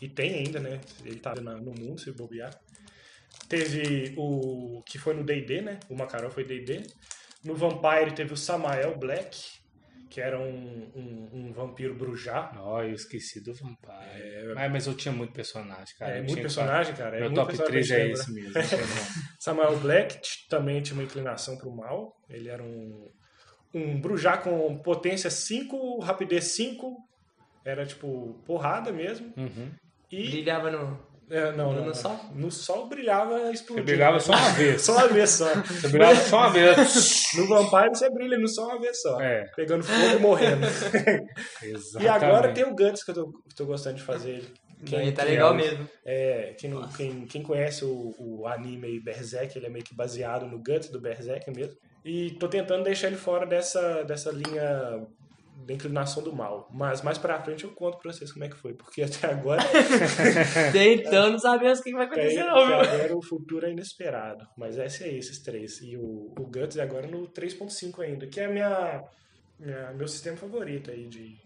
E 0.02 0.08
tem 0.08 0.34
ainda, 0.34 0.58
né? 0.58 0.80
Ele 1.04 1.18
tá 1.20 1.34
no 1.36 1.72
mundo, 1.72 1.98
se 2.00 2.10
bobear. 2.10 2.50
Teve 3.48 4.12
o 4.16 4.82
que 4.84 4.98
foi 4.98 5.14
no 5.14 5.24
D&D, 5.24 5.60
né? 5.62 5.78
O 5.88 5.94
Makarov 5.94 6.32
foi 6.34 6.44
D&D. 6.44 6.82
No 7.44 7.54
Vampire 7.54 8.12
teve 8.14 8.32
o 8.32 8.36
Samael 8.36 8.98
Black, 8.98 9.38
que 10.14 10.20
era 10.20 10.38
um, 10.38 10.92
um, 10.94 11.28
um 11.32 11.52
vampiro 11.52 11.92
brujá. 11.92 12.52
Ó, 12.60 12.80
eu 12.80 12.92
esqueci 12.92 13.42
do 13.42 13.52
Vampire. 13.52 14.54
Mas, 14.54 14.70
mas 14.70 14.86
eu 14.86 14.94
tinha 14.94 15.12
muito 15.12 15.32
personagem, 15.32 15.92
cara. 15.98 16.12
É, 16.12 16.20
Eu 16.20 16.24
muito 16.24 16.40
personagem, 16.40 16.94
cara. 16.94 17.16
É 17.16 17.20
Meu 17.22 17.30
muito 17.30 17.40
top 17.40 17.56
personagem 17.56 17.84
3 17.84 17.88
pra 17.88 17.98
é 17.98 18.10
esse 18.12 18.32
mesmo. 18.32 18.52
Samuel 19.40 19.76
Black 19.80 20.20
também 20.48 20.80
tinha 20.80 20.96
uma 20.96 21.02
inclinação 21.02 21.58
para 21.58 21.68
o 21.68 21.76
mal. 21.76 22.14
Ele 22.30 22.48
era 22.48 22.62
um, 22.62 23.10
um 23.74 24.00
brujá 24.00 24.36
com 24.36 24.78
potência 24.78 25.28
5, 25.28 25.98
rapidez 25.98 26.44
5. 26.44 26.96
Era 27.64 27.84
tipo 27.84 28.40
porrada 28.46 28.92
mesmo. 28.92 29.34
Uhum. 29.36 29.72
E. 30.12 30.30
Brilhava 30.30 30.70
no. 30.70 30.96
É, 31.30 31.52
não, 31.52 31.72
no 31.72 31.80
não, 31.80 31.86
não. 31.86 31.94
sol? 31.94 32.20
No 32.34 32.50
sol 32.50 32.88
brilhava 32.88 33.50
explodindo. 33.50 33.86
Você 33.86 33.92
brilhava 33.92 34.20
só 34.20 34.32
uma 34.32 34.50
vez. 34.50 34.82
Só 34.82 34.92
uma 34.96 35.08
vez 35.08 35.30
só. 35.30 35.54
Você 35.54 35.88
brilhava 35.88 36.16
só 36.16 36.36
uma 36.38 36.50
vez. 36.50 37.22
No 37.36 37.48
Vampire 37.48 37.88
você 37.90 38.10
brilha 38.10 38.38
no 38.38 38.48
sol 38.48 38.66
uma 38.66 38.80
vez 38.80 39.00
só. 39.00 39.20
É. 39.20 39.44
Pegando 39.56 39.82
fogo 39.84 40.16
e 40.16 40.18
morrendo. 40.18 40.66
Exatamente. 41.62 42.04
e 42.04 42.08
agora 42.08 42.52
tem 42.52 42.64
o 42.64 42.74
Guts 42.74 43.02
que 43.04 43.10
eu 43.10 43.14
tô, 43.14 43.32
tô 43.56 43.66
gostando 43.66 43.96
de 43.96 44.02
fazer 44.02 44.30
ele. 44.30 44.48
Aí 44.92 45.12
tá 45.12 45.22
quem 45.22 45.32
legal 45.32 45.50
é 45.50 45.52
o- 45.52 45.56
mesmo. 45.56 45.88
É, 46.04 46.54
quem, 46.58 46.70
não- 46.70 46.86
quem, 46.88 47.26
quem 47.26 47.42
conhece 47.42 47.84
o, 47.84 48.14
o 48.18 48.46
anime 48.46 48.86
aí, 48.86 49.00
Berserk, 49.02 49.56
ele 49.56 49.66
é 49.66 49.70
meio 49.70 49.84
que 49.84 49.94
baseado 49.96 50.46
no 50.46 50.58
Guts 50.58 50.90
do 50.90 51.00
Berserk 51.00 51.50
mesmo. 51.50 51.74
E 52.04 52.32
tô 52.32 52.48
tentando 52.48 52.84
deixar 52.84 53.06
ele 53.06 53.16
fora 53.16 53.46
dessa, 53.46 54.02
dessa 54.02 54.30
linha 54.30 55.06
da 55.66 55.72
inclinação 55.72 56.22
do 56.22 56.32
mal. 56.34 56.68
Mas 56.72 57.00
mais 57.02 57.16
pra 57.18 57.40
frente 57.42 57.64
eu 57.64 57.70
conto 57.72 57.98
pra 57.98 58.12
vocês 58.12 58.32
como 58.32 58.44
é 58.44 58.48
que 58.48 58.56
foi. 58.56 58.74
Porque 58.74 59.02
até 59.02 59.26
agora, 59.28 59.62
Tentando 60.72 61.32
não 61.32 61.38
sabemos 61.38 61.78
o 61.80 61.82
que 61.82 61.92
vai 61.92 62.06
acontecer, 62.06 62.40
até 62.40 62.48
não, 62.50 62.66
viu? 62.66 62.74
agora 62.76 63.16
o 63.16 63.22
futuro 63.22 63.66
é 63.66 63.70
inesperado. 63.70 64.44
Mas 64.56 64.76
esse 64.78 65.04
é 65.04 65.12
esses 65.16 65.40
três. 65.42 65.80
E 65.82 65.96
o, 65.96 66.32
o 66.38 66.46
Guts 66.46 66.78
agora 66.78 67.06
no 67.06 67.26
3.5 67.28 68.00
ainda, 68.04 68.26
que 68.26 68.40
é 68.40 68.48
minha, 68.48 69.02
minha- 69.58 69.92
meu 69.94 70.08
sistema 70.08 70.36
favorito 70.36 70.90
aí 70.90 71.06
de 71.08 71.42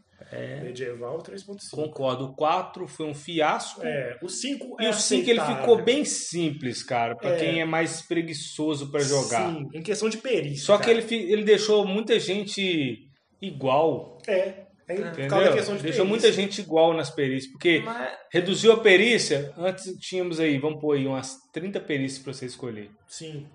medieval 0.63 1.19
3.5. 1.23 1.57
Concordo. 1.71 2.25
O 2.25 2.35
4 2.35 2.89
foi 2.89 3.07
um 3.07 3.15
fiasco. 3.15 3.81
É, 3.85 4.19
o 4.21 4.29
5 4.29 4.77
E 4.81 4.87
é 4.87 4.91
o 4.91 4.93
5 4.93 5.31
ele 5.31 5.41
ficou 5.41 5.83
bem 5.85 6.05
simples, 6.05 6.83
cara, 6.83 7.15
pra 7.17 7.31
É. 7.31 7.37
quem 7.39 7.61
é 7.61 7.65
mais 7.65 8.03
preguiçoso 8.03 8.91
pra 8.91 9.01
jogar. 9.01 9.49
Sim, 9.53 9.67
em 9.73 9.83
questão 9.83 10.09
de 10.09 10.19
perícia. 10.19 10.65
Só 10.67 10.77
que 10.77 10.85
cara. 10.87 10.93
ele, 10.99 11.03
fi- 11.03 11.31
ele 11.33 11.45
deixou 11.45 11.87
muita 11.87 12.19
gente 12.19 13.08
igual, 13.41 14.19
É, 14.27 14.33
é 14.89 14.95
por 14.95 14.97
causa 14.97 15.03
da 15.13 15.25
entendeu? 15.27 15.53
questão 15.55 15.77
de 15.77 15.83
Deixou 15.83 16.05
perícia. 16.05 16.05
muita 16.05 16.33
gente 16.33 16.61
igual 16.61 16.95
nas 16.95 17.11
perícias, 17.11 17.51
porque 17.53 17.81
Mas 17.85 18.11
reduziu 18.33 18.73
a 18.73 18.81
perícia, 18.81 19.53
antes 19.57 19.93
tínhamos 19.99 20.41
aí, 20.41 20.59
vamos 20.59 20.81
pôr 20.81 20.97
aí 20.97 21.07
umas 21.07 21.37
30 21.53 21.79
perícias 21.81 22.23
pra 22.23 22.33
você 22.33 22.47
escolher. 22.47 22.91
Sim. 23.07 23.47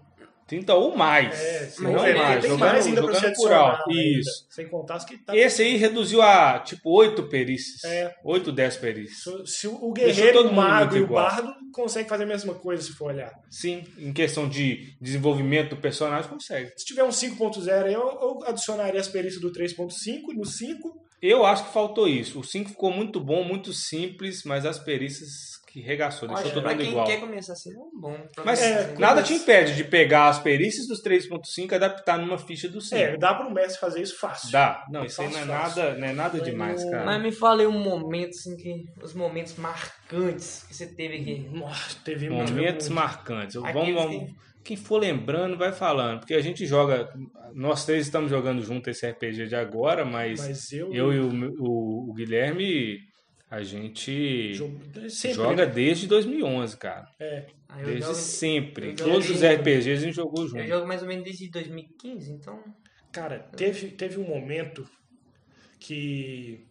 30 0.47 0.73
ou 0.73 0.95
mais. 0.95 1.39
É, 1.39 1.65
se 1.67 1.82
não 1.82 2.03
é, 2.03 2.13
mais, 2.13 2.41
tem 2.41 2.49
jogando, 2.51 2.69
mais 2.69 2.86
ainda 2.86 3.03
pra 3.03 3.13
jogando 3.13 3.53
alto. 3.53 3.89
ainda. 3.89 4.19
Isso. 4.19 4.45
Sem 4.49 4.67
contar 4.67 4.95
as 4.95 5.06
que 5.06 5.17
tá. 5.17 5.36
Esse 5.36 5.63
aí 5.63 5.77
reduziu 5.77 6.21
a, 6.21 6.60
tipo, 6.60 6.89
8 6.89 7.23
perícias. 7.23 7.84
É. 7.84 8.15
8, 8.23 8.51
10 8.51 8.77
perícias. 8.77 9.45
Se, 9.45 9.60
se 9.60 9.67
o 9.67 9.91
guerreiro, 9.91 10.47
o 10.47 10.53
mago 10.53 10.95
e 10.95 11.01
o 11.01 11.03
igual. 11.03 11.25
bardo 11.25 11.53
conseguem 11.71 12.08
fazer 12.08 12.23
a 12.23 12.27
mesma 12.27 12.53
coisa 12.53 12.84
se 12.84 12.93
for 12.93 13.12
olhar. 13.12 13.32
Sim, 13.49 13.84
em 13.97 14.13
questão 14.13 14.47
de 14.47 14.95
desenvolvimento 14.99 15.71
do 15.71 15.77
personagem, 15.77 16.29
consegue. 16.29 16.71
Se 16.77 16.86
tiver 16.86 17.03
um 17.03 17.10
5.0 17.10 17.84
aí, 17.84 17.93
eu, 17.93 18.01
eu 18.01 18.39
adicionaria 18.45 18.99
as 18.99 19.08
perícias 19.08 19.41
do 19.41 19.51
3.5 19.51 20.32
e 20.32 20.36
no 20.36 20.45
5. 20.45 21.03
Eu 21.21 21.45
acho 21.45 21.65
que 21.65 21.73
faltou 21.73 22.08
isso. 22.08 22.39
O 22.39 22.43
5 22.43 22.71
ficou 22.71 22.91
muito 22.91 23.19
bom, 23.19 23.43
muito 23.43 23.71
simples, 23.71 24.43
mas 24.43 24.65
as 24.65 24.77
perícias 24.77 25.62
que 25.73 25.81
regaçou, 25.81 26.27
deixou 26.27 26.45
Olha, 26.45 26.53
todo 26.53 26.69
mundo 26.69 26.77
quem 26.77 26.89
igual. 26.91 27.05
quer 27.07 27.19
começar 27.19 27.53
assim, 27.53 27.73
é 27.73 27.77
um 27.79 27.99
bom. 27.99 28.15
Mas 28.45 28.62
É, 28.62 28.93
nada 28.99 29.23
te 29.23 29.33
impede 29.33 29.75
de 29.75 29.83
pegar 29.83 30.27
as 30.29 30.38
perícias 30.38 30.86
dos 30.88 31.01
3.5 31.01 31.71
e 31.71 31.75
adaptar 31.75 32.19
numa 32.19 32.38
ficha 32.38 32.69
do 32.69 32.79
5. 32.79 32.95
É, 33.01 33.17
dá 33.17 33.33
pro 33.33 33.51
mestre 33.51 33.79
fazer 33.79 33.99
isso 34.03 34.19
fácil. 34.19 34.51
Dá. 34.51 34.86
Não, 34.91 35.03
isso 35.03 35.19
aí 35.19 35.31
não 35.31 35.39
é 35.39 35.45
Fácil, 35.47 35.81
nada, 35.83 35.97
não 35.97 36.07
é 36.07 36.13
nada 36.13 36.38
Mas 36.38 36.47
demais, 36.47 36.83
não- 36.83 36.91
cara. 36.91 37.05
Mas 37.05 37.21
me 37.23 37.31
fala 37.31 37.62
aí 37.62 37.67
um 37.67 37.71
momento, 37.83 38.29
assim, 38.29 38.55
que. 38.55 38.83
Os 39.03 39.15
momentos 39.15 39.55
marcantes 39.57 40.63
que 40.67 40.75
você 40.75 40.86
teve 40.86 41.15
aqui. 41.17 41.49
Nossa, 41.51 41.97
teve 42.05 42.29
Momentos 42.29 42.88
muito. 42.89 42.93
marcantes. 43.01 43.55
Vamos, 43.55 43.93
vamos- 43.95 44.31
quem 44.63 44.77
for 44.77 44.97
lembrando, 44.99 45.57
vai 45.57 45.73
falando. 45.73 46.19
Porque 46.19 46.36
a 46.36 46.41
gente 46.41 46.65
joga. 46.65 47.09
Nós 47.53 47.83
três 47.86 48.05
estamos 48.05 48.29
jogando 48.29 48.62
junto 48.62 48.89
esse 48.89 49.05
RPG 49.05 49.47
de 49.47 49.55
agora, 49.55 50.05
mas, 50.05 50.39
Mas 50.47 50.71
eu. 50.71 50.93
eu 50.93 51.12
e 51.13 51.19
o, 51.19 51.29
o- 51.59 52.09
o 52.09 52.13
Guilherme, 52.13 52.97
a 53.53 53.61
gente 53.61 54.57
sempre, 55.09 55.35
joga 55.35 55.63
né? 55.63 55.71
desde 55.71 56.07
2011, 56.07 56.75
cara. 56.75 57.07
É. 57.19 57.45
Aí 57.69 57.81
eu 57.81 57.85
Desde 57.85 58.01
jogo, 58.01 58.15
sempre. 58.15 58.89
eu 58.89 58.95
Todos 58.95 59.29
os. 59.29 59.43
RPGs 59.43 59.91
a 59.91 59.95
gente 60.07 60.15
jogou 60.15 60.43
eu 60.43 60.49
junto. 60.49 60.65
jogo 60.65 60.87
mais 60.87 61.03
ou 61.03 61.07
menos 61.07 61.23
desde 61.23 61.51
2015, 61.51 62.31
então. 62.31 62.63
Cara, 63.11 63.37
teve, 63.55 63.89
teve 63.89 64.19
um 64.19 64.23
momento 64.23 64.89
que 65.79 66.65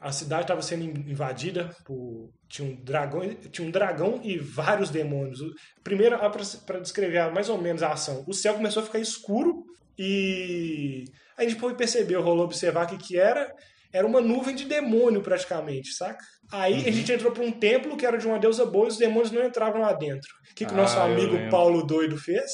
a 0.00 0.10
cidade 0.10 0.44
estava 0.44 0.62
sendo 0.62 0.84
invadida 0.84 1.68
por 1.84 2.30
tinha 2.48 2.66
um 2.66 2.74
dragão, 2.76 3.34
tinha 3.50 3.68
um 3.68 3.70
dragão 3.70 4.18
e 4.24 4.38
vários 4.38 4.88
demônios. 4.88 5.38
Primeiro, 5.84 6.18
para 6.64 6.80
descrever 6.80 7.30
mais 7.30 7.50
ou 7.50 7.60
menos 7.60 7.82
a 7.82 7.92
ação, 7.92 8.24
o 8.26 8.32
céu 8.32 8.54
começou 8.54 8.82
a 8.82 8.86
ficar 8.86 9.00
escuro 9.00 9.64
e 9.98 11.04
a 11.36 11.42
gente 11.42 11.56
foi 11.56 11.74
perceber, 11.74 12.14
rolou 12.16 12.46
observar 12.46 12.86
o 12.86 12.88
que 12.88 12.96
que 12.96 13.18
era. 13.18 13.52
Era 13.92 14.06
uma 14.06 14.20
nuvem 14.20 14.54
de 14.54 14.64
demônio 14.64 15.20
praticamente, 15.22 15.92
saca? 15.92 16.18
Aí 16.50 16.74
Uhum. 16.82 16.88
a 16.88 16.90
gente 16.90 17.12
entrou 17.12 17.32
para 17.32 17.42
um 17.44 17.52
templo 17.52 17.96
que 17.96 18.06
era 18.06 18.16
de 18.18 18.26
uma 18.26 18.38
deusa 18.38 18.64
boa 18.64 18.86
e 18.86 18.88
os 18.88 18.96
demônios 18.96 19.30
não 19.30 19.44
entravam 19.44 19.80
lá 19.82 19.92
dentro. 19.92 20.28
O 20.50 20.54
que, 20.54 20.64
que 20.66 20.72
o 20.72 20.76
nosso 20.76 20.98
Ah, 20.98 21.04
amigo. 21.04 21.36
Paulo 21.50 21.82
doido 21.86 22.16
fez? 22.16 22.50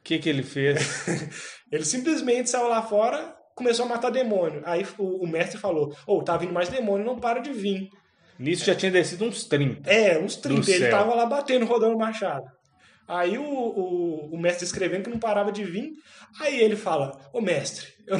O 0.00 0.02
que, 0.04 0.18
que 0.18 0.28
ele 0.28 0.42
fez? 0.42 0.78
Ele 1.72 1.84
simplesmente 1.84 2.48
saiu 2.48 2.68
lá 2.68 2.80
fora, 2.80 3.34
começou 3.56 3.86
a 3.86 3.88
matar 3.88 4.10
demônio. 4.10 4.62
Aí 4.64 4.86
o, 4.98 5.24
o 5.24 5.26
mestre 5.26 5.58
falou: 5.58 5.92
Ô, 6.06 6.22
tá 6.22 6.36
vindo 6.36 6.52
mais 6.52 6.68
demônio, 6.68 7.04
não 7.04 7.18
para 7.18 7.40
de 7.40 7.52
vir. 7.52 7.88
Nisso 8.38 8.64
já 8.64 8.74
tinha 8.74 8.92
descido 8.92 9.24
uns 9.24 9.44
30. 9.46 9.90
É, 9.90 10.16
uns 10.18 10.36
30. 10.36 10.60
Do 10.60 10.70
Ele 10.70 10.78
céu. 10.78 10.90
tava 10.90 11.12
lá 11.14 11.26
batendo, 11.26 11.66
rodando 11.66 11.96
o 11.96 11.98
machado. 11.98 12.44
Aí 13.08 13.36
o, 13.38 13.42
o, 13.44 14.34
o 14.34 14.38
mestre 14.38 14.64
escrevendo 14.64 15.04
que 15.04 15.10
não 15.10 15.18
parava 15.18 15.50
de 15.50 15.64
vir. 15.64 15.90
Aí 16.40 16.60
ele 16.60 16.76
fala: 16.76 17.18
Ô 17.32 17.40
mestre, 17.40 17.86
eu- 18.06 18.18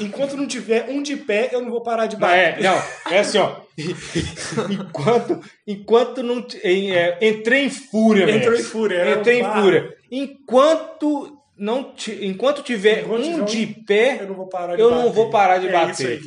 enquanto 0.00 0.36
não 0.36 0.46
tiver 0.46 0.88
um 0.88 1.02
de 1.02 1.16
pé, 1.16 1.50
eu 1.52 1.60
não 1.62 1.70
vou 1.70 1.82
parar 1.82 2.06
de 2.06 2.14
Não, 2.16 2.20
bater. 2.20 2.58
é, 2.58 2.62
não, 2.62 2.82
é 3.10 3.18
assim, 3.20 3.38
ó. 3.38 3.56
enquanto, 4.70 5.40
enquanto 5.66 6.22
não. 6.22 6.46
em- 6.62 6.92
é, 6.92 7.18
entrei 7.22 7.64
em 7.64 7.70
fúria, 7.70 8.30
Entrou 8.30 8.54
em 8.54 8.62
fúria. 8.62 9.14
Entrei 9.18 9.40
em 9.40 9.42
bardo. 9.42 9.62
fúria. 9.62 9.94
Enquanto 10.10 11.38
não 11.56 11.94
enquanto 12.22 12.62
tiver 12.62 13.04
Enquanto 13.04 13.24
um 13.26 13.44
tiver 13.44 13.66
de 13.66 13.66
pé, 13.84 14.18
Eu 14.22 14.26
não 14.28 14.34
vou 14.34 14.48
parar 14.48 14.76
de 14.76 14.82
bater. 14.82 14.94
não 14.96 15.12
vou 15.12 15.30
parar 15.30 15.58
de 15.58 15.68
é 15.68 15.72
bater. 15.72 16.20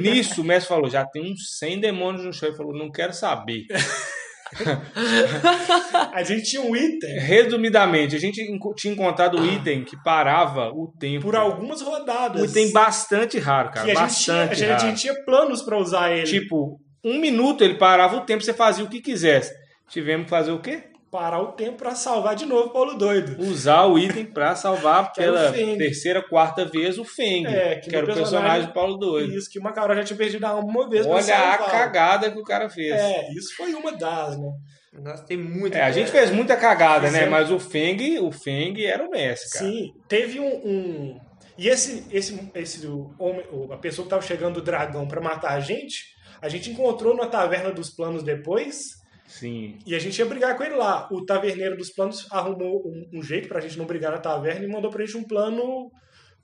Nisso 0.00 0.40
o 0.40 0.44
mestre 0.44 0.68
falou, 0.68 0.88
já 0.88 1.04
tem 1.04 1.32
uns 1.32 1.56
100 1.58 1.80
demônios 1.80 2.24
no 2.24 2.32
chão. 2.32 2.48
Ele 2.48 2.56
falou, 2.56 2.72
não 2.76 2.90
quero 2.90 3.12
saber. 3.12 3.66
A 6.12 6.22
gente 6.22 6.42
tinha 6.44 6.62
um 6.62 6.74
item 6.74 7.18
Resumidamente, 7.18 8.16
a 8.16 8.18
gente 8.18 8.40
tinha 8.76 8.92
encontrado 8.92 9.38
o 9.38 9.46
item 9.46 9.84
que 9.84 9.96
parava 10.02 10.70
o 10.70 10.92
tempo. 10.98 11.22
por 11.22 11.36
algumas 11.36 11.80
rodadas. 11.80 12.40
Um 12.40 12.44
item 12.44 12.72
bastante 12.72 13.38
raro, 13.38 13.70
cara. 13.70 13.86
que 13.86 13.94
gente, 13.94 13.96
tinha, 13.96 14.04
bastante 14.06 14.54
gente, 14.56 14.70
a 14.70 14.76
raro. 14.76 14.86
gente 14.86 15.00
tinha 15.00 15.24
planos 15.24 15.62
pra 15.62 15.78
usar 15.78 16.12
ele. 16.12 16.26
Tipo, 16.26 16.80
um 17.04 17.18
minuto 17.18 17.62
ele 17.62 17.74
parava 17.74 18.16
o 18.16 18.20
tempo, 18.22 18.42
você 18.42 18.52
fazia 18.52 18.84
o 18.84 18.88
que 18.88 19.00
quisesse. 19.00 19.52
Tivemos 19.88 20.24
que 20.24 20.30
fazer 20.30 20.52
o 20.52 20.60
quê? 20.60 20.84
Parar 21.10 21.40
o 21.40 21.52
tempo 21.52 21.78
pra 21.78 21.94
salvar 21.94 22.34
de 22.36 22.44
novo 22.44 22.68
o 22.68 22.72
Paulo 22.72 22.94
Doido. 22.98 23.40
Usar 23.42 23.84
o 23.86 23.98
item 23.98 24.26
pra 24.26 24.54
salvar 24.54 25.04
o 25.08 25.12
pela 25.14 25.50
terceira, 25.52 26.22
quarta 26.22 26.66
vez 26.66 26.98
o 26.98 27.04
Feng. 27.04 27.46
É, 27.46 27.76
que 27.76 27.88
que, 27.88 27.96
era 27.96 28.04
o 28.04 28.06
personagem 28.06 28.32
personagem- 28.32 28.66
do 28.66 28.72
Paulo 28.74 28.96
Doido. 28.98 29.34
Isso, 29.34 29.50
que 29.50 29.58
o 29.58 29.62
Macaró 29.62 29.94
já 29.94 30.04
tinha 30.04 30.16
perdido 30.18 30.44
a 30.44 30.50
alma 30.50 30.68
uma 30.68 30.88
vez 30.88 31.06
Olha 31.06 31.34
a 31.54 31.56
cagada 31.58 32.30
que 32.30 32.38
o 32.38 32.44
cara 32.44 32.68
fez. 32.68 32.92
É, 32.92 33.10
É, 33.28 33.32
isso 33.32 33.56
foi 33.56 33.72
uma 33.74 33.92
das, 33.92 34.38
né? 34.38 34.50
Nossa, 34.92 35.24
tem 35.24 35.36
muito. 35.36 35.74
a 35.76 35.90
gente 35.90 36.10
fez 36.10 36.30
muita 36.30 36.56
cagada, 36.56 37.10
né? 37.10 37.26
Mas 37.26 37.50
o 37.50 37.58
Feng, 37.58 38.18
o 38.20 38.30
Feng 38.32 38.74
era 38.84 39.02
o 39.06 39.10
mestre, 39.10 39.48
cara. 39.50 39.64
Sim, 39.70 39.92
teve 40.08 40.40
um. 40.40 40.46
um- 40.66 41.20
E 41.56 41.68
esse, 41.68 42.04
esse, 42.10 42.50
esse 42.54 42.86
o 42.86 43.10
homem, 43.18 43.44
o- 43.50 43.72
a 43.72 43.76
pessoa 43.78 44.04
que 44.04 44.10
tava 44.10 44.22
chegando 44.22 44.54
do 44.56 44.62
dragão 44.62 45.08
pra 45.08 45.20
matar 45.20 45.52
a 45.52 45.60
gente, 45.60 46.04
a 46.40 46.48
gente 46.48 46.70
encontrou 46.70 47.16
na 47.16 47.26
taverna 47.26 47.70
dos 47.72 47.90
planos 47.90 48.22
depois. 48.22 48.98
Sim. 49.28 49.78
E 49.86 49.94
a 49.94 49.98
gente 49.98 50.18
ia 50.18 50.24
brigar 50.26 50.56
com 50.56 50.64
ele 50.64 50.74
lá. 50.74 51.06
O 51.12 51.24
taverneiro 51.24 51.76
dos 51.76 51.90
planos 51.90 52.26
arrumou 52.32 52.82
um, 52.88 53.18
um 53.18 53.22
jeito 53.22 53.46
pra 53.46 53.60
gente 53.60 53.78
não 53.78 53.84
brigar 53.84 54.10
na 54.10 54.18
taverna 54.18 54.64
e 54.64 54.68
mandou 54.68 54.90
pra 54.90 55.04
gente 55.04 55.16
um 55.18 55.22
plano 55.22 55.92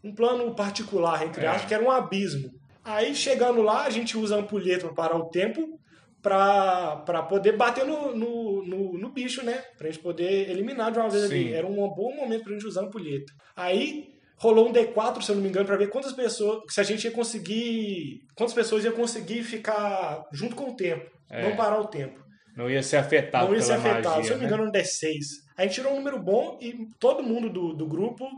um 0.04 0.14
plano 0.14 0.54
particular, 0.54 1.24
entre 1.26 1.46
É. 1.46 1.48
aspas, 1.48 1.64
que 1.66 1.72
era 1.74 1.82
um 1.82 1.90
abismo. 1.90 2.50
Aí, 2.84 3.14
chegando 3.14 3.62
lá, 3.62 3.84
a 3.86 3.90
gente 3.90 4.18
usa 4.18 4.36
a 4.36 4.38
ampulheta 4.38 4.84
pra 4.86 4.94
parar 4.94 5.16
o 5.16 5.30
tempo 5.30 5.80
pra, 6.20 6.96
pra 7.06 7.22
poder 7.22 7.56
bater 7.56 7.86
no, 7.86 8.14
no, 8.14 8.62
no, 8.66 8.98
no 8.98 9.08
bicho, 9.10 9.42
né? 9.42 9.64
Pra 9.78 9.86
gente 9.88 10.00
poder 10.02 10.50
eliminar 10.50 10.92
de 10.92 10.98
uma 10.98 11.08
vez 11.08 11.24
ali. 11.24 11.44
Sim. 11.44 11.52
Era 11.54 11.66
um 11.66 11.74
bom 11.88 12.14
momento 12.14 12.44
pra 12.44 12.52
gente 12.52 12.66
usar 12.66 12.82
a 12.82 12.84
ampulheta. 12.84 13.32
Aí, 13.56 14.08
rolou 14.36 14.68
um 14.68 14.72
D4, 14.74 15.22
se 15.22 15.30
eu 15.32 15.36
não 15.36 15.42
me 15.42 15.48
engano, 15.48 15.64
pra 15.66 15.78
ver 15.78 15.88
quantas 15.88 16.12
pessoas... 16.12 16.60
Se 16.68 16.78
a 16.82 16.84
gente 16.84 17.04
ia 17.04 17.10
conseguir... 17.10 18.20
Quantas 18.36 18.54
pessoas 18.54 18.84
ia 18.84 18.92
conseguir 18.92 19.42
ficar 19.42 20.22
junto 20.30 20.54
com 20.54 20.68
o 20.68 20.76
tempo. 20.76 21.10
É. 21.30 21.48
Não 21.48 21.56
parar 21.56 21.80
o 21.80 21.86
tempo 21.86 22.23
Não 22.56 22.70
ia 22.70 22.82
ser 22.82 22.98
afetado 22.98 23.48
não 23.48 23.54
ia 23.54 23.62
ser 23.62 23.72
afetado. 23.72 24.08
magia, 24.08 24.24
Se 24.24 24.30
eu 24.30 24.36
não 24.36 24.44
me 24.44 24.50
né? 24.50 24.54
engano, 24.54 24.68
um 24.68 24.72
D6. 24.72 25.18
A 25.56 25.62
gente 25.62 25.74
tirou 25.74 25.92
um 25.92 25.96
número 25.96 26.18
bom 26.18 26.58
e 26.60 26.88
todo 26.98 27.22
mundo 27.22 27.50
do, 27.50 27.74
do 27.74 27.86
grupo 27.86 28.28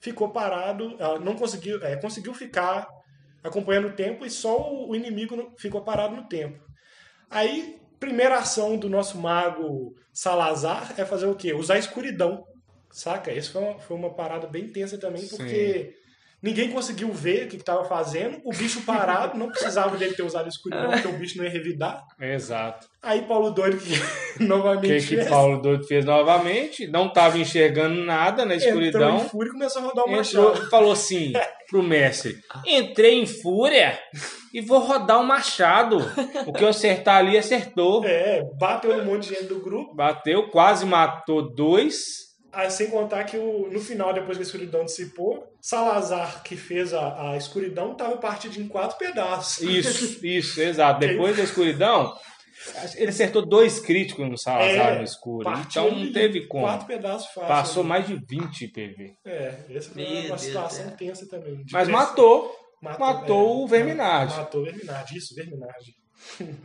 ficou 0.00 0.30
parado, 0.30 0.96
não 1.20 1.34
conseguiu, 1.34 1.82
é, 1.84 1.96
conseguiu 1.96 2.32
ficar 2.32 2.86
acompanhando 3.42 3.88
o 3.88 3.92
tempo 3.92 4.24
e 4.24 4.30
só 4.30 4.72
o, 4.72 4.94
inimigo 4.94 5.52
ficou 5.58 5.82
parado 5.82 6.14
no 6.16 6.28
tempo. 6.28 6.62
Aí, 7.30 7.78
primeira 7.98 8.38
ação 8.38 8.76
do 8.76 8.88
nosso 8.88 9.18
mago 9.18 9.94
Salazar 10.12 10.94
é 10.96 11.04
fazer 11.04 11.26
o 11.26 11.34
quê? 11.34 11.52
Usar 11.52 11.74
a 11.74 11.78
escuridão. 11.78 12.44
Saca? 12.90 13.32
Isso 13.32 13.52
foi 13.52 13.62
uma, 13.62 13.78
foi 13.78 13.96
uma 13.96 14.14
parada 14.14 14.46
bem 14.46 14.68
tensa 14.68 14.96
também, 14.98 15.26
porque 15.28 15.94
ninguém 16.42 16.70
conseguiu 16.70 17.12
ver 17.12 17.46
o 17.46 17.48
que 17.48 17.56
estava 17.56 17.84
fazendo. 17.84 18.40
O 18.44 18.50
bicho 18.50 18.82
parado, 18.82 19.38
não 19.38 19.48
precisava 19.48 19.96
dele 19.96 20.14
ter 20.14 20.22
usado 20.22 20.48
escuridão, 20.48 20.90
porque 20.90 21.08
o 21.08 21.18
bicho 21.18 21.36
não 21.38 21.44
ia 21.44 21.50
revidar. 21.50 22.04
Exato. 22.20 22.86
Aí 23.02 23.22
Paulo 23.22 23.50
Doido, 23.50 23.78
que 23.78 23.94
O 24.42 24.46
novamente 24.46 24.88
que, 25.02 25.08
que 25.08 25.16
fez, 25.16 25.28
Paulo 25.28 25.60
Doido 25.60 25.84
fez 25.86 26.04
novamente? 26.04 26.86
Não 26.88 27.12
tava 27.12 27.38
enxergando 27.38 28.04
nada 28.04 28.44
na 28.44 28.54
entrou 28.54 28.68
escuridão. 28.68 29.16
em 29.18 29.28
fúria 29.28 29.50
e 29.50 29.52
começou 29.52 29.82
a 29.82 29.84
rodar 29.86 30.04
o 30.04 30.16
Entrou, 30.16 30.48
machado. 30.50 30.70
falou 30.70 30.92
assim 30.92 31.32
pro 31.68 31.82
mestre: 31.82 32.36
Entrei 32.66 33.14
em 33.20 33.26
fúria 33.26 33.98
e 34.52 34.60
vou 34.60 34.78
rodar 34.78 35.20
o 35.20 35.24
machado. 35.24 35.98
O 36.46 36.52
que 36.52 36.64
eu 36.64 36.68
acertar 36.68 37.16
ali, 37.16 37.36
acertou. 37.36 38.04
É, 38.04 38.42
bateu 38.58 38.96
no 38.96 39.04
monte 39.04 39.28
de 39.28 39.34
gente 39.34 39.44
do 39.44 39.60
grupo. 39.60 39.94
Bateu, 39.94 40.48
quase 40.50 40.86
matou 40.86 41.54
dois. 41.54 42.27
Aí, 42.52 42.70
sem 42.70 42.88
contar 42.90 43.24
que 43.24 43.36
o- 43.36 43.68
no 43.70 43.78
final, 43.80 44.12
depois 44.14 44.36
que 44.38 44.42
a 44.42 44.46
escuridão 44.46 44.84
dissipou, 44.84 45.46
Salazar, 45.60 46.42
que 46.42 46.56
fez 46.56 46.94
a, 46.94 47.32
a 47.32 47.36
escuridão, 47.36 47.94
tava 47.94 48.16
partido 48.16 48.58
em 48.60 48.66
quatro 48.66 48.96
pedaços. 48.98 49.62
Isso, 49.62 50.20
isso, 50.26 50.60
exato. 50.62 51.00
Depois 51.00 51.36
da 51.36 51.42
escuridão, 51.42 52.14
ele 52.96 53.10
acertou 53.10 53.44
dois 53.46 53.78
críticos 53.78 54.28
no 54.28 54.38
Salazar 54.38 54.94
É, 54.94 54.98
no 54.98 55.04
escuro. 55.04 55.48
Então 55.60 55.90
não 55.90 56.10
teve 56.12 56.46
como. 56.46 56.64
Quatro 56.64 56.86
pedaços 56.86 57.28
fácil. 57.32 57.48
Passou 57.48 57.82
né? 57.82 57.88
mais 57.90 58.06
de 58.06 58.14
20 58.16 58.68
PV. 58.68 59.14
É, 59.26 59.54
essa 59.70 59.90
foi 59.90 60.02
Meu 60.02 60.10
uma 60.12 60.22
Deus, 60.28 60.40
situação 60.40 60.86
é. 60.86 60.90
tensa 60.92 61.28
também. 61.28 61.62
de 61.62 61.72
Mas 61.72 61.86
matou. 61.88 62.50
Matou, 62.80 63.06
matou 63.06 63.64
o 63.64 63.66
Verminardi. 63.66 64.36
Matou 64.36 64.60
o 64.62 64.64
Verminardi, 64.64 65.18
isso, 65.18 65.34
Verminardi. 65.34 65.92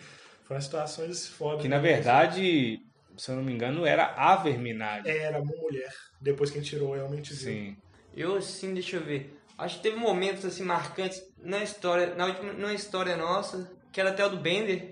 Foram 0.47 0.61
situações 0.61 1.27
fodas. 1.27 1.61
Que 1.61 1.67
na 1.67 1.77
né? 1.77 1.81
verdade, 1.81 2.77
se 3.17 3.31
eu 3.31 3.35
não 3.35 3.43
me 3.43 3.53
engano, 3.53 3.85
era 3.85 4.13
a 4.15 4.35
Verminade. 4.35 5.09
Era 5.09 5.41
uma 5.41 5.55
mulher. 5.55 5.91
Depois 6.21 6.49
que 6.51 6.57
a 6.57 6.61
gente 6.61 6.69
tirou, 6.71 6.93
realmente 6.93 7.33
viu. 7.33 7.51
Sim. 7.53 7.77
Eu, 8.15 8.35
assim, 8.35 8.73
deixa 8.73 8.97
eu 8.97 9.03
ver. 9.03 9.37
Acho 9.57 9.77
que 9.77 9.83
teve 9.83 9.97
momentos, 9.97 10.45
assim, 10.45 10.63
marcantes 10.63 11.21
na 11.37 11.63
história, 11.63 12.15
na 12.15 12.25
última, 12.25 12.53
numa 12.53 12.73
história 12.73 13.15
nossa, 13.15 13.71
que 13.91 13.99
era 13.99 14.09
até 14.09 14.25
o 14.25 14.29
do 14.29 14.37
Bender, 14.37 14.89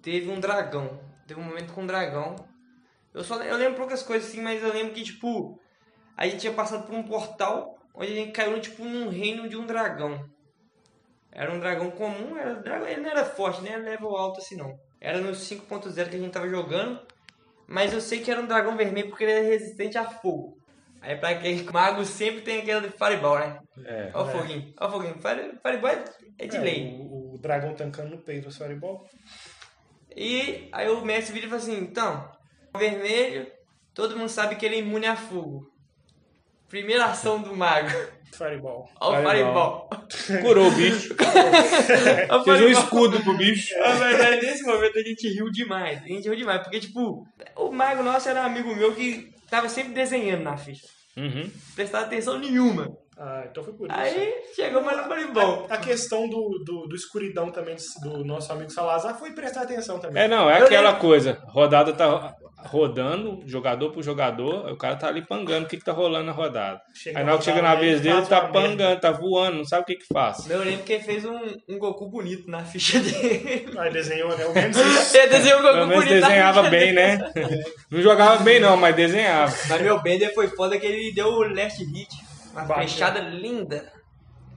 teve 0.00 0.30
um 0.30 0.40
dragão. 0.40 1.00
Teve 1.26 1.40
um 1.40 1.44
momento 1.44 1.72
com 1.72 1.82
um 1.82 1.86
dragão. 1.86 2.36
Eu 3.14 3.22
só 3.22 3.40
eu 3.42 3.56
lembro 3.56 3.76
poucas 3.76 4.02
coisas, 4.02 4.28
assim, 4.28 4.40
mas 4.40 4.62
eu 4.62 4.72
lembro 4.72 4.94
que, 4.94 5.02
tipo, 5.02 5.58
a 6.16 6.26
gente 6.26 6.40
tinha 6.40 6.52
passado 6.52 6.86
por 6.86 6.94
um 6.94 7.02
portal 7.02 7.76
onde 7.94 8.12
a 8.12 8.14
gente 8.14 8.32
caiu, 8.32 8.58
tipo, 8.60 8.84
num 8.84 9.08
reino 9.10 9.48
de 9.48 9.56
um 9.56 9.66
dragão. 9.66 10.24
Era 11.30 11.52
um 11.52 11.58
dragão 11.60 11.90
comum, 11.90 12.36
era, 12.36 12.54
dragão- 12.56 12.88
ele 12.88 13.00
não 13.00 13.10
era 13.10 13.24
forte, 13.24 13.62
nem 13.62 13.72
era 13.72 13.82
level 13.82 14.14
alto 14.16 14.40
assim, 14.40 14.56
não. 14.56 14.78
Era 15.00 15.20
no 15.20 15.34
5.0 15.34 16.08
que 16.10 16.16
a 16.16 16.18
gente 16.18 16.32
tava 16.32 16.48
jogando, 16.48 17.00
mas 17.66 17.92
eu 17.92 18.00
sei 18.00 18.20
que 18.20 18.30
era 18.30 18.40
um 18.40 18.46
dragão 18.46 18.76
vermelho 18.76 19.08
porque 19.08 19.24
ele 19.24 19.32
é 19.32 19.40
resistente 19.40 19.96
a 19.98 20.04
fogo. 20.04 20.56
Aí 21.00 21.16
pra 21.16 21.34
quem 21.36 21.62
mago 21.72 22.04
sempre 22.04 22.42
tem 22.42 22.60
aquele 22.60 22.90
fireball, 22.90 23.38
né? 23.38 23.58
É. 23.84 24.10
Olha 24.14 24.24
o 24.26 24.28
É. 24.28 24.32
foguinho, 24.32 24.74
olha 24.80 24.88
o 24.88 24.92
foguinho. 24.92 25.14
Fire- 25.20 25.58
Fireball 25.62 25.90
é- 26.38 26.46
de 26.46 26.56
É, 26.56 26.60
lei. 26.60 26.96
o, 27.00 27.34
o 27.34 27.38
dragão 27.38 27.74
tancando 27.74 28.10
no 28.10 28.22
peito 28.22 28.48
do 28.48 28.54
Fireball. 28.54 29.04
E 30.14 30.68
aí 30.72 30.88
o 30.90 31.04
mestre 31.04 31.32
vira 31.32 31.46
e 31.46 31.48
fala 31.48 31.60
assim, 31.62 31.78
então, 31.78 32.30
vermelho, 32.76 33.50
todo 33.94 34.16
mundo 34.16 34.28
sabe 34.28 34.56
que 34.56 34.66
ele 34.66 34.76
é 34.76 34.78
imune 34.78 35.06
a 35.06 35.16
fogo. 35.16 35.66
Primeira 36.68 37.06
ação 37.06 37.40
do 37.42 37.54
mago. 37.56 37.88
Fireball. 38.36 38.88
Olha 39.00 39.26
o 39.26 39.30
Fireball. 39.30 39.88
fireball. 39.90 40.42
Curou 40.42 40.68
o 40.68 40.70
bicho. 40.72 41.14
O 42.30 42.44
Fez 42.44 42.60
um 42.60 42.68
escudo 42.68 43.22
pro 43.22 43.36
bicho. 43.36 43.78
Na 43.78 43.92
verdade, 43.94 44.46
nesse 44.46 44.62
momento 44.64 44.98
a 44.98 45.02
gente 45.02 45.28
riu 45.28 45.50
demais. 45.50 46.02
A 46.02 46.06
gente 46.06 46.24
riu 46.24 46.36
demais, 46.36 46.62
porque, 46.62 46.80
tipo, 46.80 47.26
o 47.56 47.72
mago 47.72 48.02
nosso 48.02 48.28
era 48.28 48.42
um 48.42 48.46
amigo 48.46 48.74
meu 48.74 48.94
que 48.94 49.30
tava 49.50 49.68
sempre 49.68 49.92
desenhando 49.92 50.42
na 50.42 50.56
ficha. 50.56 50.86
Uhum. 51.16 51.50
Prestava 51.74 52.06
atenção 52.06 52.38
nenhuma. 52.38 52.88
Ah, 53.18 53.44
então 53.50 53.62
foi 53.62 53.72
por 53.74 53.88
isso. 53.90 53.98
Aí 53.98 54.32
chegou 54.56 54.82
mais 54.82 54.96
no 54.96 55.04
fireball. 55.04 55.66
A, 55.68 55.74
a 55.74 55.76
questão 55.78 56.28
do, 56.28 56.58
do, 56.64 56.86
do 56.88 56.96
escuridão 56.96 57.50
também 57.50 57.76
do 58.02 58.24
nosso 58.24 58.50
amigo 58.52 58.70
Salazar 58.70 59.18
foi 59.18 59.32
prestar 59.32 59.62
atenção 59.62 59.98
também. 59.98 60.22
É, 60.24 60.28
não, 60.28 60.50
é 60.50 60.60
Eu 60.60 60.64
aquela 60.66 60.88
lembro- 60.90 61.00
coisa. 61.00 61.38
Rodada 61.48 61.92
tá 61.92 62.34
rodando, 62.64 63.40
jogador 63.46 63.90
por 63.90 64.02
jogador, 64.04 64.66
aí 64.66 64.72
o 64.72 64.76
cara 64.76 64.94
tá 64.96 65.08
ali 65.08 65.20
pangando 65.20 65.66
o 65.66 65.68
que, 65.68 65.76
que 65.76 65.84
tá 65.84 65.90
rolando 65.92 66.26
na 66.26 66.32
rodada. 66.32 66.80
Chega 66.94 67.18
aí 67.18 67.24
na 67.24 67.32
hora 67.32 67.38
que 67.38 67.44
chega 67.44 67.60
na 67.60 67.74
vez 67.74 67.94
ele 67.94 68.00
dele, 68.02 68.14
faz 68.16 68.28
tá 68.28 68.40
uma 68.40 68.50
merda. 68.52 68.68
pangando, 68.68 69.00
tá 69.00 69.10
voando, 69.10 69.56
não 69.58 69.64
sabe 69.64 69.82
o 69.82 69.86
que 69.86 69.96
que 69.96 70.06
faz. 70.12 70.48
Eu 70.48 70.60
lembro 70.60 70.84
que 70.84 70.92
ele 70.92 71.02
fez 71.02 71.24
um, 71.24 71.38
um 71.68 71.78
Goku 71.78 72.08
bonito 72.08 72.48
na 72.48 72.64
ficha 72.64 73.00
dele. 73.00 73.68
Aí 73.76 73.92
desenhou, 73.92 74.28
né? 74.36 74.44
Ele 74.44 75.26
desenhou 75.28 75.58
um 75.58 75.62
Goku 75.62 75.74
Pelo 75.74 75.86
menos 75.88 76.04
bonito 76.04 76.20
desenhava 76.20 76.62
bem, 76.70 76.94
dele. 76.94 77.18
né? 77.18 77.32
Não 77.90 78.00
jogava 78.00 78.42
bem 78.44 78.58
não, 78.60 78.76
mas 78.76 78.94
desenhava. 78.96 79.52
Mas 79.68 79.82
meu 79.82 80.00
Bender 80.00 80.32
foi 80.32 80.48
foda 80.48 80.78
que 80.78 80.86
ele 80.86 81.12
deu 81.12 81.26
o 81.26 81.42
last 81.42 81.84
hit. 81.84 82.08
Uma 82.52 82.62
Bateu. 82.64 82.74
flechada 82.88 83.20
linda. 83.20 84.01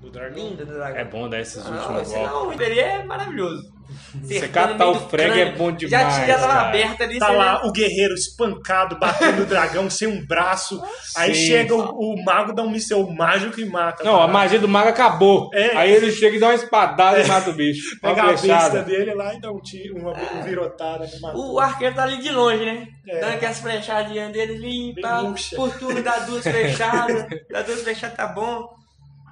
Do 0.06 0.12
dragão. 0.12 0.38
Linda 0.38 0.66
do 0.66 0.74
dragão. 0.76 0.98
É 1.00 1.04
bom 1.04 1.28
dar 1.28 1.40
esses 1.40 1.64
Não, 1.66 1.72
últimos 1.72 2.12
golpes. 2.12 2.32
não, 2.32 2.54
ele 2.54 2.80
é 2.80 3.04
maravilhoso. 3.04 3.74
Você 4.22 4.48
catar 4.48 4.88
o 4.90 5.10
frag 5.10 5.40
é 5.40 5.52
bom 5.52 5.72
demais, 5.72 6.16
já 6.28 6.38
tava 6.38 6.48
cara. 6.54 6.70
aberta 6.70 7.04
ali. 7.04 7.18
Tá 7.20 7.30
lá 7.32 7.66
o 7.66 7.72
guerreiro 7.72 8.14
espancado, 8.14 9.00
batendo 9.00 9.44
o 9.44 9.46
dragão 9.46 9.90
sem 9.90 10.08
um 10.08 10.26
braço. 10.26 10.82
Aí 11.16 11.34
Sim. 11.34 11.48
chega 11.48 11.76
o, 11.76 12.14
o 12.14 12.24
mago, 12.24 12.54
dá 12.54 12.62
um 12.62 12.70
míssel 12.70 13.08
mágico 13.12 13.60
e 13.60 13.66
mata. 13.66 14.04
Não, 14.04 14.22
a 14.22 14.28
magia 14.28 14.60
do 14.60 14.68
mago 14.68 14.90
acabou. 14.90 15.50
É. 15.54 15.76
Aí 15.78 15.92
ele 15.92 16.12
chega 16.12 16.36
e 16.36 16.40
dá 16.40 16.48
uma 16.48 16.56
espadada 16.56 17.20
e 17.20 17.28
mata 17.28 17.50
o 17.50 17.54
bicho. 17.54 17.98
Pega 18.02 18.24
a 18.24 18.28
besta 18.28 18.48
flechada. 18.48 18.84
dele 18.84 19.14
lá 19.14 19.34
e 19.34 19.40
dá 19.42 19.52
um 19.52 19.60
tiro, 19.62 19.98
uma, 19.98 20.12
uma 20.12 20.42
virotada. 20.44 21.06
né. 21.06 21.32
O 21.34 21.60
arqueiro 21.60 21.96
tá 21.96 22.04
ali 22.04 22.18
de 22.22 22.32
longe, 22.32 22.64
né? 22.64 22.88
É. 23.08 23.20
Dando 23.22 23.34
aquelas 23.36 23.60
flechadinhas 23.60 24.32
dele, 24.32 24.58
limpa, 24.58 25.34
por 25.56 25.72
tudo, 25.80 26.02
dá 26.04 26.20
duas 26.20 26.42
flechadas. 26.46 27.26
dá 27.50 27.62
duas 27.64 27.82
flechadas, 27.82 28.16
tá 28.18 28.28
bom. 28.28 28.85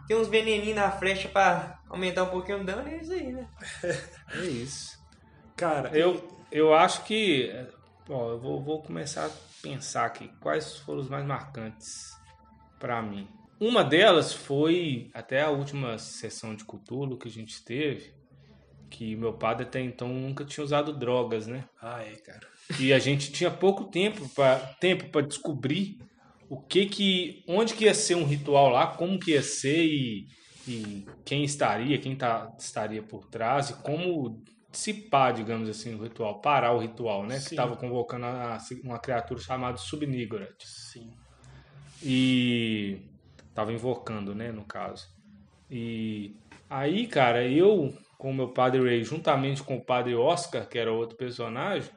Tem 0.08 0.18
uns 0.18 0.28
veneninhos 0.28 0.76
na 0.76 0.92
flecha 0.92 1.30
pra 1.30 1.80
aumentar 1.90 2.24
um 2.24 2.30
pouquinho 2.30 2.62
o 2.62 2.64
dano, 2.64 2.88
é 2.88 2.98
isso 2.98 3.14
aí, 3.14 3.32
né? 3.32 3.48
É 4.36 4.46
isso. 4.46 4.98
Cara, 5.56 5.96
Eu, 5.98 6.28
eu 6.52 6.74
acho 6.74 7.04
que. 7.04 7.52
Ó, 8.10 8.32
eu 8.32 8.40
vou, 8.40 8.62
vou 8.62 8.82
começar 8.82 9.26
a 9.28 9.32
pensar 9.62 10.06
aqui. 10.06 10.30
Quais 10.40 10.78
foram 10.80 11.00
os 11.00 11.10
mais 11.10 11.26
marcantes 11.26 12.14
pra 12.84 13.02
mim. 13.02 13.30
Uma 13.58 13.82
delas 13.82 14.34
foi 14.34 15.10
até 15.14 15.42
a 15.42 15.50
última 15.50 15.98
sessão 15.98 16.54
de 16.54 16.66
Cthulhu 16.66 17.18
que 17.18 17.30
a 17.30 17.32
gente 17.32 17.64
teve, 17.64 18.14
que 18.90 19.16
meu 19.16 19.32
padre 19.32 19.66
até 19.66 19.80
então 19.80 20.10
nunca 20.10 20.44
tinha 20.44 20.66
usado 20.66 20.92
drogas, 20.92 21.48
né? 21.48 21.64
Ah, 21.82 22.04
é, 22.04 22.12
cara. 22.18 22.46
E 22.78 22.92
a 22.92 23.00
gente 23.00 23.32
tinha 23.32 23.50
pouco 23.50 23.86
tempo 23.86 24.28
para 24.36 24.58
tempo 24.82 25.08
para 25.10 25.26
descobrir 25.26 25.98
o 26.54 26.62
que 26.62 26.86
que 26.86 27.44
onde 27.48 27.74
que 27.74 27.86
ia 27.86 27.96
ser 27.96 28.14
um 28.14 28.26
ritual 28.26 28.70
lá, 28.70 28.86
como 28.86 29.20
que 29.20 29.32
ia 29.32 29.42
ser 29.42 29.84
e, 29.84 30.28
e 30.68 31.04
quem 31.26 31.44
estaria, 31.44 31.98
quem 31.98 32.16
tá, 32.16 32.48
estaria 32.60 33.02
por 33.02 33.28
trás 33.28 33.72
e 33.72 33.82
como 33.82 34.40
dissipar, 34.72 35.34
digamos 35.34 35.68
assim, 35.68 35.96
o 35.96 36.04
ritual, 36.04 36.40
parar 36.42 36.74
o 36.74 36.80
ritual, 36.80 37.26
né? 37.26 37.38
Que 37.38 37.42
Sim. 37.42 37.56
estava 37.56 37.76
convocando 37.76 38.28
a- 38.28 38.60
uma 38.84 39.00
criatura 39.00 39.40
chamada 39.40 39.78
Subnigorat. 39.78 40.56
Sim. 40.64 41.12
E 42.04 43.02
tava 43.56 43.74
invocando, 43.74 44.36
né, 44.36 44.52
no 44.52 44.64
caso. 44.64 45.08
E 45.72 46.36
aí, 46.70 47.08
cara, 47.08 47.48
eu 47.48 47.98
com 48.20 48.30
o 48.30 48.34
meu 48.34 48.50
padre 48.50 48.80
Ray, 48.80 49.04
juntamente 49.04 49.64
com 49.64 49.78
o 49.78 49.84
padre 49.84 50.14
Oscar, 50.14 50.70
que 50.70 50.78
era 50.78 50.94
outro 50.94 51.18
personagem, 51.18 51.90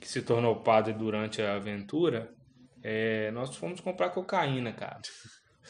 que 0.00 0.08
se 0.08 0.22
tornou 0.22 0.56
padre 0.56 0.94
durante 0.94 1.42
a 1.42 1.56
aventura, 1.56 2.32
é, 2.82 3.30
nós 3.32 3.54
fomos 3.56 3.80
comprar 3.80 4.10
cocaína, 4.10 4.72
cara. 4.72 4.98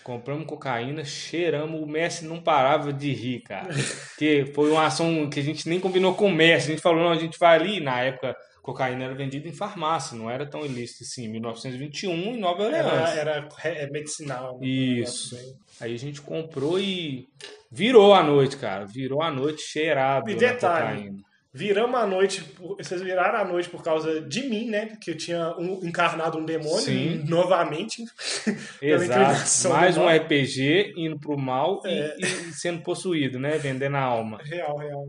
Compramos 0.03 0.47
cocaína, 0.47 1.05
cheiramos, 1.05 1.81
o 1.83 1.87
Messi 1.87 2.25
não 2.25 2.41
parava 2.41 2.91
de 2.93 3.13
rir, 3.13 3.41
cara. 3.43 3.69
Que 4.17 4.47
foi 4.55 4.71
uma 4.71 4.87
ação 4.87 5.29
que 5.29 5.39
a 5.41 5.43
gente 5.43 5.69
nem 5.69 5.79
combinou 5.79 6.15
com 6.15 6.27
o 6.29 6.33
Messi. 6.35 6.69
A 6.69 6.71
gente 6.71 6.83
falou, 6.83 7.03
não, 7.03 7.11
a 7.13 7.17
gente 7.19 7.39
vai 7.39 7.57
ali. 7.59 7.81
Na 7.81 8.01
época, 8.01 8.35
cocaína 8.63 9.05
era 9.05 9.15
vendida 9.15 9.47
em 9.47 9.53
farmácia, 9.53 10.17
não 10.17 10.31
era 10.31 10.49
tão 10.49 10.65
ilícito 10.65 11.05
assim. 11.05 11.29
1921 11.29 12.13
em 12.35 12.39
Nova 12.41 12.63
Orleans. 12.63 12.87
Era, 13.11 13.33
era 13.33 13.49
é, 13.65 13.91
medicinal. 13.91 14.59
né? 14.59 14.67
Isso. 14.67 15.37
Bem- 15.37 15.55
Aí 15.83 15.95
a 15.95 15.99
gente 15.99 16.23
comprou 16.23 16.79
e 16.81 17.27
virou 17.71 18.15
a 18.15 18.23
noite, 18.23 18.57
cara. 18.57 18.87
Virou 18.87 19.23
a 19.23 19.31
noite 19.31 19.61
cheirado 19.61 20.31
E 20.31 20.35
detalhe, 20.35 20.97
cocaína. 20.97 21.23
Viramos 21.53 21.99
a 22.01 22.07
noite, 22.07 22.45
por- 22.45 22.77
vocês 22.77 23.03
viraram 23.03 23.41
a 23.41 23.45
noite 23.45 23.69
por 23.69 23.83
causa 23.83 24.21
de 24.21 24.43
mim, 24.49 24.71
né? 24.71 24.87
Porque 24.87 25.11
eu 25.11 25.17
tinha 25.17 25.53
um- 25.59 25.85
encarnado 25.85 26.39
um 26.39 26.45
demônio 26.45 26.79
Sim. 26.81 27.25
novamente. 27.29 28.05
Exato. 28.81 29.69
Mais 29.75 29.97
um. 29.97 30.07
RPG 30.09 30.95
indo 30.97 31.19
pro 31.19 31.37
mal 31.37 31.83
e- 31.85 31.89
É. 31.89 32.17
e, 32.21 32.27
sendo 32.53 32.83
possuído, 32.83 33.39
né? 33.39 33.59
Vendendo 33.59 33.97
a 33.97 34.01
alma. 34.01 34.39
Real, 34.45 34.77
real. 34.77 35.05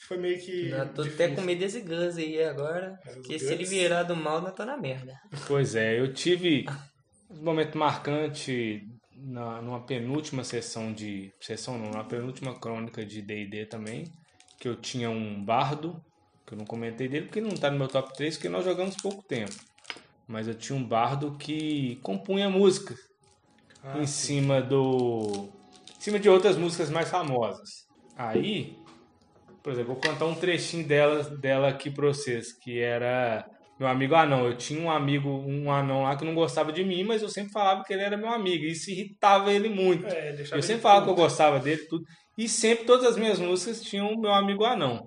Foi 0.00 0.16
meio 0.16 0.38
que. 0.40 0.70
Eu 0.70 0.88
tô 0.92 1.02
difícil. 1.04 1.24
até 1.26 1.34
com 1.36 1.42
medo 1.42 1.60
desse 1.60 1.80
Gus 1.80 2.16
aí 2.16 2.42
agora. 2.42 2.98
É, 3.06 3.10
Porque 3.12 3.38
se 3.38 3.52
ele 3.52 3.64
virar 3.64 4.02
do 4.02 4.16
mal, 4.16 4.40
nós 4.40 4.54
tô 4.54 4.64
na 4.64 4.76
merda. 4.76 5.14
Pois 5.46 5.74
é, 5.76 6.00
eu 6.00 6.12
tive 6.12 6.66
um 7.30 7.42
momento 7.44 7.78
marcante 7.78 8.82
na, 9.16 9.60
numa 9.62 9.80
penúltima 9.86 10.42
sessão 10.42 10.92
de. 10.92 11.30
Sessão 11.40 11.78
não, 11.78 11.90
na 11.90 12.02
penúltima 12.04 12.58
crônica 12.58 13.04
de 13.04 13.22
DD 13.22 13.66
também. 13.66 14.06
Que 14.58 14.68
eu 14.68 14.76
tinha 14.76 15.08
um 15.10 15.42
bardo, 15.44 16.00
que 16.46 16.54
eu 16.54 16.58
não 16.58 16.64
comentei 16.66 17.08
dele 17.08 17.26
porque 17.26 17.40
não 17.40 17.50
tá 17.50 17.70
no 17.70 17.78
meu 17.78 17.88
top 17.88 18.12
3, 18.14 18.36
porque 18.36 18.48
nós 18.48 18.64
jogamos 18.64 18.96
pouco 18.96 19.22
tempo. 19.22 19.54
Mas 20.26 20.46
eu 20.48 20.54
tinha 20.54 20.76
um 20.76 20.84
bardo 20.84 21.36
que 21.38 21.96
compunha 22.02 22.50
música 22.50 22.94
Ah, 23.82 23.98
em 23.98 24.06
sim. 24.06 24.40
cima 24.40 24.60
do. 24.60 25.48
em 25.96 26.00
cima 26.00 26.18
de 26.18 26.28
outras 26.28 26.56
músicas 26.56 26.90
mais 26.90 27.08
famosas. 27.08 27.86
Aí, 28.16 28.76
por 29.62 29.72
exemplo, 29.72 29.94
vou 29.94 30.02
contar 30.02 30.26
um 30.26 30.34
trechinho 30.34 30.86
dela, 30.86 31.22
dela 31.36 31.68
aqui 31.68 31.90
pra 31.90 32.08
vocês, 32.08 32.52
que 32.52 32.78
era 32.80 33.48
meu 33.78 33.88
amigo 33.88 34.14
anão. 34.16 34.44
Eu 34.44 34.56
tinha 34.56 34.80
um 34.82 34.90
amigo, 34.90 35.28
um 35.30 35.70
anão 35.70 36.02
lá 36.02 36.16
que 36.16 36.24
não 36.24 36.34
gostava 36.34 36.72
de 36.72 36.84
mim, 36.84 37.04
mas 37.04 37.22
eu 37.22 37.28
sempre 37.28 37.52
falava 37.52 37.84
que 37.84 37.92
ele 37.92 38.02
era 38.02 38.16
meu 38.16 38.28
amigo. 38.28 38.64
E 38.64 38.72
isso 38.72 38.90
irritava 38.90 39.52
ele 39.52 39.68
muito. 39.68 40.06
É, 40.08 40.34
Eu 40.52 40.62
sempre 40.62 40.82
falava 40.82 41.04
que 41.04 41.10
eu 41.12 41.14
gostava 41.14 41.60
dele 41.60 41.86
tudo. 41.88 42.04
E 42.38 42.48
sempre 42.48 42.84
todas 42.86 43.04
as 43.04 43.16
minhas 43.16 43.38
músicas 43.40 43.82
tinham 43.82 44.12
o 44.12 44.20
meu 44.20 44.32
amigo 44.32 44.64
anão. 44.64 45.04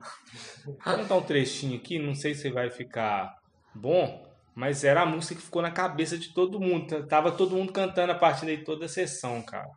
Vou 0.66 0.76
contar 0.76 1.16
um 1.16 1.22
trechinho 1.22 1.78
aqui, 1.78 1.98
não 1.98 2.14
sei 2.14 2.36
se 2.36 2.50
vai 2.52 2.70
ficar 2.70 3.34
bom, 3.74 4.30
mas 4.54 4.84
era 4.84 5.02
a 5.02 5.06
música 5.06 5.36
que 5.36 5.42
ficou 5.42 5.62
na 5.62 5.72
cabeça 5.72 6.18
de 6.18 6.34
todo 6.34 6.60
mundo. 6.60 7.08
Tava 7.08 7.32
todo 7.32 7.56
mundo 7.56 7.72
cantando 7.72 8.12
a 8.12 8.16
partir 8.16 8.46
de 8.46 8.58
toda 8.66 8.86
a 8.86 8.90
sessão, 8.90 9.42
cara. 9.42 9.70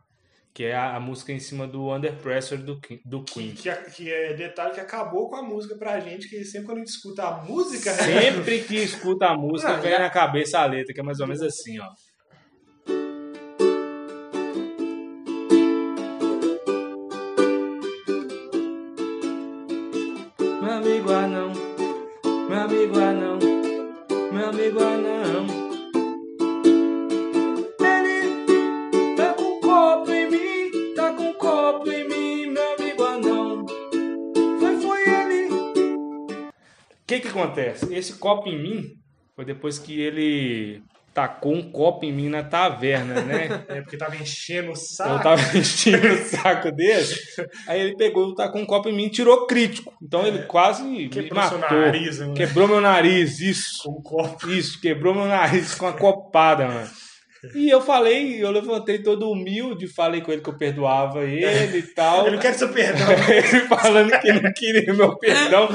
Que 0.53 0.65
é 0.65 0.75
a, 0.75 0.95
a 0.95 0.99
música 0.99 1.31
em 1.33 1.39
cima 1.39 1.65
do 1.67 1.93
Under 1.93 2.13
Pressure 2.15 2.61
do, 2.61 2.79
do 3.05 3.23
Queen. 3.23 3.53
Que, 3.53 3.73
que 3.91 4.11
é 4.11 4.33
detalhe 4.33 4.73
que 4.73 4.79
acabou 4.79 5.29
com 5.29 5.35
a 5.37 5.41
música 5.43 5.75
pra 5.77 5.99
gente, 5.99 6.29
que 6.29 6.43
sempre 6.45 6.65
quando 6.67 6.77
a 6.77 6.79
gente 6.81 6.89
escuta 6.91 7.23
a 7.23 7.43
música. 7.43 7.91
Sempre 7.93 8.59
que 8.63 8.75
escuta 8.75 9.27
a 9.27 9.37
música, 9.37 9.73
Não, 9.73 9.81
vem 9.81 9.91
já- 9.91 9.99
na 9.99 10.09
cabeça 10.09 10.59
a 10.59 10.65
letra, 10.65 10.93
que 10.93 10.99
é 10.99 11.03
mais 11.03 11.19
ou 11.19 11.27
menos 11.27 11.41
assim, 11.41 11.79
ó. 11.79 11.87
Amigo 22.85 22.99
anão, 22.99 23.39
meu 24.31 24.49
amigo 24.49 24.79
anão. 24.79 25.47
Ele 27.79 29.15
tá 29.15 29.33
com 29.33 29.43
um 29.43 29.59
copo 29.59 30.11
em 30.11 30.29
mim, 30.29 30.93
tá 30.93 31.13
com 31.13 31.23
um 31.23 31.33
copo 31.33 31.91
em 31.91 32.07
mim, 32.07 32.51
meu 32.51 32.75
amigo 32.75 33.03
anão. 33.03 33.65
Foi, 34.59 34.77
foi 34.77 35.09
ele. 35.09 35.49
O 35.51 37.07
que 37.07 37.21
que 37.21 37.27
acontece? 37.27 37.91
Esse 37.91 38.19
copo 38.19 38.47
em 38.49 38.61
mim 38.61 38.93
foi 39.35 39.45
depois 39.45 39.79
que 39.79 39.99
ele 39.99 40.83
tacou 41.15 41.55
um 41.55 41.71
copo 41.71 42.03
em 42.05 42.11
mim 42.11 42.27
na 42.27 42.43
taverna, 42.43 43.21
né? 43.21 43.63
É 43.69 43.81
porque 43.81 43.97
tava 43.97 44.17
enchendo 44.17 44.67
o 44.67 44.71
Eu 44.71 44.75
saco. 44.75 45.23
tava 45.23 45.41
enchendo 45.57 46.07
o 46.13 46.25
saco 46.25 46.71
dele. 46.73 47.07
Aí 47.65 47.79
ele 47.79 47.95
pegou, 47.95 48.35
tacou 48.35 48.61
um 48.61 48.65
copo 48.65 48.89
em 48.89 48.93
mim 48.93 49.05
e 49.05 49.09
tirou 49.09 49.47
crítico. 49.47 49.93
Então 50.01 50.27
ele 50.27 50.43
quase 50.43 50.83
me 50.83 51.07
Quebrou 51.07 51.41
seu 51.43 51.57
matou. 51.57 51.79
nariz, 51.79 52.19
né? 52.19 52.33
Quebrou 52.35 52.67
meu 52.67 52.81
nariz, 52.81 53.39
isso. 53.39 53.83
Com 53.83 53.91
o 53.91 54.01
copo. 54.03 54.49
Isso, 54.51 54.79
quebrou 54.81 55.15
meu 55.15 55.25
nariz 55.25 55.73
com 55.73 55.85
uma 55.85 55.93
copada, 55.93 56.67
mano. 56.67 56.89
E 57.53 57.69
eu 57.69 57.81
falei, 57.81 58.41
eu 58.43 58.49
levantei 58.51 58.99
todo 58.99 59.29
humilde, 59.29 59.87
falei 59.87 60.21
com 60.21 60.31
ele 60.31 60.41
que 60.41 60.49
eu 60.49 60.57
perdoava 60.57 61.23
ele 61.23 61.79
e 61.79 61.81
tal. 61.93 62.25
Eu 62.25 62.31
não 62.33 62.39
quero 62.39 62.57
seu 62.57 62.69
perdão. 62.69 63.07
Ele 63.11 63.59
falando 63.67 64.19
que 64.19 64.31
não 64.33 64.53
queria 64.53 64.93
meu 64.93 65.15
perdão. 65.17 65.67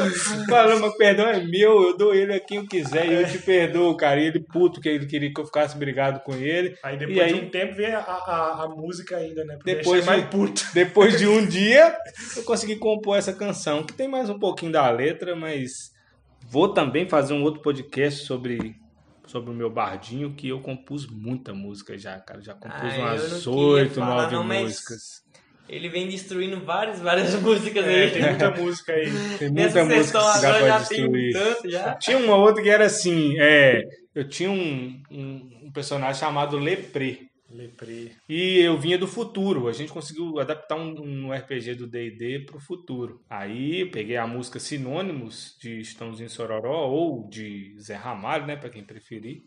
Falando, 0.48 0.80
meu 0.80 0.96
perdão 0.96 1.28
é 1.28 1.44
meu, 1.44 1.82
eu 1.82 1.96
dou 1.96 2.14
ele 2.14 2.32
a 2.32 2.40
quem 2.40 2.58
eu 2.58 2.66
quiser 2.66 3.06
e 3.06 3.14
eu 3.14 3.26
te 3.26 3.38
perdoo, 3.38 3.96
cara. 3.96 4.20
E 4.20 4.26
ele 4.26 4.40
puto 4.40 4.80
que 4.80 4.88
ele 4.88 5.06
queria 5.06 5.32
que 5.32 5.40
eu 5.40 5.46
ficasse 5.46 5.76
brigado 5.76 6.20
com 6.20 6.34
ele. 6.34 6.76
Aí 6.82 6.96
depois 6.96 7.16
E 7.18 7.20
aí- 7.20 7.32
de 7.34 7.40
um 7.46 7.50
tempo 7.50 7.74
vem 7.74 7.92
a, 7.92 8.00
a, 8.00 8.64
a 8.64 8.68
música 8.68 9.16
ainda, 9.16 9.44
né? 9.44 9.56
Pra 9.62 9.74
Depois 9.74 10.00
de- 10.02 10.06
mais 10.06 10.24
puto. 10.26 10.62
Depois 10.74 11.18
de 11.18 11.26
um 11.26 11.44
dia, 11.46 11.96
eu 12.36 12.42
consegui 12.44 12.76
compor 12.76 13.16
essa 13.18 13.32
canção, 13.32 13.82
que 13.82 13.92
tem 13.92 14.08
mais 14.08 14.30
um 14.30 14.38
pouquinho 14.38 14.72
da 14.72 14.88
letra, 14.90 15.36
mas 15.36 15.90
vou 16.48 16.72
também 16.72 17.08
fazer 17.08 17.32
um 17.34 17.42
outro 17.42 17.60
podcast 17.62 18.24
sobre, 18.24 18.74
sobre 19.30 19.50
o 19.50 19.54
meu 19.54 19.70
bardinho, 19.70 20.34
que 20.34 20.48
eu 20.48 20.60
compus 20.60 21.06
muita 21.06 21.54
música 21.54 21.96
já, 21.96 22.18
cara. 22.18 22.40
Já 22.42 22.54
compus 22.54 22.78
Ah, 22.82 22.98
umas 22.98 23.46
oito, 23.46 24.00
nove 24.00 24.36
músicas. 24.36 25.20
Ele 25.68 25.88
vem 25.88 26.08
destruindo 26.08 26.58
várias, 26.64 26.98
várias 27.00 27.32
músicas 27.40 27.86
É, 27.86 28.04
aí. 28.04 28.10
tem 28.10 28.22
muita 28.22 28.50
música 28.50 28.92
aí. 28.92 29.06
Tem 29.38 29.50
muita 29.50 29.84
música 29.84 30.18
que 30.18 30.24
dá 30.24 30.34
agora 30.34 30.58
pra 30.58 30.78
já 30.80 30.84
tem 30.86 31.04
um 31.08 31.12
destruir. 31.12 31.32
tanto 31.32 31.70
já. 31.70 31.94
Tinha 31.94 32.18
uma 32.18 32.34
outra 32.36 32.60
que 32.62 32.68
era 32.68 32.86
assim, 32.86 33.36
é, 33.38 33.82
eu 34.14 34.28
tinha 34.28 34.50
um, 34.50 35.00
um, 35.10 35.60
um 35.66 35.72
personagem 35.72 36.18
chamado 36.20 36.58
Lepré. 36.58 37.18
Lepre. 37.50 38.12
E 38.28 38.60
eu 38.60 38.78
vinha 38.78 38.96
do 38.96 39.06
futuro. 39.06 39.68
A 39.68 39.72
gente 39.72 39.92
conseguiu 39.92 40.38
adaptar 40.38 40.76
um, 40.76 40.94
um 41.00 41.32
RPG 41.32 41.74
do 41.74 41.86
D&D 41.86 42.44
pro 42.46 42.60
futuro. 42.60 43.20
Aí 43.28 43.90
peguei 43.90 44.16
a 44.16 44.26
música 44.26 44.60
Sinônimos 44.60 45.56
de 45.60 45.80
Estãozinho 45.80 46.30
Sororó 46.30 46.88
ou 46.88 47.28
de 47.28 47.74
Zé 47.80 47.94
Ramalho, 47.94 48.46
né, 48.46 48.56
para 48.56 48.70
quem 48.70 48.84
preferir. 48.84 49.42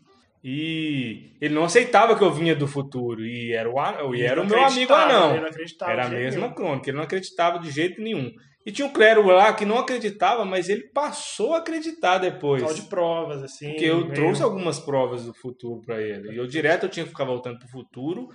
E 0.46 1.32
ele 1.40 1.54
não 1.54 1.64
aceitava 1.64 2.18
que 2.18 2.22
eu 2.22 2.30
vinha 2.30 2.54
do 2.54 2.68
futuro 2.68 3.24
e 3.24 3.54
era 3.54 3.70
o, 3.70 4.14
e 4.14 4.22
era 4.22 4.42
o 4.42 4.46
meu 4.46 4.62
amigo 4.62 4.92
anão. 4.92 5.32
Era 5.92 6.06
a 6.06 6.10
mesma 6.10 6.42
nenhum. 6.42 6.54
crônica, 6.54 6.90
ele 6.90 6.96
não 6.98 7.04
acreditava 7.04 7.58
de 7.58 7.70
jeito 7.70 8.02
nenhum. 8.02 8.30
E 8.66 8.72
tinha 8.72 8.86
um 8.88 8.92
clérigo 8.92 9.28
lá 9.28 9.52
que 9.52 9.66
não 9.66 9.78
acreditava, 9.78 10.44
mas 10.44 10.68
ele 10.70 10.88
passou 10.88 11.54
a 11.54 11.58
acreditar 11.58 12.16
depois. 12.18 12.62
Tal 12.62 12.72
de 12.72 12.82
provas, 12.82 13.42
assim. 13.42 13.68
Porque 13.70 13.84
eu 13.84 14.00
meio- 14.00 14.14
trouxe 14.14 14.42
algumas 14.42 14.78
provas 14.80 15.24
do 15.26 15.34
futuro 15.34 15.82
pra 15.84 16.00
ele. 16.00 16.32
E 16.32 16.36
eu 16.38 16.46
direto 16.46 16.84
eu 16.84 16.88
tinha 16.88 17.04
que 17.04 17.10
ficar 17.10 17.24
voltando 17.24 17.58
pro 17.58 17.68
futuro 17.68 18.28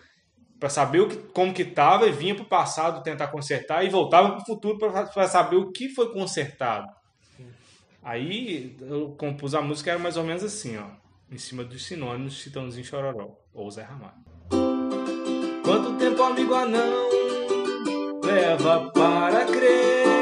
pra 0.59 0.69
saber 0.69 0.99
o 0.99 1.07
que, 1.07 1.15
como 1.33 1.53
que 1.53 1.65
tava 1.65 2.05
e 2.05 2.11
vinha 2.11 2.35
pro 2.35 2.45
passado 2.45 3.01
tentar 3.01 3.29
consertar 3.29 3.83
e 3.83 3.89
voltava 3.89 4.33
pro 4.35 4.45
futuro 4.45 4.77
pra 4.77 5.05
pra 5.07 5.27
saber 5.27 5.55
o 5.55 5.71
que 5.71 5.89
foi 5.89 6.11
consertado. 6.13 6.85
Aí 8.03 8.75
eu 8.81 9.15
compus 9.17 9.55
a 9.55 9.61
música 9.61 9.89
era 9.91 9.99
mais 9.99 10.15
ou 10.15 10.23
menos 10.23 10.43
assim, 10.43 10.77
ó, 10.77 10.85
em 11.31 11.37
cima 11.37 11.63
dos 11.63 11.85
sinônimos 11.85 12.33
Chitãozinho 12.35 12.85
Chororó 12.85 13.29
ou 13.53 13.69
Zé 13.71 13.81
Ramalho. 13.83 14.13
Quanto 15.63 15.93
tempo 15.97 16.21
amigo 16.23 16.53
anão 16.53 17.09
leva 18.23 18.91
para 18.91 19.45
crer 19.45 20.18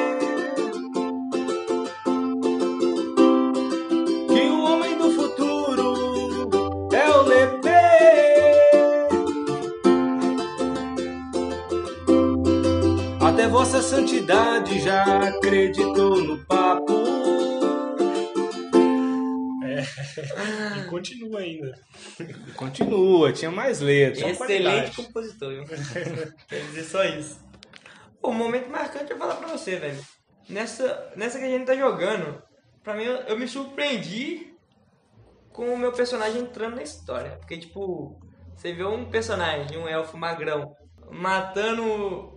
Vossa 13.58 13.82
Santidade 13.82 14.80
já 14.82 15.30
acreditou 15.30 16.22
no 16.22 16.46
papo. 16.46 16.94
E 20.78 20.86
continua 20.88 21.40
ainda. 21.40 21.74
Continua, 22.56 23.34
tinha 23.34 23.50
mais 23.50 23.82
letras. 23.82 24.40
Excelente 24.40 24.96
compositor, 24.96 25.54
viu? 25.54 25.64
Quer 26.48 26.60
dizer 26.66 26.84
só 26.84 27.04
isso. 27.04 27.44
O 28.22 28.32
momento 28.32 28.70
marcante 28.70 29.10
eu 29.10 29.18
vou 29.18 29.28
falar 29.28 29.40
pra 29.40 29.58
você, 29.58 29.78
velho. 29.78 30.06
Nessa, 30.48 31.12
nessa 31.16 31.40
que 31.40 31.46
a 31.46 31.50
gente 31.50 31.66
tá 31.66 31.76
jogando, 31.76 32.40
pra 32.84 32.94
mim 32.94 33.06
eu, 33.06 33.16
eu 33.22 33.40
me 33.40 33.48
surpreendi 33.48 34.54
com 35.50 35.74
o 35.74 35.78
meu 35.80 35.92
personagem 35.92 36.42
entrando 36.42 36.76
na 36.76 36.84
história. 36.84 37.38
Porque, 37.40 37.58
tipo, 37.58 38.22
você 38.56 38.72
vê 38.72 38.84
um 38.84 39.10
personagem, 39.10 39.80
um 39.80 39.88
elfo 39.88 40.16
magrão, 40.16 40.76
matando 41.10 42.37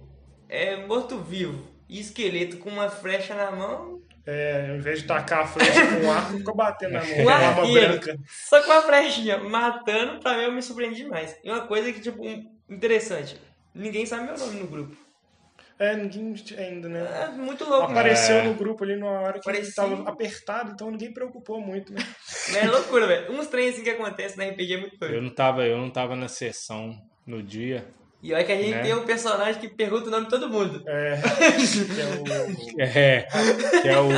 é, 0.50 0.76
morto-vivo 0.86 1.66
e 1.88 2.00
esqueleto 2.00 2.58
com 2.58 2.68
uma 2.70 2.88
flecha 2.90 3.34
na 3.34 3.50
mão, 3.50 4.00
É, 4.26 4.68
ao 4.70 4.76
invés 4.76 5.00
de 5.00 5.06
tacar 5.08 5.40
a 5.40 5.46
flecha 5.46 5.86
com 5.86 6.06
um 6.06 6.10
arco, 6.12 6.36
ficou 6.36 6.54
batendo 6.54 6.92
na 6.92 7.02
mão. 7.04 7.18
Um 7.18 7.24
Com 7.24 7.28
arma 7.30 7.66
branca. 7.72 8.18
só 8.28 8.62
com 8.62 8.72
a 8.72 8.82
flechinha, 8.82 9.38
matando, 9.38 10.20
pra 10.20 10.36
mim 10.36 10.42
eu 10.44 10.52
me 10.52 10.62
surpreendi 10.62 11.04
demais. 11.04 11.36
E 11.42 11.50
uma 11.50 11.62
coisa 11.62 11.90
que, 11.92 12.00
tipo, 12.00 12.22
interessante, 12.68 13.40
ninguém 13.74 14.04
sabe 14.06 14.24
meu 14.24 14.36
nome 14.38 14.60
no 14.60 14.66
grupo. 14.66 14.96
É, 15.78 15.96
ninguém 15.96 16.34
ainda, 16.58 16.88
né? 16.90 17.08
É 17.24 17.28
muito 17.28 17.64
louco, 17.64 17.86
né? 17.86 17.92
Apareceu 17.98 18.36
É. 18.36 18.42
no 18.42 18.52
grupo 18.52 18.84
ali 18.84 18.96
numa 18.96 19.18
hora 19.20 19.38
que 19.38 19.44
Parecia- 19.46 19.72
tava 19.74 20.06
apertado, 20.10 20.72
então 20.72 20.90
ninguém 20.90 21.10
preocupou 21.12 21.58
muito, 21.58 21.90
né? 21.90 22.00
É 22.66 22.68
loucura, 22.68 23.06
velho. 23.06 23.32
Uns 23.32 23.46
trem 23.46 23.70
assim 23.70 23.82
que 23.82 23.88
acontece 23.90 24.36
na 24.36 24.44
RPG 24.44 24.74
é 24.74 24.76
muito 24.76 24.98
doido. 24.98 25.14
Eu 25.14 25.22
não 25.22 25.30
tava, 25.30 25.64
eu 25.64 25.78
não 25.78 25.88
tava 25.88 26.14
na 26.14 26.28
sessão 26.28 27.00
no 27.26 27.42
dia. 27.42 27.86
E 28.22 28.32
olha 28.34 28.44
que 28.44 28.52
a 28.52 28.56
gente 28.56 28.70
Né? 28.70 28.82
tem 28.82 28.94
um 28.94 29.04
personagem 29.04 29.60
que 29.60 29.68
pergunta 29.68 30.08
o 30.08 30.10
nome 30.10 30.24
de 30.24 30.30
todo 30.30 30.48
mundo. 30.48 30.82
É, 30.86 31.20
que 31.20 32.00
é 32.00 32.06
o... 32.06 32.24
É, 32.80 33.26
que 33.82 33.88
é 33.88 33.98
o, 33.98 34.08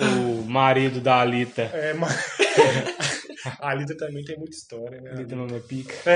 o 0.00 0.42
marido 0.44 1.00
da 1.00 1.20
Alita. 1.20 1.62
É, 1.62 1.92
mas... 1.94 2.12
A 3.58 3.70
Alita 3.70 3.96
também 3.96 4.24
tem 4.24 4.36
muita 4.36 4.54
história, 4.54 5.00
né? 5.00 5.10
Alita 5.10 5.34
não 5.34 5.46
é 5.46 5.58
pica. 5.58 5.94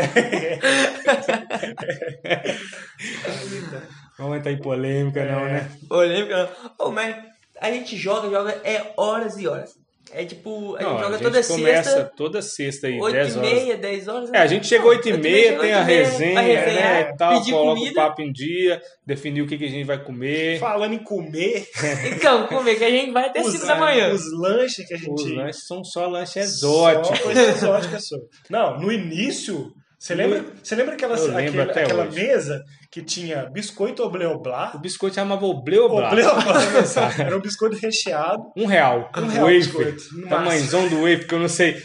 Vamos 4.17 4.39
entrar 4.39 4.53
em 4.53 4.59
polêmica, 4.59 5.25
não, 5.25 5.45
né? 5.45 5.69
Polêmica. 5.89 6.49
Ô, 6.79 6.93
mas 6.93 7.17
a 7.61 7.69
gente 7.71 7.97
joga, 7.97 8.31
joga 8.31 8.53
é 8.63 8.93
horas 8.97 9.37
e 9.39 9.49
horas. 9.49 9.77
É 10.13 10.25
tipo, 10.25 10.77
a 10.77 10.83
Não, 10.83 10.91
gente 10.91 11.01
joga 11.01 11.07
a 11.07 11.19
gente 11.19 11.23
toda 11.23 11.43
começa 11.43 11.91
sexta, 11.91 12.13
toda 12.17 12.43
sexta 12.43 12.87
aí, 12.87 13.01
8 13.01 13.13
10 13.13 13.35
e 13.35 13.39
horas. 13.39 13.53
meia, 13.53 13.77
10 13.77 14.09
horas. 14.09 14.33
É, 14.33 14.39
a 14.39 14.47
gente 14.47 14.67
chegou 14.67 14.91
8 14.91 15.09
e 15.09 15.13
meia, 15.19 15.59
tem 15.59 15.73
a 15.75 15.81
e 15.81 15.85
resenha, 15.85 16.43
né, 16.43 17.11
e 17.13 17.17
tal, 17.17 17.39
pedir 17.39 17.51
coloca 17.51 17.73
o 17.73 17.83
comida. 17.83 17.95
papo 18.01 18.23
em 18.23 18.33
dia, 18.33 18.81
definir 19.05 19.43
o 19.43 19.47
que, 19.47 19.59
que 19.59 19.65
a 19.65 19.69
gente 19.69 19.85
vai 19.85 20.03
comer. 20.03 20.61
Falando 20.61 20.95
em 20.95 21.03
comer, 21.03 21.69
Então, 22.17 22.47
como 22.47 22.69
é 22.69 22.75
que 22.77 22.85
a 22.85 22.91
gente 22.91 23.11
vai 23.11 23.27
até 23.27 23.41
os, 23.41 23.53
5 23.53 23.67
da 23.67 23.75
manhã? 23.75 24.13
os 24.13 24.33
lanches 24.33 24.87
que 24.87 24.95
a 24.95 24.97
gente... 24.97 25.11
Os 25.11 25.31
lanches 25.31 25.67
são 25.67 25.83
só 25.83 26.07
lanche 26.07 26.39
exótico. 26.39 27.17
Só 27.17 27.23
coisa 27.25 27.43
exótica, 27.43 27.99
só. 27.99 28.17
Não, 28.49 28.79
no 28.79 28.93
início... 28.93 29.73
Você 29.99 30.15
lembra, 30.15 30.45
você 30.63 30.75
lembra 30.75 30.95
aquela, 30.95 31.15
aquele- 31.15 31.61
aquela 31.63 32.05
hoje. 32.05 32.15
mesa 32.21 32.63
que 32.91 33.03
tinha 33.03 33.47
biscoito 33.47 34.03
obleoblá? 34.05 34.73
O 34.75 34.79
biscoito 34.79 35.15
chamava 35.17 35.45
Obleoblá. 35.47 36.09
Obleoblá, 36.09 36.55
era 37.19 37.37
um 37.37 37.41
biscoito 37.41 37.77
recheado. 37.79 38.43
Um 38.57 38.67
real. 38.67 39.11
Um 39.17 39.27
real 39.27 39.45
wafer. 39.47 39.59
biscoito, 39.59 40.03
no 40.13 40.29
Tamanhozão 40.29 40.87
do 40.89 40.97
wafer, 41.01 41.27
que 41.27 41.35
eu 41.35 41.39
não 41.41 41.49
sei. 41.49 41.83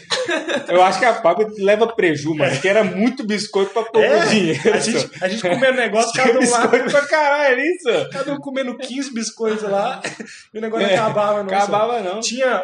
Eu 0.68 0.82
acho 0.82 0.98
que 0.98 1.04
a 1.06 1.14
Pablo 1.14 1.48
leva 1.58 1.86
preju, 1.86 2.34
mano. 2.34 2.58
Que 2.60 2.68
era 2.68 2.84
muito 2.84 3.26
biscoito 3.26 3.72
pra 3.72 3.82
pouco 3.82 3.98
É, 4.06 4.26
dinheiro. 4.26 4.72
a 4.74 4.78
gente, 4.78 5.10
a 5.24 5.28
gente 5.28 5.42
comendo 5.42 5.76
negócio, 5.78 6.12
cada 6.12 6.38
um 6.38 6.50
lá, 6.50 6.60
biscoito 6.66 6.90
pra 6.90 7.06
caralho, 7.06 7.60
é 7.60 7.66
isso? 7.66 8.08
cada 8.10 8.32
um 8.34 8.38
comendo 8.38 8.76
15 8.76 9.12
biscoitos 9.12 9.62
lá, 9.64 10.00
e 10.54 10.58
o 10.58 10.60
negócio 10.60 10.86
É, 10.86 10.96
não 10.96 11.04
acabava, 11.04 11.42
não. 11.42 11.44
acabava, 11.54 11.98
só. 11.98 12.02
não. 12.14 12.20
Tinha 12.20 12.62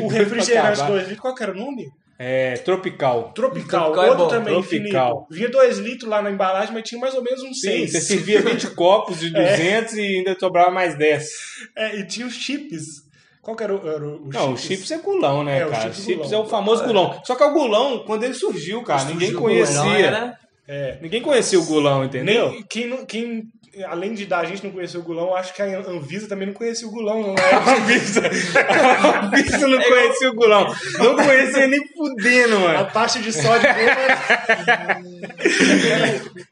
o, 0.00 0.04
o 0.04 0.08
refrigerante 0.08 0.80
acabar. 0.80 0.88
2 0.88 1.02
litros, 1.02 1.20
qual 1.20 1.34
que 1.34 1.42
era 1.42 1.52
o 1.52 1.54
nome? 1.54 1.86
É, 2.18 2.54
tropical. 2.54 3.32
Tropical, 3.34 3.92
Tropical 3.92 4.04
é 4.04 4.08
outro 4.10 4.24
bom, 4.24 4.30
também 4.30 4.54
Tropical. 4.54 5.10
infinito. 5.10 5.26
Vinha 5.30 5.48
2 5.50 5.78
litros 5.78 6.08
lá 6.10 6.22
na 6.22 6.30
embalagem, 6.30 6.72
mas 6.72 6.82
tinha 6.88 7.00
mais 7.00 7.14
ou 7.14 7.22
menos 7.22 7.42
uns 7.42 7.60
Sim, 7.60 7.86
6. 7.86 7.92
você 7.92 8.00
servia 8.00 8.40
20 8.40 8.70
copos 8.74 9.20
de 9.20 9.30
200 9.30 9.94
e 9.94 10.00
ainda 10.18 10.36
sobrava 10.38 10.70
mais 10.70 10.96
10. 10.96 11.28
É, 11.76 11.96
e 11.98 12.06
tinha 12.06 12.26
os 12.26 12.34
chips. 12.34 13.04
Qual 13.42 13.54
que 13.56 13.62
era 13.62 13.74
o, 13.76 13.88
era 13.88 14.04
o 14.04 14.28
Não, 14.32 14.54
o 14.54 14.56
chips 14.56 14.90
é 14.90 14.98
gulão, 14.98 15.44
né, 15.44 15.60
É, 15.60 15.66
o 15.66 15.70
cara? 15.70 15.82
chips 15.92 16.04
chips 16.04 16.26
gulão. 16.28 16.40
é 16.40 16.44
o 16.44 16.48
famoso 16.48 16.84
gulão. 16.84 17.20
Só 17.24 17.34
que 17.36 17.42
é 17.42 17.46
o 17.46 17.52
gulão, 17.52 17.98
quando 18.06 18.24
ele 18.24 18.34
surgiu, 18.34 18.82
cara, 18.82 19.04
ninguém 19.04 19.28
Surgiu 19.28 19.38
o 19.38 19.42
conhecia. 19.42 19.74
Não 19.84 19.94
era... 19.94 20.38
É. 20.68 20.98
Ninguém 21.00 21.22
conhecia 21.22 21.60
o 21.60 21.64
gulão, 21.64 22.04
entendeu? 22.04 22.50
Nem, 22.50 22.62
quem, 22.68 22.86
não- 22.88 23.06
quem, 23.06 23.44
além 23.84 24.14
de 24.14 24.26
da 24.26 24.44
gente 24.44 24.64
não 24.64 24.70
conhecer 24.70 24.98
o 24.98 25.02
Gulão, 25.02 25.34
acho 25.34 25.52
que 25.54 25.60
a 25.62 25.78
Anvisa 25.80 26.28
também 26.28 26.46
não 26.46 26.54
conhecia 26.54 26.86
o 26.86 26.90
Gulão, 26.90 27.20
não 27.22 27.34
A 27.36 27.40
é? 27.40 27.76
Anvisa, 27.76 28.22
a 28.26 29.26
Anvisa 29.26 29.68
não 29.68 29.82
conhecia 29.82 30.30
o 30.30 30.34
gulão. 30.34 30.74
Não 30.98 31.16
conhecia 31.16 31.66
nem 31.66 31.80
fudendo, 31.88 32.56
A 32.56 32.60
mano. 32.60 32.90
taxa 32.92 33.18
de 33.20 33.32
sódio 33.32 33.72
dele 33.74 33.90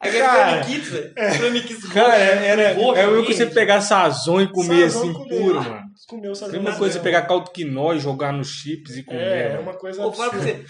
Aquele 0.00 0.18
Cara. 0.18 0.62
Velho. 0.62 1.34
Flamenquits 1.38 1.84
Cara, 1.92 2.14
era, 2.16 2.62
era 2.62 2.80
eu 3.02 3.24
que 3.24 3.34
você 3.34 3.46
pegar 3.46 3.80
sazon 3.80 4.40
e 4.40 4.50
comer 4.50 4.90
Sazon 4.90 5.04
assim, 5.04 5.12
comer. 5.12 5.38
puro, 5.38 5.62
mano. 5.62 5.82
comeu 6.08 6.32
Mesma 6.50 6.76
coisa 6.76 6.94
você 6.94 7.00
pegar 7.00 7.22
caldo 7.22 7.50
quinó 7.50 7.92
e 7.92 7.98
jogar 7.98 8.32
nos 8.32 8.48
chips 8.48 8.96
e 8.96 9.02
comer. 9.02 9.20
É, 9.20 9.54
é 9.54 9.58
uma 9.58 9.74
coisa 9.74 10.04
absurda. 10.04 10.38
você, 10.38 10.64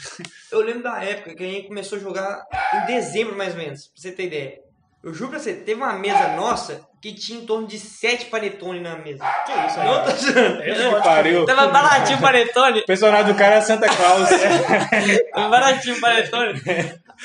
eu 0.52 0.60
lembro 0.60 0.82
da 0.82 1.02
época 1.02 1.34
que 1.34 1.42
a 1.42 1.46
gente 1.46 1.68
começou 1.68 1.98
a 1.98 2.00
jogar 2.00 2.44
em 2.74 2.86
dezembro, 2.86 3.36
mais 3.36 3.52
ou 3.54 3.58
menos, 3.58 3.86
pra 3.88 4.00
você 4.02 4.12
ter 4.12 4.26
ideia. 4.26 4.64
Eu 5.04 5.12
juro 5.12 5.32
pra 5.32 5.38
você, 5.38 5.52
teve 5.52 5.74
uma 5.74 5.92
mesa 5.92 6.28
nossa 6.34 6.80
que 7.02 7.12
tinha 7.12 7.38
em 7.38 7.44
torno 7.44 7.66
de 7.66 7.78
7 7.78 8.26
panetone 8.26 8.80
na 8.80 8.96
mesa. 8.96 9.22
Que 9.44 9.52
isso? 9.52 9.78
Não 9.78 10.02
tô 10.02 10.10
zoando. 10.12 10.62
É 10.62 11.00
pariu. 11.02 11.44
Tava 11.44 11.68
baratinho 11.68 12.16
o 12.16 12.20
panetone. 12.22 12.80
O 12.80 12.86
personagem 12.86 13.30
do 13.30 13.38
cara 13.38 13.56
é 13.56 13.60
Santa 13.60 13.86
Claus. 13.86 14.30
Tava 15.34 15.48
baratinho 15.50 15.96
o 15.96 16.00
panetone. 16.00 16.62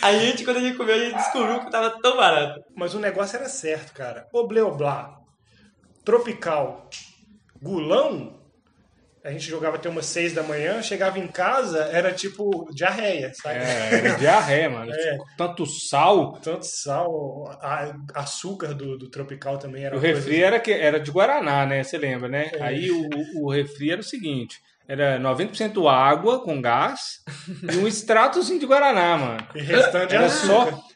A 0.01 0.11
gente, 0.11 0.43
quando 0.43 0.57
a 0.57 0.59
gente 0.59 0.75
comeu, 0.75 0.93
a 0.93 0.99
gente 0.99 1.15
descobriu 1.15 1.61
que 1.61 1.71
tava 1.71 1.89
tão 2.01 2.17
barato. 2.17 2.61
Mas 2.75 2.93
o 2.93 2.99
negócio 2.99 3.37
era 3.37 3.47
certo, 3.47 3.93
cara. 3.93 4.27
Obleoblá, 4.33 5.17
tropical, 6.03 6.89
gulão, 7.61 8.38
a 9.23 9.31
gente 9.31 9.49
jogava 9.49 9.75
até 9.75 9.89
umas 9.89 10.05
seis 10.05 10.33
da 10.33 10.41
manhã, 10.43 10.81
chegava 10.81 11.19
em 11.19 11.27
casa, 11.27 11.89
era 11.91 12.11
tipo 12.13 12.67
diarreia, 12.73 13.31
sabe? 13.33 13.59
É, 13.59 13.93
era 13.95 14.15
diarreia, 14.15 14.69
mano. 14.71 14.91
É. 14.93 15.17
Tanto 15.37 15.65
sal. 15.65 16.33
Tanto 16.41 16.65
sal, 16.65 17.47
a- 17.61 17.93
açúcar 18.15 18.73
do, 18.73 18.97
do 18.97 19.09
tropical 19.09 19.57
também 19.57 19.83
era 19.83 19.95
O 19.95 19.97
uma 19.97 20.01
coisa- 20.01 20.19
refri 20.19 20.41
era, 20.43 20.59
que, 20.59 20.71
era 20.71 20.99
de 20.99 21.11
Guaraná, 21.11 21.65
né? 21.65 21.83
Você 21.83 21.97
lembra, 21.97 22.27
né? 22.29 22.51
Aí 22.61 22.89
o, 22.91 23.09
o 23.43 23.51
refri 23.51 23.91
era 23.91 24.01
o 24.01 24.03
seguinte: 24.03 24.57
era 24.87 25.19
90% 25.19 25.85
água 25.91 26.41
com 26.43 26.61
gás 26.61 27.19
e 27.73 27.77
um 27.77 27.87
extratozinho 27.87 28.59
de 28.59 28.65
Guaraná, 28.65 29.17
mano. 29.17 29.47
E 29.55 29.61
restante 29.61 30.15
Era 30.15 30.25
açúcar. 30.27 30.71
só. 30.71 30.88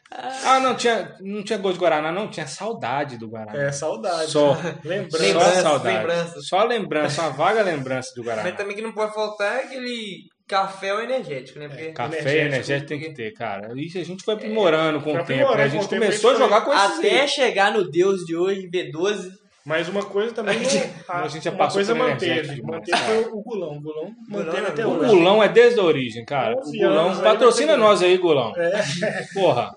Ah, 0.44 0.60
não 0.60 0.74
tinha, 0.76 1.14
não 1.20 1.42
tinha 1.42 1.58
gosto 1.58 1.74
de 1.74 1.80
Guaraná, 1.80 2.12
não, 2.12 2.28
tinha 2.30 2.46
saudade 2.46 3.16
do 3.18 3.28
Guaraná. 3.28 3.60
É, 3.64 3.72
saudade. 3.72 4.30
Só. 4.30 4.56
Lembrança. 4.84 5.18
Só 5.18 5.22
Lembranças, 5.24 5.62
saudade. 5.62 5.96
lembranças. 5.96 6.46
Só 6.48 6.64
lembrança, 6.64 7.22
uma 7.22 7.30
vaga 7.30 7.62
lembrança 7.62 8.14
do 8.14 8.22
Guaraná. 8.22 8.48
Mas 8.48 8.56
também 8.56 8.76
que 8.76 8.82
não 8.82 8.92
pode 8.92 9.12
faltar 9.12 9.56
é 9.56 9.64
aquele 9.64 10.18
café 10.46 10.94
ou 10.94 11.00
energético, 11.02 11.58
né? 11.58 11.68
Porque 11.68 11.86
Café 11.92 12.18
energético, 12.18 12.36
e 12.36 12.46
energético 12.46 12.88
tem 12.88 13.00
que 13.00 13.12
ter, 13.14 13.32
cara. 13.32 13.72
Isso 13.76 13.98
a 13.98 14.04
gente 14.04 14.22
foi 14.22 14.34
aprimorando 14.34 15.00
com 15.00 15.10
foi 15.12 15.20
o 15.20 15.24
tempo, 15.24 15.54
né? 15.56 15.62
A 15.64 15.68
gente 15.68 15.82
com 15.82 15.88
começou 15.88 16.30
a 16.30 16.32
a 16.34 16.36
jogar 16.36 16.60
com 16.60 16.72
esses 16.72 16.98
até 16.98 17.20
aí. 17.22 17.28
chegar 17.28 17.72
no 17.72 17.90
Deus 17.90 18.20
de 18.24 18.36
hoje, 18.36 18.68
B12, 18.70 19.30
Mas 19.66 19.88
uma 19.88 20.04
coisa 20.04 20.32
também. 20.34 20.60
não- 20.60 21.14
A 21.16 21.26
gente 21.26 21.42
já 21.44 21.50
uma 21.50 21.58
passou 21.58 21.76
coisa 21.78 21.94
pelo 21.94 22.06
manteve. 22.08 22.62
Manteve 22.62 22.98
foi 23.02 23.18
o 23.32 23.42
gulão. 23.42 23.78
O 23.78 23.80
gulão 23.80 24.14
manteve 24.28 24.64
é 24.64 24.68
até 24.68 24.84
bom. 24.84 24.90
O 24.90 24.98
hoje. 25.00 25.10
Gulão 25.16 25.42
é 25.42 25.48
desde 25.48 25.80
a 25.80 25.82
origem, 25.82 26.24
cara. 26.24 26.54
O 26.54 26.60
11 26.60 26.78
Gulão, 26.78 27.20
patrocina 27.22 27.76
nós 27.76 28.02
aí, 28.02 28.16
Gulão. 28.18 28.52
É. 28.56 28.82
Porra. 29.32 29.74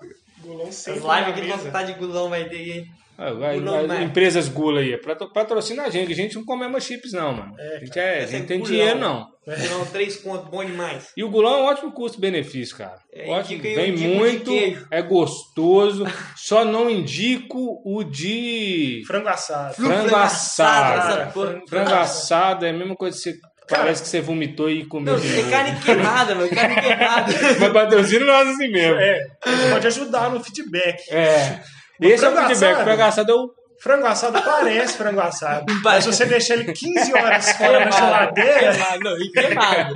Gulão 0.58 0.68
as 0.68 0.74
sempre 0.74 1.00
lives 1.00 1.08
na 1.08 1.28
aqui 1.28 1.40
mesa. 1.42 1.56
vão 1.56 1.84
de 1.84 1.92
gulão 1.94 2.28
vai 2.28 2.48
ter. 2.48 2.84
Ah, 3.20 3.32
vai- 3.32 3.56
empresas 4.04 4.48
Gula 4.48 4.80
aí, 4.80 4.96
patro- 4.96 5.32
patrocina 5.32 5.82
a 5.84 5.90
gente. 5.90 6.12
A 6.12 6.14
gente 6.14 6.36
não 6.36 6.44
come 6.44 6.68
mais 6.68 6.84
chips, 6.84 7.12
não, 7.12 7.32
mano. 7.32 7.52
a 7.58 7.84
gente, 7.84 7.98
é, 7.98 8.18
a 8.22 8.26
gente 8.26 8.44
é 8.44 8.46
tem 8.46 8.58
Gulão. 8.60 8.70
dinheiro, 8.72 8.98
não. 9.00 9.26
Gulão, 9.44 9.86
três 9.86 10.16
contos, 10.18 10.48
bom 10.48 10.64
demais. 10.64 11.08
E 11.16 11.24
o 11.24 11.28
Gulão 11.30 11.54
é 11.54 11.62
um 11.62 11.64
ótimo 11.64 11.90
custo-benefício, 11.90 12.76
cara. 12.76 12.98
É, 13.12 13.28
ótimo, 13.28 13.56
indica 13.56 13.68
aí 13.80 13.90
vem 13.90 13.94
tipo 13.96 14.14
muito, 14.14 14.52
é 14.90 15.02
gostoso. 15.02 16.04
Só 16.36 16.64
não 16.64 16.88
indico 16.88 17.80
o 17.84 18.04
de 18.04 19.02
Frango 19.06 19.28
assado. 19.28 19.74
frango 19.74 19.92
Frango 20.08 20.14
assado. 20.16 21.32
Frango 21.68 21.94
assado 21.94 22.66
é 22.66 22.70
a 22.70 22.72
mesma 22.74 22.94
coisa 22.94 23.16
que 23.16 23.22
você. 23.22 23.38
Cara, 23.68 23.82
parece 23.82 24.02
que 24.02 24.08
você 24.08 24.20
vomitou 24.20 24.70
e 24.70 24.84
comeu 24.86 25.14
Não, 25.14 25.20
tem 25.20 25.36
novo. 25.36 25.50
carne 25.50 25.78
queimada, 25.80 26.34
mano. 26.34 26.48
Carne 26.50 26.74
queimada. 26.80 27.32
Mas 27.60 27.72
patrocina 27.72 28.24
nós 28.24 28.48
assim 28.48 28.68
mesmo. 28.68 28.98
É, 28.98 29.20
pode 29.70 29.86
ajudar 29.86 30.30
no 30.30 30.42
feedback. 30.42 31.02
É. 31.10 31.60
Esse 32.00 32.24
é 32.24 32.28
o 32.28 32.32
feedback. 32.36 32.52
assado. 32.72 32.84
Frango 32.84 33.02
assado 33.02 33.32
é 33.32 33.34
o 33.34 33.58
Frango 33.80 34.06
assado 34.08 34.42
parece 34.42 34.96
frango 34.96 35.20
assado. 35.20 35.64
Mas 35.84 36.02
se 36.02 36.12
você 36.12 36.26
deixar 36.26 36.54
ele 36.54 36.72
15 36.72 37.12
horas 37.14 37.52
fora 37.52 37.84
da 37.84 37.90
geladeira. 37.92 38.72
Queimado, 38.72 39.00
não, 39.04 39.16
e 39.20 39.30
queimado. 39.30 39.92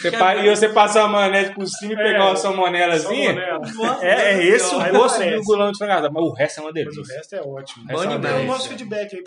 Você 0.00 0.10
pa- 0.12 0.36
E 0.36 0.48
você 0.48 0.68
passar 0.68 1.02
a 1.02 1.08
maionese 1.08 1.50
por 1.52 1.66
cima 1.66 1.94
e 1.94 1.96
pegar 1.96 2.18
É, 2.18 2.20
uma 2.22 2.36
salmonelazinha. 2.36 3.34
salmonela. 3.34 3.98
É, 4.04 4.32
é 4.34 4.44
esse 4.44 4.72
o 4.72 4.78
gosto 4.92 5.24
do 5.24 5.42
gulão 5.42 5.72
de 5.72 5.78
frango. 5.78 6.08
Mas 6.12 6.22
o 6.22 6.32
resto 6.34 6.58
é 6.58 6.62
uma 6.62 6.72
Mas 6.72 6.84
o 6.86 6.90
delícia. 6.90 7.16
resto 7.16 7.34
é 7.34 7.40
ótimo. 7.40 7.84
Então, 7.84 7.96
demais. 8.28 8.44
o 8.44 8.46
nosso 8.46 8.68
feedback 8.68 9.16
aí 9.16 9.22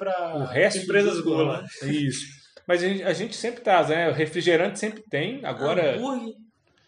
resto 0.45 0.79
empresas 0.79 1.19
Gula. 1.19 1.43
gulão. 1.43 1.63
Isso. 1.91 2.38
Mas 2.69 2.83
a 2.83 2.87
gente, 2.87 3.03
a 3.03 3.13
gente 3.13 3.35
sempre 3.35 3.61
traz, 3.61 3.89
né? 3.89 4.07
O 4.09 4.13
refrigerante 4.13 4.77
sempre 4.77 5.01
tem. 5.09 5.43
Agora, 5.43 5.95
Hambúrguer. 5.95 6.35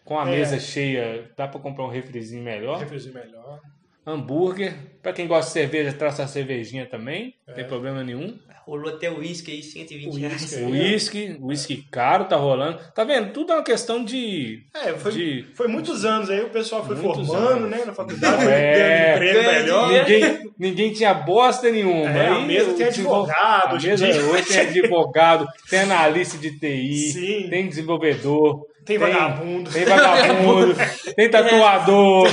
com 0.04 0.16
a 0.16 0.28
É. 0.28 0.30
mesa 0.30 0.60
cheia, 0.60 1.28
dá 1.36 1.48
pra 1.48 1.58
comprar 1.58 1.84
um 1.84 1.88
refrizinho 1.88 2.44
melhor. 2.44 2.78
Refrizinho 2.78 3.12
melhor. 3.14 3.58
Hambúrguer. 4.06 4.74
Pra 5.02 5.12
quem 5.12 5.26
gosta 5.26 5.46
de 5.48 5.52
cerveja, 5.54 5.92
traz 5.92 6.20
a 6.20 6.28
cervejinha 6.28 6.86
também. 6.86 7.34
Não 7.48 7.54
tem 7.54 7.64
É. 7.64 7.66
problema 7.66 8.04
nenhum. 8.04 8.38
Rolou 8.64 8.88
até 8.94 9.10
o 9.10 9.18
uísque 9.18 9.50
aí, 9.50 9.62
120 9.62 10.18
reais. 10.20 10.52
Uísque 10.52 11.36
whisky 11.40 11.84
caro 11.90 12.26
tá 12.26 12.36
rolando. 12.36 12.78
Tá 12.94 13.02
vendo? 13.04 13.32
Tudo 13.32 13.52
é 13.52 13.56
uma 13.56 13.64
questão 13.64 14.04
de. 14.04 14.60
É, 14.74 14.92
foi, 14.92 15.12
de 15.12 15.44
foi 15.54 15.66
muitos 15.66 16.04
anos 16.04 16.30
aí, 16.30 16.40
o 16.42 16.48
pessoal 16.50 16.84
foi 16.86 16.94
Muitos 16.96 17.26
formando, 17.26 17.64
anos. 17.64 17.70
né, 17.70 17.82
na 17.84 17.92
faculdade, 17.92 18.44
É. 18.46 19.18
ganhando 19.18 19.24
emprego 19.24 19.52
melhor. 19.52 19.92
ninguém, 19.92 20.50
ninguém 20.58 20.92
tinha 20.92 21.12
bosta 21.12 21.70
nenhuma. 21.70 22.08
É, 22.10 22.28
a 22.28 22.34
Aí 22.36 22.46
mesa 22.46 22.72
tem 22.74 22.86
advogado, 22.86 23.72
A 23.72 23.74
hoje 23.74 23.86
em 23.86 23.90
mesa 23.90 24.12
dia. 24.12 24.22
hoje 24.22 24.44
tem 24.44 24.60
advogado, 24.82 25.46
tem 25.68 25.80
analista 25.80 26.38
de 26.38 26.58
TI, 26.58 27.10
Sim. 27.12 27.46
tem 27.50 27.68
desenvolvedor, 27.68 28.64
Tem 28.84 28.96
vagabundo. 28.96 29.70
tem 29.70 29.84
vagabundo, 29.84 30.74
tem 31.16 31.28
tatuador, 31.28 32.28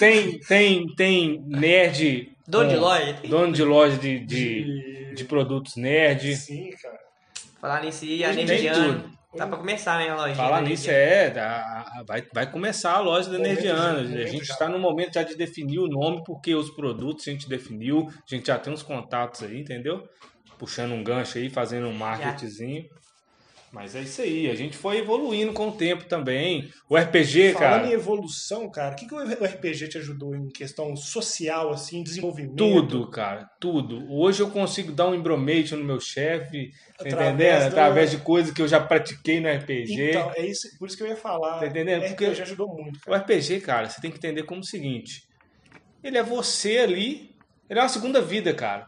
tem, 0.00 0.38
tem, 0.40 0.86
tem 0.96 1.42
nerd. 1.46 2.30
Dono 2.48 2.68
de 2.68 2.74
com- 2.74 2.80
loja. 2.80 3.16
Dono 3.28 3.52
de 3.52 3.62
loja 3.62 3.96
de, 3.96 4.18
de, 4.18 4.64
de 4.64 4.91
produtos 5.24 5.76
nerd. 5.76 6.34
Sim, 6.36 6.70
cara. 6.82 6.98
Falar 7.60 7.82
nisso 7.84 8.04
aí, 8.04 8.24
a 8.24 8.32
tudo. 8.74 9.10
Tá 9.36 9.46
pra 9.46 9.56
começar, 9.56 9.98
né, 9.98 10.10
a 10.10 10.14
loja. 10.16 10.34
Falar 10.34 10.60
nisso 10.60 10.90
é, 10.90 11.30
dá- 11.30 12.02
vai, 12.06 12.22
vai 12.34 12.50
começar 12.50 12.92
a 12.92 13.00
loja 13.00 13.30
da 13.30 13.38
Nerdiana. 13.38 14.04
já, 14.06 14.18
A 14.24 14.26
gente 14.26 14.44
já. 14.44 14.52
está 14.52 14.68
no 14.68 14.78
momento 14.78 15.14
já 15.14 15.22
de 15.22 15.34
definir 15.36 15.78
o 15.78 15.88
nome, 15.88 16.22
porque 16.22 16.54
os 16.54 16.68
produtos 16.70 17.26
a 17.26 17.30
gente 17.30 17.48
definiu, 17.48 18.08
a 18.10 18.34
gente 18.34 18.46
já 18.48 18.58
tem 18.58 18.70
uns 18.72 18.82
contatos 18.82 19.42
aí, 19.42 19.60
entendeu? 19.60 20.06
Puxando 20.58 20.92
um 20.92 21.02
gancho 21.02 21.38
aí, 21.38 21.48
fazendo 21.48 21.86
um 21.86 21.94
marketzinho. 21.94 22.84
Mas 23.72 23.96
é 23.96 24.02
isso 24.02 24.20
aí, 24.20 24.50
a 24.50 24.54
gente 24.54 24.76
foi 24.76 24.98
evoluindo 24.98 25.54
com 25.54 25.68
o 25.68 25.72
tempo 25.72 26.04
também. 26.04 26.68
O 26.90 26.94
RPG, 26.96 27.54
Falando 27.54 27.58
cara, 27.80 27.86
em 27.86 27.92
evolução, 27.92 28.70
cara, 28.70 28.92
o 28.92 28.96
que, 28.96 29.06
que 29.06 29.14
o 29.14 29.18
RPG 29.46 29.88
te 29.88 29.96
ajudou 29.96 30.34
em 30.36 30.48
questão 30.50 30.94
social, 30.94 31.70
assim, 31.70 32.02
desenvolvimento? 32.02 32.54
tudo, 32.56 33.08
cara, 33.08 33.48
tudo. 33.58 34.04
Hoje 34.12 34.42
eu 34.42 34.50
consigo 34.50 34.92
dar 34.92 35.08
um 35.08 35.14
embromation 35.14 35.78
no 35.78 35.84
meu 35.84 35.98
chefe, 35.98 36.70
tá 36.98 37.08
entendendo? 37.08 37.60
do- 37.60 37.66
Através 37.68 38.10
de 38.10 38.18
coisas 38.18 38.52
que 38.52 38.60
eu 38.60 38.68
já 38.68 38.78
pratiquei 38.78 39.40
no 39.40 39.48
RPG. 39.48 40.10
Então, 40.10 40.32
é 40.36 40.44
isso, 40.44 40.68
por 40.78 40.86
isso 40.86 40.96
que 40.96 41.02
eu 41.02 41.08
ia 41.08 41.16
falar. 41.16 41.60
Tá 41.60 41.66
entendendo? 41.66 42.02
O 42.04 42.08
Porque- 42.08 42.26
RPG 42.26 42.42
ajudou 42.42 42.68
muito, 42.68 42.98
O 42.98 43.04
cara. 43.10 43.16
RPG, 43.22 43.60
cara, 43.62 43.88
você 43.88 44.02
tem 44.02 44.10
que 44.10 44.18
entender 44.18 44.42
como 44.42 44.60
o 44.60 44.64
seguinte: 44.66 45.22
ele 46.04 46.18
é 46.18 46.22
você 46.22 46.76
ali, 46.76 47.34
ele 47.70 47.80
é 47.80 47.82
uma 47.82 47.88
segunda 47.88 48.20
vida, 48.20 48.52
cara. 48.52 48.84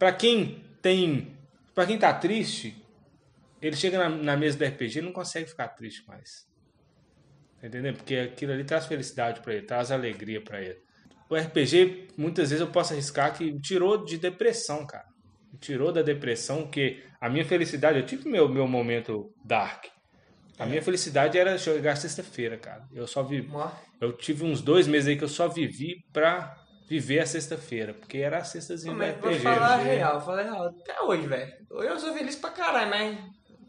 Pra 0.00 0.10
quem 0.12 0.64
tem, 0.82 1.32
Pra 1.76 1.86
quem 1.86 1.96
tá 1.96 2.12
triste, 2.12 2.74
ele 3.66 3.76
chega 3.76 3.98
na, 3.98 4.08
na 4.08 4.36
mesa 4.36 4.58
do 4.58 4.64
RPG 4.64 4.98
e 4.98 5.02
não 5.02 5.12
consegue 5.12 5.48
ficar 5.48 5.68
triste 5.68 6.06
mais. 6.06 6.46
Tá 7.60 7.66
entendendo? 7.66 7.96
Porque 7.96 8.16
aquilo 8.16 8.52
ali 8.52 8.64
traz 8.64 8.86
felicidade 8.86 9.40
pra 9.40 9.54
ele, 9.54 9.66
traz 9.66 9.90
alegria 9.90 10.40
pra 10.42 10.60
ele. 10.60 10.78
O 11.28 11.34
RPG, 11.36 12.08
muitas 12.16 12.50
vezes 12.50 12.60
eu 12.60 12.70
posso 12.70 12.92
arriscar 12.92 13.36
que 13.36 13.44
me 13.52 13.60
tirou 13.60 14.04
de 14.04 14.18
depressão, 14.18 14.86
cara. 14.86 15.06
Me 15.52 15.58
tirou 15.58 15.90
da 15.90 16.02
depressão, 16.02 16.66
que 16.66 17.02
a 17.20 17.28
minha 17.28 17.44
felicidade, 17.44 17.98
eu 17.98 18.06
tive 18.06 18.28
meu, 18.28 18.48
meu 18.48 18.68
momento 18.68 19.32
dark. 19.44 19.86
A 20.58 20.64
minha 20.64 20.80
felicidade 20.80 21.36
era 21.36 21.58
jogar 21.58 21.96
sexta-feira, 21.96 22.56
cara. 22.56 22.84
Eu 22.94 23.06
só 23.06 23.22
vi, 23.22 23.48
Ó, 23.52 23.70
eu 24.00 24.12
tive 24.12 24.44
uns 24.44 24.62
dois 24.62 24.86
meses 24.86 25.08
aí 25.08 25.16
que 25.16 25.24
eu 25.24 25.28
só 25.28 25.48
vivi 25.48 26.04
pra 26.12 26.56
viver 26.88 27.18
a 27.18 27.26
sexta-feira, 27.26 27.92
porque 27.92 28.18
era 28.18 28.38
a 28.38 28.44
sextazinha 28.44 28.94
Mas 28.94 29.16
vou 29.18 29.32
falar 29.34 29.74
a 29.74 29.76
né? 29.78 29.96
real, 29.96 30.12
vou 30.12 30.20
falar 30.20 30.42
real. 30.44 30.66
Até 30.66 31.02
hoje, 31.02 31.26
velho. 31.26 31.52
Hoje 31.70 31.88
eu 31.88 31.98
sou 31.98 32.14
feliz 32.14 32.36
pra 32.36 32.50
caralho, 32.50 32.88
mas 32.88 33.18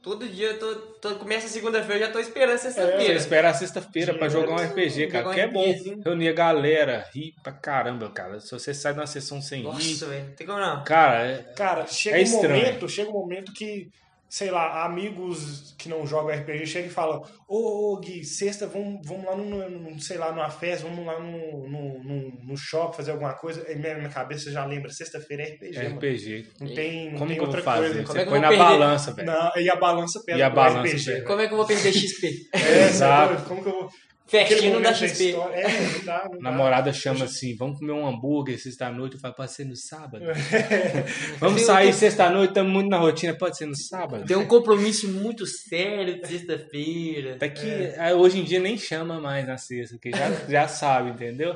todo 0.07 0.27
dia 0.27 0.47
eu 0.51 0.59
tô, 0.59 0.75
tô- 1.01 1.15
começa 1.15 1.47
segunda-feira, 1.47 2.01
eu 2.03 2.07
já 2.07 2.11
tô 2.13 2.19
esperando 2.19 2.57
Você 2.57 2.71
sexta-feira. 2.71 3.13
espera 3.13 3.49
a 3.49 3.53
sexta-feira 3.53 4.13
pra 4.13 4.29
jogar 4.29 4.53
um. 4.53 4.55
RPG, 4.65 5.07
cara, 5.07 5.23
Jogar 5.25 5.29
um 5.29 5.33
que 5.33 5.39
é 5.41 5.47
bom. 5.47 6.01
Reunir 6.05 6.29
a 6.29 6.33
galera, 6.33 7.05
rir 7.13 7.33
pra 7.43 7.51
caramba, 7.51 8.09
cara. 8.09 8.39
Se 8.39 8.51
você 8.51 8.73
sai 8.73 8.93
de 8.93 8.99
uma 8.99 9.07
sessão 9.07 9.41
sem 9.41 9.59
rir, 9.61 9.65
Nossa, 9.65 10.05
velho. 10.05 10.33
Tem 10.35 10.47
como 10.47 10.59
não. 10.59 10.83
cara, 10.83 11.25
é- 11.25 11.37
Cara, 11.55 11.85
chega 11.87 12.17
É 12.17 12.19
um 12.19 12.23
estranho. 12.23 12.65
momento, 12.65 12.89
chega 12.89 13.09
um 13.09 13.13
momento 13.13 13.51
que, 13.53 13.89
sei 14.29 14.51
lá, 14.51 14.83
amigos 14.83 15.73
que 15.77 15.87
não 15.87 16.05
jogam 16.05 16.35
RPG 16.35 16.65
chegam 16.65 16.89
e 16.89 16.93
falam, 16.93 17.21
ô, 17.47 17.93
ô 17.93 17.99
Gui, 17.99 18.23
sexta, 18.25 18.67
vamos, 18.67 18.99
vamos 19.07 19.25
lá 19.25 19.35
num, 19.35 19.69
num, 19.69 19.99
sei 19.99 20.17
lá, 20.17 20.31
numa 20.31 20.49
festa, 20.49 20.85
vamos 20.87 21.05
lá 21.05 21.19
no, 21.19 21.67
no, 21.67 22.03
no, 22.03 22.45
no 22.45 22.57
shopping 22.57 22.97
fazer 22.97 23.11
alguma 23.11 23.33
coisa. 23.33 23.63
Aí 23.67 23.75
minha, 23.77 23.95
minha 23.95 24.09
cabeça 24.09 24.51
já 24.51 24.65
lembra, 24.65 24.91
sexta-feira 24.91 25.43
é 25.43 25.45
RPG, 25.51 25.77
é 25.77 25.83
mano. 25.83 25.95
RPG. 25.95 26.47
Não 26.59 26.73
tem, 26.73 27.11
não 27.11 27.19
Como 27.19 27.27
tem 27.27 27.37
que 27.37 27.43
eu 27.43 27.45
vou 27.45 27.55
outra 27.55 27.61
fazer? 27.61 27.87
coisa. 27.87 28.03
Como 28.03 28.13
Você 28.13 28.19
é 28.19 28.25
põe 28.25 28.39
na 28.39 28.47
perder? 28.49 28.63
balança, 28.63 29.13
velho. 29.13 29.27
Não, 29.27 29.51
e 29.57 29.69
a 29.69 29.75
balança 29.75 30.21
pesa 30.25 30.37
E 30.37 30.41
a 30.41 30.49
balança 30.49 30.95
RPG. 31.11 31.21
Como 31.23 31.41
é 31.41 31.47
que 31.47 31.53
eu 31.53 31.57
vou 31.57 31.65
perder 31.65 31.93
XP? 31.93 32.27
É, 32.53 32.87
Exato. 32.89 33.33
Exato. 33.33 33.47
Como 33.47 33.63
que 33.63 33.69
eu 33.69 33.73
vou... 33.73 33.89
Momento 34.31 34.81
da 34.83 34.93
XP. 34.93 35.29
É, 35.31 35.33
não 35.33 36.05
dá, 36.05 36.25
não 36.25 36.25
A 36.25 36.27
dá. 36.27 36.39
namorada 36.41 36.91
chama 36.93 37.25
assim, 37.25 37.55
vamos 37.55 37.79
comer 37.79 37.93
um 37.93 38.05
hambúrguer 38.07 38.59
sexta-noite, 38.61 39.15
eu 39.15 39.19
falo, 39.21 39.33
pode 39.33 39.51
ser 39.53 39.65
no 39.65 39.75
sábado? 39.75 40.23
vamos 41.39 41.57
Tem- 41.57 41.65
sair 41.65 41.93
sexta-noite, 41.93 42.49
estamos 42.49 42.71
muito 42.71 42.89
na 42.89 42.97
rotina, 42.97 43.33
pode 43.37 43.57
ser 43.57 43.65
no 43.65 43.75
sábado? 43.75 44.25
Tem 44.25 44.35
um 44.37 44.45
compromisso 44.45 45.09
muito 45.11 45.45
sério 45.45 46.19
de 46.21 46.27
sexta-feira. 46.27 47.35
Até 47.35 47.49
que 47.49 47.93
ah, 47.97 48.13
hoje 48.15 48.39
em 48.39 48.43
dia 48.43 48.59
nem 48.59 48.77
chama 48.77 49.19
mais 49.19 49.47
na 49.47 49.57
sexta, 49.57 49.95
porque 49.95 50.11
já, 50.11 50.29
já 50.49 50.67
sabe, 50.67 51.11
entendeu? 51.11 51.55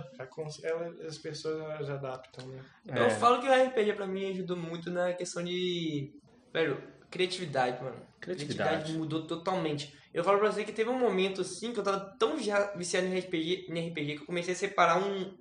Ela- 0.64 0.94
as 1.08 1.18
pessoas 1.18 1.86
já- 1.88 1.96
adaptam, 1.96 2.48
né? 2.48 2.60
Eu 2.88 3.06
É. 3.06 3.10
falo 3.10 3.40
que 3.42 3.48
o 3.48 3.52
RPG 3.54 3.94
pra 3.94 4.08
mim 4.08 4.32
ajudou 4.32 4.58
muito 4.58 4.90
na 4.90 5.14
questão 5.14 5.44
de. 5.44 6.12
Velho, 6.54 6.82
criatividade, 7.10 7.84
mano. 7.84 7.98
Criatividade. 8.20 8.94
mudou 8.94 9.28
totalmente. 9.28 9.94
Eu 10.14 10.24
falo 10.24 10.40
pra 10.40 10.52
você 10.52 10.64
que 10.64 10.74
teve 10.74 10.90
um 10.90 11.00
momento 11.00 11.42
assim 11.42 11.72
que 11.72 11.80
eu 11.80 11.84
tava 11.84 12.00
tão 12.20 12.38
já 12.38 12.74
viciado 12.74 13.08
em 13.08 13.18
RPG, 13.18 13.68
em 13.70 13.90
RPG 13.90 14.16
que 14.16 14.22
eu 14.22 14.26
comecei 14.26 14.54
a 14.54 14.58
separar 14.58 14.98
um, 15.02 15.38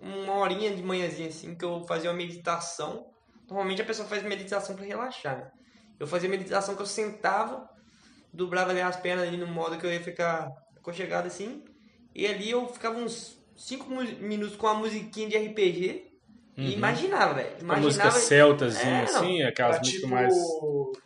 uma 0.00 0.34
horinha 0.34 0.74
de 0.74 0.82
manhãzinha 0.82 1.28
assim 1.28 1.54
que 1.54 1.64
eu 1.64 1.84
fazia 1.84 2.10
uma 2.10 2.16
meditação. 2.16 3.06
Normalmente 3.48 3.82
a 3.82 3.84
pessoa 3.84 4.06
faz 4.06 4.22
meditação 4.22 4.76
pra 4.76 4.84
relaxar. 4.84 5.38
né? 5.38 5.50
Eu 5.98 6.06
fazia 6.06 6.28
meditação 6.28 6.76
que 6.76 6.82
eu 6.82 6.86
sentava, 6.86 7.68
dobrava 8.32 8.70
ali 8.70 8.80
as 8.80 8.96
pernas 8.96 9.26
ali 9.26 9.36
no 9.36 9.46
modo 9.46 9.78
que 9.78 9.86
eu 9.86 9.92
ia 9.92 10.02
ficar 10.02 10.50
aconchegado 10.76 11.26
assim. 11.26 11.64
E 12.14 12.26
ali 12.26 12.50
eu 12.50 12.68
ficava 12.68 12.98
uns 12.98 13.38
5 13.56 13.90
minutos 14.20 14.56
com 14.56 14.68
a 14.68 14.74
musiquinha 14.74 15.28
de 15.28 15.36
RPG 15.36 16.13
e 16.56 16.72
imaginava, 16.74 17.34
velho. 17.34 17.48
Uma 17.62 17.76
música 17.76 18.04
Imaginava. 18.04 18.10
celtazinha, 18.26 18.96
É, 19.00 19.02
assim, 19.04 19.42
aquelas 19.42 19.76
Pra, 19.76 19.80
músicas 19.80 20.00
tipo, 20.00 20.08
mais. 20.14 20.34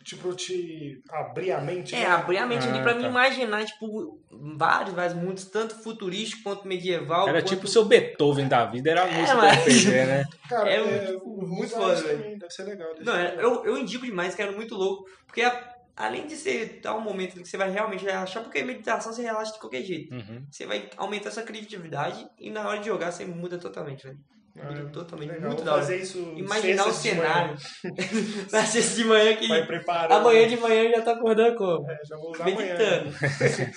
tipo, 0.03 0.33
te 0.35 1.01
abrir 1.11 1.51
a 1.51 1.59
mente. 1.61 1.95
É, 1.95 1.99
né? 1.99 2.05
abrir 2.07 2.37
a 2.37 2.45
mente 2.45 2.67
ali 2.67 2.79
Ah, 2.79 2.83
pra 2.83 2.93
tá. 2.93 2.99
mim 2.99 3.05
imaginar, 3.07 3.65
tipo, 3.65 4.19
vários, 4.31 4.93
vários 4.93 5.15
mundos, 5.15 5.45
tanto 5.45 5.75
futurístico 5.75 6.43
quanto 6.43 6.67
medieval. 6.67 7.27
Era 7.27 7.41
quanto... 7.41 7.49
tipo 7.49 7.65
o 7.65 7.67
seu 7.67 7.85
Beethoven 7.85 8.47
da 8.47 8.65
vida, 8.65 8.91
era 8.91 9.03
a 9.03 9.07
música 9.07 9.33
do 9.35 9.37
mas- 9.41 9.85
né? 9.85 10.23
Cara, 10.49 10.69
É 10.69 10.75
é, 10.75 11.13
vou 11.13 11.47
muito 11.47 11.71
foda, 11.73 11.95
velho. 11.95 12.37
Deve 12.39 12.51
ser 12.53 12.63
legal. 12.63 12.93
deve 12.93 13.05
Não, 13.05 13.13
ser 13.13 13.19
é, 13.19 13.31
legal. 13.31 13.43
eu, 13.43 13.65
eu 13.65 13.77
indico 13.77 14.05
demais, 14.05 14.35
que 14.35 14.41
era 14.41 14.51
muito 14.51 14.75
louco, 14.75 15.05
porque 15.25 15.41
a- 15.41 15.75
além 15.97 16.25
de 16.27 16.35
ser 16.35 16.79
tal 16.81 16.97
um 16.99 17.01
momento 17.01 17.33
que 17.41 17.47
você 17.47 17.57
vai 17.57 17.69
realmente 17.71 18.05
relaxar, 18.05 18.41
porque 18.43 18.63
meditação 18.63 19.11
você 19.11 19.21
relaxa 19.21 19.53
de 19.53 19.59
qualquer 19.59 19.81
jeito. 19.81 20.13
Uhum. 20.13 20.45
Você 20.49 20.65
vai 20.65 20.89
aumentar 20.95 21.29
sua 21.31 21.43
criatividade 21.43 22.25
e 22.37 22.49
na 22.49 22.67
hora 22.67 22.79
de 22.79 22.85
jogar 22.87 23.11
você 23.11 23.25
muda 23.25 23.57
totalmente, 23.57 24.03
velho. 24.03 24.17
Muda 24.61 24.81
Ah, 24.87 24.89
totalmente, 24.91 25.31
legal. 25.31 25.47
muito 25.49 25.63
da 25.63 25.73
hora. 25.73 25.81
fazer 25.81 25.97
isso 26.01 26.33
Imaginar 26.35 26.87
o 26.87 26.93
cenário. 26.93 27.57
Na 28.51 28.65
sexta 28.65 28.95
de 28.95 29.03
manhã 29.05 29.35
que 29.37 29.47
Vai 29.47 29.65
preparando. 29.65 30.19
amanhã 30.19 30.47
de 30.47 30.57
manhã 30.57 30.89
já 30.91 31.01
tá 31.01 31.13
acordando 31.13 31.55
como? 31.57 31.89
É, 31.89 31.97
já 32.05 32.17
vou 32.17 32.31
usar 32.31 32.47
amanhã. 32.47 32.75
Meditando. 32.75 33.11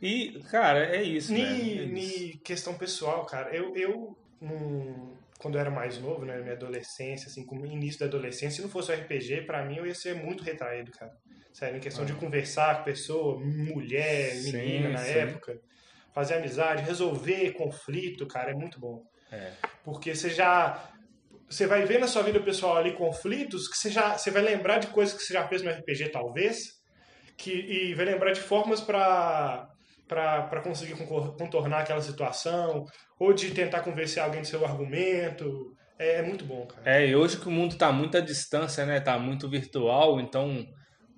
E, 0.00 0.40
cara, 0.50 0.84
é 0.96 1.00
isso. 1.02 1.32
velho, 1.32 1.46
é 1.46 1.52
Ni, 1.54 1.76
isso. 1.76 1.92
ni 1.92 2.38
questão 2.40 2.74
pessoal, 2.74 3.24
cara, 3.24 3.54
eu, 3.54 3.72
eu 3.76 4.16
num- 4.40 5.16
quando 5.38 5.54
eu 5.54 5.60
era 5.60 5.70
mais 5.70 5.96
novo, 5.98 6.24
né, 6.24 6.40
minha 6.40 6.54
adolescência, 6.54 7.28
assim, 7.28 7.46
como 7.46 7.64
início 7.64 8.00
da 8.00 8.06
adolescência, 8.06 8.56
se 8.56 8.62
não 8.62 8.68
fosse 8.68 8.90
o 8.90 8.94
RPG, 8.94 9.42
pra 9.42 9.64
mim 9.64 9.76
eu 9.76 9.86
ia 9.86 9.94
ser 9.94 10.14
muito 10.16 10.42
retraído, 10.42 10.90
cara. 10.90 11.12
Sério, 11.52 11.76
em 11.76 11.80
questão 11.80 12.04
de 12.04 12.14
conversar 12.14 12.78
com 12.78 12.84
pessoa, 12.84 13.38
mulher, 13.38 14.30
Sim, 14.32 14.52
menina 14.52 14.88
na 14.88 14.98
sim. 14.98 15.12
época, 15.18 15.54
fazer 16.12 16.34
amizade, 16.34 16.82
resolver 16.82 17.52
conflito, 17.52 18.26
cara, 18.26 18.50
é 18.50 18.54
muito 18.54 18.80
bom. 18.80 19.02
É. 19.32 19.52
Porque 19.84 20.14
você 20.14 20.30
já 20.30 20.90
você 21.48 21.66
vai 21.66 21.84
ver 21.84 21.98
na 21.98 22.06
sua 22.06 22.22
vida 22.22 22.40
pessoal 22.40 22.76
ali 22.76 22.92
conflitos 22.92 23.68
que 23.68 23.76
você 23.76 23.90
já 23.90 24.16
você 24.16 24.30
vai 24.30 24.42
lembrar 24.42 24.78
de 24.78 24.86
coisas 24.88 25.14
que 25.16 25.22
você 25.22 25.34
já 25.34 25.46
fez 25.48 25.62
no 25.62 25.70
RPG 25.70 26.10
talvez, 26.10 26.58
que 27.36 27.52
e 27.52 27.94
vai 27.94 28.04
lembrar 28.04 28.32
de 28.32 28.40
formas 28.40 28.80
para 28.80 29.68
para 30.08 30.60
conseguir 30.60 30.94
contornar 31.06 31.80
aquela 31.80 32.02
situação, 32.02 32.84
ou 33.18 33.32
de 33.32 33.50
tentar 33.52 33.80
convencer 33.80 34.22
alguém 34.22 34.42
do 34.42 34.46
seu 34.46 34.64
argumento. 34.64 35.74
É, 35.98 36.16
é 36.16 36.22
muito 36.22 36.44
bom, 36.44 36.66
cara. 36.66 36.82
É, 36.84 37.06
e 37.06 37.16
hoje 37.16 37.38
que 37.38 37.48
o 37.48 37.50
mundo 37.50 37.76
tá 37.78 37.90
muito 37.90 38.18
à 38.18 38.20
distância, 38.20 38.84
né? 38.84 39.00
Tá 39.00 39.18
muito 39.18 39.48
virtual, 39.48 40.20
então 40.20 40.66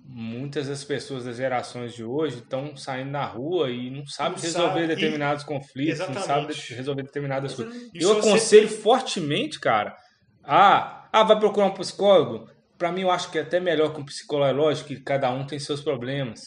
muitas 0.07 0.67
das 0.67 0.83
pessoas 0.83 1.25
das 1.25 1.37
gerações 1.37 1.93
de 1.93 2.03
hoje 2.03 2.37
estão 2.37 2.75
saindo 2.77 3.11
na 3.11 3.25
rua 3.25 3.69
e 3.71 3.89
não 3.89 4.05
sabem 4.05 4.33
Não 4.33 4.41
resolver 4.41 4.67
sabe, 4.69 4.83
e- 4.83 4.87
determinados 4.87 5.43
conflitos, 5.43 5.99
não 5.99 6.05
sabem 6.07 6.21
Exatamente. 6.21 6.73
resolver 6.73 7.03
determinadas 7.03 7.53
Você 7.53 7.63
coisas. 7.63 7.81
E 7.93 8.01
Eu 8.01 8.09
se 8.09 8.21
você 8.21 8.27
aconselho 8.27 8.67
fortemente, 8.69 9.59
cara, 9.59 9.97
a 10.43 11.07
ah, 11.11 11.23
vai 11.23 11.39
procurar 11.39 11.67
um 11.67 11.73
psicólogo. 11.73 12.49
Pra 12.77 12.91
mim, 12.91 13.03
eu 13.03 13.11
acho 13.11 13.31
que 13.31 13.37
é 13.37 13.41
até 13.41 13.57
melhor 13.57 13.93
que 13.93 14.01
um 14.01 14.05
psicólogo. 14.05 14.49
É 14.49 14.51
lógico 14.51 14.89
que 14.89 14.99
cada 14.99 15.31
um 15.31 15.47
tem 15.47 15.57
seus 15.57 15.81
problemas. 15.81 16.41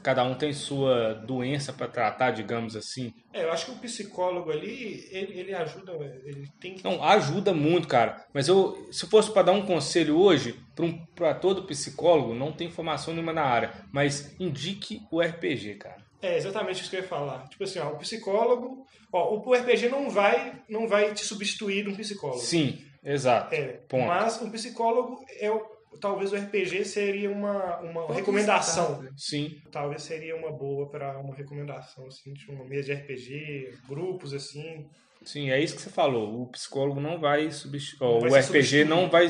Cada 0.00 0.22
um 0.22 0.36
tem 0.36 0.52
sua 0.52 1.14
doença 1.26 1.72
pra 1.72 1.88
tratar, 1.88 2.30
digamos 2.30 2.76
assim. 2.76 3.10
É, 3.32 3.42
eu 3.42 3.50
acho 3.50 3.66
que 3.66 3.72
o 3.72 3.78
psicólogo 3.78 4.52
ali, 4.52 5.08
ele, 5.10 5.40
ele 5.40 5.54
ajuda, 5.54 5.92
ele 6.24 6.46
tem 6.60 6.76
que... 6.76 6.84
Não, 6.84 7.02
ajuda 7.02 7.52
muito, 7.52 7.88
cara. 7.88 8.24
Mas 8.32 8.46
eu, 8.46 8.76
se 8.92 9.08
fosse 9.08 9.32
para 9.32 9.42
dar 9.42 9.52
um 9.52 9.66
conselho 9.66 10.16
hoje 10.16 10.56
para 10.76 10.84
um, 10.84 11.40
todo 11.40 11.66
psicólogo, 11.66 12.34
não 12.34 12.52
tem 12.52 12.70
formação 12.70 13.14
nenhuma 13.14 13.32
na 13.32 13.44
área, 13.44 13.72
mas 13.90 14.38
indique 14.38 15.00
o 15.10 15.20
RPG, 15.20 15.76
cara. 15.76 16.04
É 16.20 16.36
exatamente 16.36 16.82
isso 16.82 16.90
que 16.90 16.96
eu 16.96 17.00
ia 17.00 17.08
falar. 17.08 17.48
Tipo 17.48 17.64
assim, 17.64 17.78
ó, 17.78 17.90
o 17.90 17.98
psicólogo... 17.98 18.86
Ó, 19.12 19.36
o 19.36 19.54
RPG 19.54 19.88
não 19.88 20.10
vai, 20.10 20.60
não 20.68 20.86
vai 20.86 21.14
te 21.14 21.24
substituir 21.24 21.84
de 21.84 21.90
um 21.90 21.96
psicólogo. 21.96 22.40
Sim, 22.40 22.84
exato. 23.02 23.54
É, 23.54 23.80
Ponto. 23.88 24.06
mas 24.06 24.40
um 24.42 24.50
psicólogo, 24.50 25.24
é 25.38 25.50
o, 25.50 25.60
talvez 26.00 26.32
o 26.32 26.36
RPG 26.36 26.84
seria 26.84 27.30
uma, 27.30 27.78
uma 27.80 28.06
Pode 28.06 28.18
recomendação. 28.18 29.06
Sim, 29.16 29.60
Talvez 29.70 30.02
seria 30.02 30.36
uma 30.36 30.52
boa 30.52 30.88
para 30.88 31.18
uma 31.18 31.34
recomendação, 31.34 32.06
assim, 32.06 32.32
de 32.32 32.50
uma 32.50 32.64
mesa 32.64 32.94
de 32.94 33.00
RPG, 33.00 33.78
grupos, 33.88 34.34
assim. 34.34 34.86
sim, 35.24 35.50
é 35.50 35.60
isso 35.60 35.76
que 35.76 35.82
você 35.82 35.90
falou. 35.90 36.42
O 36.42 36.46
psicólogo 36.48 37.00
não 37.00 37.18
vai 37.18 37.50
substituir. 37.50 38.06
O 38.06 38.18
RPG 38.26 38.42
substituído. 38.42 38.90
não 38.90 39.08
vai, 39.08 39.28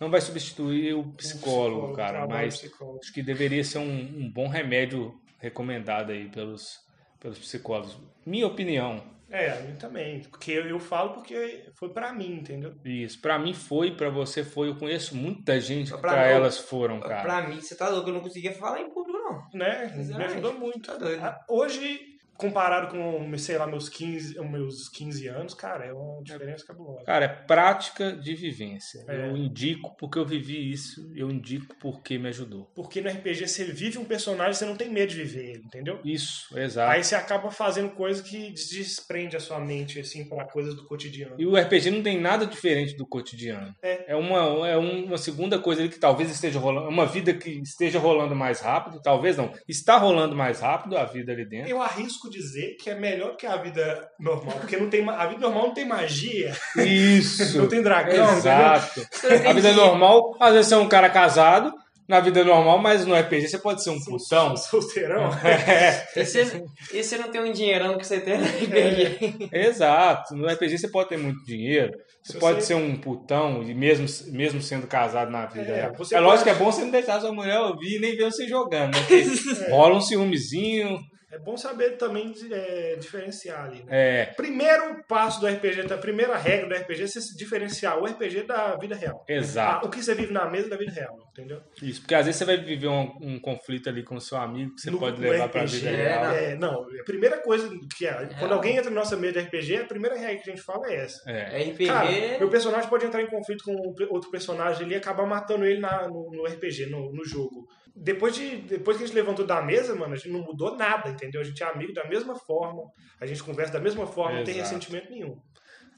não 0.00 0.10
vai 0.10 0.20
substituir 0.20 0.94
o 0.94 1.04
psicólogo, 1.12 1.92
o 1.92 1.92
cara. 1.94 2.26
Mas 2.26 2.58
psicólogo. 2.58 3.00
acho 3.02 3.12
que 3.12 3.22
deveria 3.22 3.64
ser 3.64 3.78
um, 3.78 4.00
um 4.00 4.30
bom 4.30 4.48
remédio 4.48 5.20
recomendado 5.38 6.12
aí 6.12 6.28
pelos, 6.28 6.80
pelos 7.20 7.38
psicólogos. 7.38 7.98
Minha 8.24 8.46
opinião. 8.46 9.02
É, 9.30 9.50
a 9.50 9.60
mim 9.60 9.76
também. 9.76 10.20
Porque 10.20 10.52
eu, 10.52 10.66
eu 10.66 10.78
falo 10.78 11.14
porque 11.14 11.66
foi 11.74 11.90
pra 11.90 12.12
mim, 12.12 12.36
entendeu? 12.36 12.74
Isso, 12.84 13.20
pra 13.20 13.38
mim 13.38 13.52
foi, 13.52 13.94
pra 13.94 14.08
você 14.08 14.42
foi. 14.42 14.68
Eu 14.68 14.76
conheço 14.76 15.14
muita 15.14 15.60
gente 15.60 15.92
que 15.92 16.00
Pra 16.00 16.26
elas 16.26 16.58
foram, 16.58 16.98
cara. 17.00 17.22
Pra 17.22 17.48
mim, 17.48 17.60
você 17.60 17.76
tá 17.76 17.88
louco, 17.88 18.08
eu 18.08 18.14
não 18.14 18.20
conseguia 18.20 18.52
falar 18.52 18.80
em 18.80 18.90
público, 18.90 19.18
não. 19.18 19.48
Né? 19.52 19.92
Me 19.94 20.24
ajudou 20.24 20.54
muito. 20.54 20.80
Tá 20.80 20.96
doido. 20.96 21.22
Ah, 21.22 21.38
Hoje, 21.48 22.00
comparado 22.38 22.88
com, 22.88 23.36
sei 23.36 23.58
lá, 23.58 23.66
meus 23.66 23.88
15, 23.88 24.40
meus 24.44 24.88
15 24.88 25.26
anos, 25.26 25.54
cara, 25.54 25.84
é 25.84 25.92
uma 25.92 26.22
diferença 26.22 26.64
cabulosa. 26.64 27.04
Cara, 27.04 27.24
é 27.24 27.28
prática 27.28 28.12
de 28.12 28.34
vivência. 28.34 29.04
É. 29.08 29.28
Eu 29.28 29.36
indico 29.36 29.96
porque 29.98 30.18
eu 30.18 30.24
vivi 30.24 30.70
isso, 30.70 31.10
eu 31.16 31.28
indico 31.30 31.74
porque 31.80 32.16
me 32.16 32.28
ajudou. 32.28 32.70
Porque 32.76 33.00
no 33.00 33.10
RPG 33.10 33.48
você 33.48 33.64
vive 33.64 33.98
um 33.98 34.04
personagem, 34.04 34.54
você 34.54 34.64
não 34.64 34.76
tem 34.76 34.88
medo 34.88 35.10
de 35.10 35.16
viver 35.16 35.50
ele, 35.50 35.62
entendeu? 35.64 36.00
Isso, 36.04 36.56
exato. 36.56 36.92
Aí 36.92 37.02
você 37.02 37.16
acaba 37.16 37.50
fazendo 37.50 37.90
coisa 37.90 38.22
que 38.22 38.52
desprende 38.52 39.36
a 39.36 39.40
sua 39.40 39.58
mente, 39.58 39.98
assim, 39.98 40.28
para 40.28 40.44
coisas 40.44 40.76
do 40.76 40.86
cotidiano. 40.86 41.34
E 41.38 41.44
o 41.44 41.56
RPG 41.56 41.90
não 41.90 42.02
tem 42.04 42.20
nada 42.20 42.46
diferente 42.46 42.96
do 42.96 43.04
cotidiano. 43.04 43.74
É. 43.82 44.12
É 44.12 44.16
uma, 44.16 44.68
é 44.68 44.76
uma 44.76 45.18
segunda 45.18 45.58
coisa 45.58 45.82
ali 45.82 45.90
que 45.90 45.98
talvez 45.98 46.30
esteja 46.30 46.60
rolando. 46.60 46.86
É 46.86 46.90
uma 46.90 47.06
vida 47.06 47.34
que 47.34 47.50
esteja 47.60 47.98
rolando 47.98 48.36
mais 48.36 48.60
rápido, 48.60 49.02
talvez 49.02 49.36
não. 49.36 49.52
Está 49.66 49.98
rolando 49.98 50.36
mais 50.36 50.60
rápido 50.60 50.96
a 50.96 51.04
vida 51.04 51.32
ali 51.32 51.44
dentro. 51.44 51.68
Eu 51.68 51.82
arrisco 51.82 52.27
dizer 52.30 52.76
que 52.80 52.90
é 52.90 52.94
melhor 52.94 53.36
que 53.36 53.46
a 53.46 53.56
vida 53.56 54.08
normal, 54.18 54.56
porque 54.60 54.76
não 54.76 54.88
tem, 54.90 55.08
a 55.08 55.26
vida 55.26 55.40
normal 55.40 55.68
não 55.68 55.74
tem 55.74 55.86
magia, 55.86 56.52
Isso. 56.76 57.56
não 57.58 57.68
tem 57.68 57.82
dragão? 57.82 58.36
Exato. 58.36 59.06
A 59.46 59.52
vida 59.52 59.72
normal, 59.72 60.36
às 60.40 60.52
vezes 60.52 60.68
você 60.68 60.74
é 60.74 60.78
um 60.78 60.88
cara 60.88 61.08
casado, 61.10 61.72
na 62.08 62.20
vida 62.20 62.42
normal, 62.42 62.78
mas 62.78 63.04
no 63.04 63.14
RPG 63.14 63.48
você 63.48 63.58
pode 63.58 63.82
ser 63.84 63.90
um 63.90 64.00
putão. 64.02 64.56
Solteirão. 64.56 65.30
É, 65.44 66.06
E 66.16 66.24
você, 66.24 66.64
e 66.94 67.04
você 67.04 67.18
não 67.18 67.30
tem 67.30 67.38
um 67.42 67.52
dinheirão 67.52 67.98
que 67.98 68.06
você 68.06 68.18
tem 68.18 68.38
no 68.38 68.46
RPG? 68.46 69.48
exato. 69.52 70.34
No 70.34 70.48
RPG 70.48 70.78
você 70.78 70.88
pode 70.88 71.10
ter 71.10 71.18
muito 71.18 71.44
dinheiro, 71.44 71.92
você 72.22 72.32
Se 72.32 72.38
pode 72.38 72.60
você- 72.62 72.68
ser 72.68 72.74
um 72.76 72.96
putão, 72.96 73.62
e 73.62 73.74
mesmo, 73.74 74.06
mesmo 74.32 74.62
sendo 74.62 74.86
casado 74.86 75.30
na 75.30 75.44
vida. 75.44 75.70
É, 75.70 75.80
real. 75.82 75.92
é 76.12 76.20
lógico 76.20 76.22
pode- 76.22 76.44
que 76.44 76.50
é 76.50 76.54
bom 76.54 76.72
você 76.72 76.80
não 76.82 76.90
deixar 76.90 77.20
sua 77.20 77.30
mulher 77.30 77.58
ouvir 77.60 77.96
e 77.96 78.00
nem 78.00 78.16
ver 78.16 78.24
você 78.24 78.48
jogando, 78.48 78.94
né? 78.94 79.00
Porque 79.00 79.24
rola 79.70 79.96
um 79.96 80.00
ciúmezinho. 80.00 80.98
É 81.30 81.38
bom 81.38 81.56
saber 81.58 81.98
também 81.98 82.32
é, 82.50 82.96
diferenciar 82.96 83.66
ali, 83.66 83.82
né? 83.84 83.86
É, 83.90 84.24
Primeiro 84.34 85.02
passo 85.06 85.40
do 85.40 85.46
RPG, 85.46 85.92
a 85.92 85.98
primeira 85.98 86.36
regra 86.36 86.66
do 86.68 86.74
RPG 86.74 87.02
é 87.02 87.06
você 87.06 87.20
se 87.20 87.36
diferenciar 87.36 87.98
o 87.98 88.06
RPG 88.06 88.44
da 88.44 88.76
vida 88.76 88.94
real. 88.96 89.24
exato. 89.28 89.86
O 89.86 89.90
que 89.90 90.02
você 90.02 90.14
vive 90.14 90.32
na 90.32 90.48
mesa 90.48 90.68
da 90.70 90.76
vida 90.76 90.90
real, 90.92 91.14
entendeu? 91.30 91.60
Isso, 91.82 92.00
porque 92.00 92.14
às 92.14 92.24
vezes 92.24 92.38
você 92.38 92.44
vai 92.46 92.56
viver 92.56 92.88
um, 92.88 93.12
um 93.20 93.38
conflito 93.38 93.88
ali 93.90 94.02
com 94.02 94.14
o 94.16 94.20
seu 94.20 94.38
amigo 94.38 94.74
que 94.74 94.80
você 94.80 94.90
No- 94.90 94.98
pode 94.98 95.20
levar 95.20 95.48
pra 95.50 95.62
RPG, 95.64 95.76
vida 95.78 95.90
é, 95.90 95.96
real. 95.96 96.24
não. 96.24 96.32
É, 96.34 96.54
não, 96.56 97.00
a 97.00 97.04
primeira 97.04 97.38
coisa 97.42 97.70
que 97.96 98.06
é, 98.06 98.14
quando 98.38 98.52
É. 98.52 98.54
alguém 98.54 98.76
entra 98.78 98.90
na 98.90 98.96
nossa 99.00 99.16
mesa 99.16 99.34
de 99.34 99.40
RPG, 99.40 99.76
a 99.76 99.84
primeira 99.84 100.16
regra 100.16 100.42
que 100.42 100.50
a 100.50 100.54
gente 100.54 100.64
fala 100.64 100.90
é 100.90 100.96
essa. 101.04 101.30
É. 101.30 101.62
RPG. 101.62 101.86
Cara, 101.86 102.08
meu 102.38 102.48
personagem 102.48 102.88
pode 102.88 103.04
entrar 103.04 103.20
em 103.22 103.26
conflito 103.28 103.64
com 103.64 103.74
outro 104.10 104.30
personagem 104.30 104.84
ali 104.84 104.94
e 104.94 104.96
acabar 104.96 105.26
matando 105.26 105.66
ele 105.66 105.78
na- 105.80 106.08
no, 106.08 106.30
no 106.32 106.46
RPG, 106.46 106.86
no, 106.86 107.12
no 107.12 107.24
jogo. 107.24 107.66
Depois, 108.00 108.34
de, 108.34 108.56
depois 108.58 108.96
que 108.96 109.02
a 109.02 109.06
gente 109.06 109.16
levantou 109.16 109.46
da 109.46 109.60
mesa, 109.60 109.94
mano, 109.94 110.14
a 110.14 110.16
gente 110.16 110.30
não 110.30 110.40
mudou 110.40 110.76
nada, 110.76 111.10
entendeu? 111.10 111.40
A 111.40 111.44
gente 111.44 111.62
é 111.62 111.66
amigo 111.66 111.92
da 111.92 112.08
mesma 112.08 112.36
forma, 112.36 112.82
a 113.20 113.26
gente 113.26 113.42
conversa 113.42 113.72
da 113.72 113.80
mesma 113.80 114.06
forma, 114.06 114.38
não 114.38 114.44
tem 114.44 114.54
Exato. 114.54 114.74
ressentimento 114.74 115.10
nenhum. 115.10 115.40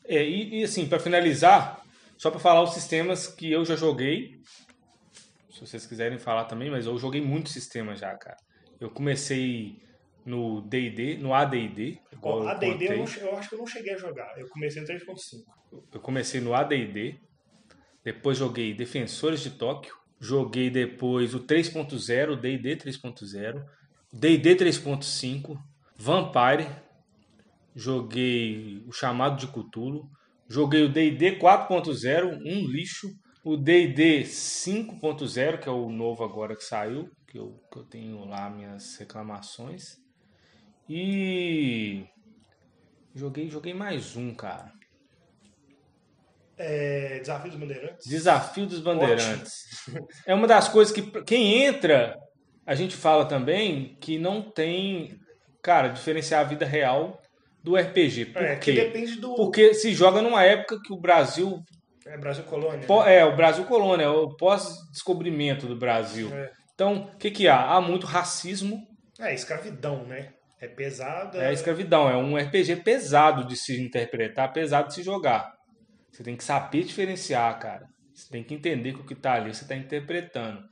É, 0.07 0.25
e, 0.25 0.61
e, 0.61 0.65
assim, 0.65 0.89
pra 0.89 0.99
finalizar, 0.99 1.83
só 2.17 2.31
pra 2.31 2.41
falar 2.41 2.63
os 2.63 2.73
sistemas 2.75 3.27
que 3.27 3.51
eu 3.53 3.65
já 3.65 3.77
joguei. 3.77 4.41
Se 5.51 5.61
vocês 5.61 5.87
quiserem 5.87 6.19
falar 6.19 6.45
também, 6.45 6.71
mas 6.71 6.87
eu 6.87 6.99
joguei 6.99 7.21
muitos 7.21 7.53
sistemas 7.53 8.01
já, 8.01 8.17
cara. 8.17 8.39
Eu 8.81 8.91
comecei 8.91 9.77
no 10.25 10.63
D&D, 10.63 11.19
no 11.19 11.35
AD&D, 11.35 11.99
igual 12.13 12.39
Ó, 12.39 12.43
eu 12.43 12.49
eu 12.49 13.37
acho 13.37 13.49
que 13.49 13.55
eu 13.55 13.59
não 13.59 13.67
cheguei 13.67 13.95
a 13.95 13.99
jogar, 13.99 14.39
eu 14.39 14.49
comecei 14.49 14.81
no 14.81 14.89
3.5. 14.89 15.15
Eu 15.93 16.01
comecei 16.01 16.41
no 16.41 16.55
AD&D, 16.55 17.19
depois 18.05 18.39
joguei 18.39 18.75
Defensores 18.75 19.41
de 19.41 19.51
Tóquio, 19.51 19.95
joguei 20.21 20.69
depois 20.69 21.35
o 21.35 21.41
3.0, 21.41 22.33
o 22.33 22.37
D&D 22.37 22.77
3.0, 22.77 23.65
D&D 24.13 24.57
3.5, 24.57 25.57
Vampire, 25.97 26.69
joguei 27.75 28.85
o 28.87 28.93
Chamado 28.93 29.39
de 29.39 29.47
Cthulhu, 29.47 30.11
joguei 30.47 30.83
o 30.83 30.93
D&D 30.93 31.39
4.0, 31.39 32.39
um 32.45 32.69
lixo, 32.69 33.09
o 33.43 33.57
D&D 33.57 34.25
5.0, 34.25 35.59
que 35.59 35.69
é 35.69 35.73
o 35.73 35.89
novo 35.89 36.23
agora 36.23 36.55
que 36.55 36.65
saiu, 36.65 37.11
que 37.27 37.39
eu, 37.39 37.59
que 37.73 37.79
eu 37.79 37.85
tenho 37.85 38.25
lá 38.27 38.51
minhas 38.51 38.97
reclamações, 38.99 39.97
e 40.87 42.05
joguei, 43.15 43.49
joguei 43.49 43.73
mais 43.73 44.17
um, 44.17 44.35
cara. 44.35 44.80
É, 46.63 47.19
Desafio 47.21 47.51
dos 47.51 47.59
Bandeirantes. 47.61 48.07
Desafio 48.07 48.67
dos 48.67 48.81
Bandeirantes. 48.81 49.53
É 50.27 50.35
uma 50.35 50.47
das 50.47 50.69
coisas 50.69 50.93
que 50.95 51.03
quem 51.23 51.65
entra, 51.65 52.15
a 52.67 52.75
gente 52.75 52.95
fala 52.95 53.25
também 53.25 53.97
que 54.01 54.19
não 54.19 54.43
tem, 54.43 55.17
cara, 55.63 55.89
diferenciar 55.89 56.43
a 56.43 56.45
vida 56.49 56.67
real 56.67 57.19
do 57.65 57.77
RPG. 57.77 58.27
Por 58.27 58.43
É, 58.43 58.57
que 58.57 58.73
quê? 58.75 58.85
depende 58.85 59.17
do. 59.19 59.35
Porque 59.35 59.73
se 59.75 59.93
joga 59.95 60.21
numa 60.23 60.45
época 60.45 60.79
que 60.85 60.93
o 60.93 61.01
Brasil 61.01 61.59
É 62.07 62.17
Brasil 62.19 62.45
Colônia. 62.45 62.87
pó- 62.87 63.07
é 63.07 63.25
o 63.25 63.35
Brasil 63.35 63.65
colônia, 63.65 64.05
é 64.05 64.09
o 64.09 64.37
pós-descobrimento 64.37 65.67
do 65.67 65.77
Brasil. 65.77 66.31
É. 66.35 66.51
Então, 66.75 67.11
o 67.15 67.17
que 67.19 67.31
que 67.31 67.49
há? 67.49 67.71
Há 67.73 67.81
muito 67.81 68.07
racismo, 68.07 68.79
É, 69.19 69.35
escravidão, 69.35 70.05
né? 70.07 70.29
É 70.61 70.69
pesada. 70.69 71.39
é 71.39 71.49
a 71.49 71.53
escravidão, 71.53 72.09
é 72.09 72.17
um 72.17 72.37
RPG 72.37 72.77
pesado 72.77 73.45
de 73.47 73.57
se 73.57 73.81
interpretar, 73.83 74.53
pesado 74.53 74.89
de 74.89 74.95
se 74.95 75.03
jogar. 75.03 75.51
Você 76.11 76.23
tem 76.23 76.37
que 76.37 76.45
saber 76.45 76.85
diferenciar, 76.85 77.59
cara. 77.59 77.87
Você 78.15 78.29
tem 78.31 78.43
que 78.45 78.55
entender 78.55 78.93
que 78.93 79.01
o 79.01 79.07
que 79.07 79.15
tá 79.15 79.35
ali 79.35 79.55
você 79.55 79.67
tá 79.67 79.75
interpretando. 79.75 80.63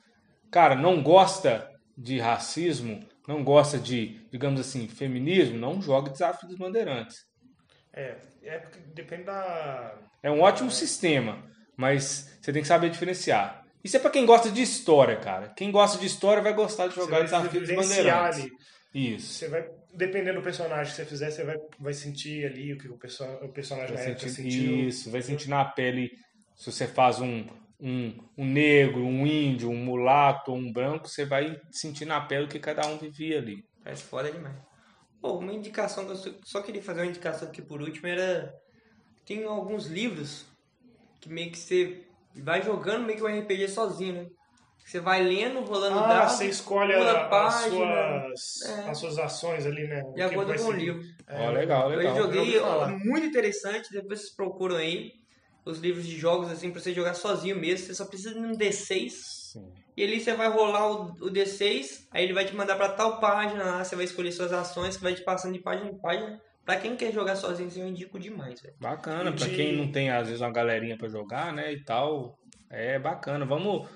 Cara, 0.51 0.75
não 0.75 1.03
gosta 1.03 1.71
de 1.97 2.19
racismo, 2.19 3.01
não 3.27 3.43
gosta 3.43 3.79
de, 3.79 4.21
digamos 4.31 4.61
assim, 4.61 4.87
feminismo, 4.89 5.59
não 5.59 5.81
joga 5.81 6.11
Desafio 6.11 6.49
dos 6.49 6.59
Bandeirantes. 6.59 7.17
É, 7.93 8.17
é 8.43 8.59
porque 8.59 8.79
depende 8.95 9.25
da. 9.25 9.95
É 10.23 10.31
um 10.31 10.41
ótimo 10.41 10.71
sistema, 10.71 11.43
mas 11.77 12.39
você 12.41 12.53
tem 12.53 12.63
que 12.63 12.69
saber 12.69 12.91
diferenciar. 12.91 13.65
Isso 13.83 13.97
é 13.97 14.01
pra 14.01 14.11
quem 14.11 14.27
gosta 14.27 14.51
de 14.51 14.61
história, 14.61 15.17
cara. 15.17 15.49
Quem 15.57 15.71
gosta 15.71 15.99
de 15.99 16.07
história 16.07 16.43
vai 16.43 16.53
gostar 16.53 16.89
de 16.89 16.95
jogar 16.95 17.23
Desafio 17.23 17.61
dos 17.61 17.71
Bandeirantes. 17.71 18.41
ali. 18.41 18.51
Isso. 18.95 19.35
Você 19.35 19.49
vai, 19.49 19.69
dependendo 19.99 20.39
do 20.39 20.45
personagem 20.45 20.91
que 20.93 20.97
você 20.97 21.05
fizer, 21.05 21.31
você 21.31 21.45
vai, 21.45 21.57
vai 21.79 21.93
sentir 21.93 22.47
ali 22.47 22.73
o 22.73 22.79
que 22.79 22.89
o, 22.89 22.97
perso 22.97 23.25
o 23.43 23.53
personagem 23.53 23.95
Vai 23.95 24.05
na 24.05 24.11
época 24.13 24.29
sentir, 24.29 24.43
sentiu. 24.51 24.89
isso, 24.89 25.11
vai 25.11 25.23
sentir 25.23 25.49
na 25.51 25.65
pele. 25.65 26.11
Se 26.57 26.71
você 26.73 26.87
faz 26.87 27.21
um, 27.21 27.45
um, 27.81 28.17
um 28.37 28.47
negro, 28.47 29.01
um 29.05 29.27
índio, 29.27 29.71
um 29.71 29.77
mulato, 29.77 30.53
um 30.53 30.73
branco, 30.73 31.09
você 31.09 31.25
vai 31.25 31.61
sentir 31.71 32.05
na 32.05 32.21
pele 32.21 32.47
o 32.47 32.49
que 32.49 32.59
cada 32.59 32.87
um 32.87 32.99
vivia 32.99 33.39
ali. 33.39 33.63
Parece 33.83 34.05
foda 34.05 34.31
demais. 34.31 34.57
Pô, 35.21 35.39
uma 35.39 35.53
indicação 35.53 36.05
que 36.07 36.13
eu 36.13 36.17
só- 36.17 36.31
só 36.45 36.63
queria 36.63 36.83
fazer 36.83 37.01
uma 37.01 37.07
indicação 37.07 37.49
aqui 37.49 37.61
por 37.63 37.83
último 37.83 38.07
era. 38.07 38.53
Tem 39.27 39.45
alguns 39.45 39.87
livros 39.87 40.47
que 41.21 41.29
meio 41.29 41.51
que 41.51 41.59
você 41.59 42.07
vai 42.37 42.63
jogando 42.63 43.05
meio 43.07 43.19
que 43.19 43.25
um 43.25 43.29
RPG 43.29 43.69
sozinho, 43.69 44.15
né? 44.15 44.27
Você 44.89 45.01
vai 45.01 45.23
lendo, 45.23 45.61
rolando 45.61 45.99
Ah, 45.99 46.07
dados, 46.09 46.33
você 46.33 46.47
escolhe 46.47 46.95
a- 46.95 47.29
as, 47.47 47.55
suas, 47.55 48.63
É. 48.63 48.91
as 48.91 48.99
suas 48.99 49.19
ações 49.19 49.67
ali, 49.67 49.87
né? 49.87 50.03
O 50.03 50.15
de 50.15 50.23
acordo 50.23 50.55
com 50.55 50.69
o 50.69 50.73
livro. 50.73 51.03
Ó, 51.31 51.51
legal, 51.51 51.89
legal. 51.91 52.17
Eu 52.17 52.23
joguei, 52.25 52.59
ó, 52.59 52.89
muito 52.89 53.27
interessante, 53.27 53.93
depois 53.93 54.21
vocês 54.21 54.35
procuram 54.35 54.77
aí 54.77 55.13
os 55.67 55.79
livros 55.79 56.07
de 56.07 56.17
jogos, 56.17 56.51
assim, 56.51 56.71
pra 56.71 56.81
você 56.81 56.95
jogar 56.95 57.13
sozinho 57.13 57.57
mesmo, 57.57 57.85
você 57.87 57.95
só 57.95 58.07
precisa 58.07 58.33
de 58.33 58.41
um 58.41 58.53
D6, 58.57 59.11
Sim. 59.53 59.71
e 59.95 60.03
ali 60.03 60.19
você 60.21 60.33
vai 60.33 60.49
rolar 60.49 60.91
o, 60.91 61.03
o 61.21 61.31
D6, 61.31 62.07
aí 62.11 62.25
ele 62.25 62.33
vai 62.33 62.47
te 62.47 62.57
mandar 62.57 62.77
pra 62.77 62.89
tal 62.89 63.21
página 63.21 63.63
lá, 63.65 63.85
você 63.85 63.95
vai 63.95 64.07
escolher 64.07 64.33
suas 64.33 64.55
ações, 64.55 64.97
que 64.97 65.03
vai 65.03 65.13
te 65.15 65.23
passando 65.23 65.53
de 65.53 65.61
página 65.61 65.91
em 65.91 65.99
página. 65.99 66.41
Pra 66.65 66.77
quem 66.77 66.97
quer 66.97 67.13
jogar 67.13 67.37
sozinho, 67.37 67.69
assim, 67.69 67.81
eu 67.83 67.89
indico 67.89 68.19
demais, 68.19 68.61
velho. 68.63 68.75
Bacana, 68.81 69.33
pra 69.33 69.47
De- 69.47 69.55
quem 69.55 69.77
não 69.77 69.93
tem, 69.93 70.11
às 70.11 70.27
vezes, 70.29 70.41
uma 70.41 70.51
galerinha 70.53 70.97
pra 70.97 71.09
jogar, 71.09 71.53
né, 71.53 71.73
e 71.75 71.83
tal, 71.85 72.39
é 72.71 72.99
bacana. 72.99 73.45
Vamos, 73.47 73.87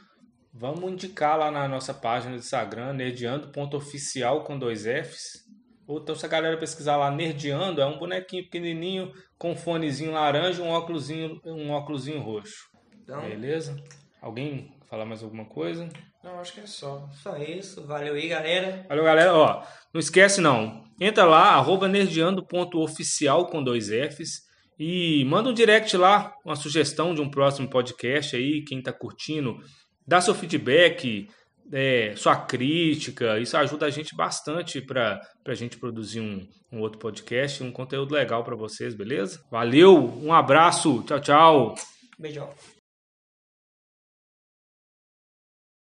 vamos 0.52 0.92
indicar 0.92 1.38
lá 1.38 1.50
na 1.50 1.66
nossa 1.66 1.94
página 1.94 2.32
do 2.32 2.38
Instagram, 2.38 2.92
nerdeando.oficial 2.92 4.44
com 4.44 4.58
dois 4.58 4.82
Fs. 4.84 5.42
Ou 5.86 5.98
então, 6.00 6.14
se 6.14 6.24
a 6.24 6.28
galera 6.28 6.56
pesquisar 6.56 6.96
lá, 6.96 7.10
nerdeando, 7.10 7.80
é 7.80 7.86
um 7.86 7.98
bonequinho 7.98 8.44
pequenininho 8.44 9.12
com 9.36 9.52
um 9.52 9.56
fonezinho 9.56 10.12
laranja 10.12 10.62
e 10.62 10.64
um 10.64 10.70
óculosinho, 10.70 11.40
um 11.44 11.70
óculosinho 11.70 12.20
roxo. 12.20 12.68
Então, 13.02 13.20
Beleza? 13.22 13.76
Alguém 14.20 14.72
falar 14.88 15.04
mais 15.04 15.22
alguma 15.22 15.44
coisa? 15.44 15.88
Não, 16.22 16.38
acho 16.38 16.52
que 16.52 16.60
é 16.60 16.66
só. 16.66 17.08
só 17.10 17.36
isso. 17.36 17.84
Valeu 17.86 18.14
aí, 18.14 18.28
galera. 18.28 18.86
Valeu, 18.88 19.04
galera. 19.04 19.34
Ó, 19.34 19.64
não 19.92 19.98
esquece 19.98 20.40
não. 20.40 20.84
Entra 21.00 21.24
lá, 21.24 21.54
arroba 21.54 21.88
nerdeando.oficial 21.88 23.46
com 23.46 23.62
dois 23.62 23.88
Fs. 23.88 24.42
E 24.78 25.24
manda 25.24 25.50
um 25.50 25.54
direct 25.54 25.96
lá, 25.96 26.34
uma 26.44 26.56
sugestão 26.56 27.14
de 27.14 27.20
um 27.20 27.30
próximo 27.30 27.68
podcast 27.68 28.36
aí, 28.36 28.62
quem 28.64 28.80
tá 28.82 28.92
curtindo. 28.92 29.58
Dá 30.06 30.20
seu 30.20 30.34
feedback, 30.34 31.28
é, 31.72 32.14
sua 32.16 32.36
crítica. 32.36 33.38
Isso 33.38 33.56
ajuda 33.56 33.86
a 33.86 33.90
gente 33.90 34.14
bastante 34.14 34.80
para 34.80 35.20
a 35.46 35.54
gente 35.54 35.78
produzir 35.78 36.20
um, 36.20 36.46
um 36.70 36.80
outro 36.80 36.98
podcast, 36.98 37.62
um 37.62 37.72
conteúdo 37.72 38.14
legal 38.14 38.44
para 38.44 38.56
vocês, 38.56 38.94
beleza? 38.94 39.40
Valeu, 39.50 39.96
um 40.22 40.32
abraço, 40.32 41.02
tchau, 41.06 41.20
tchau. 41.20 41.74
Beijão. 42.18 42.50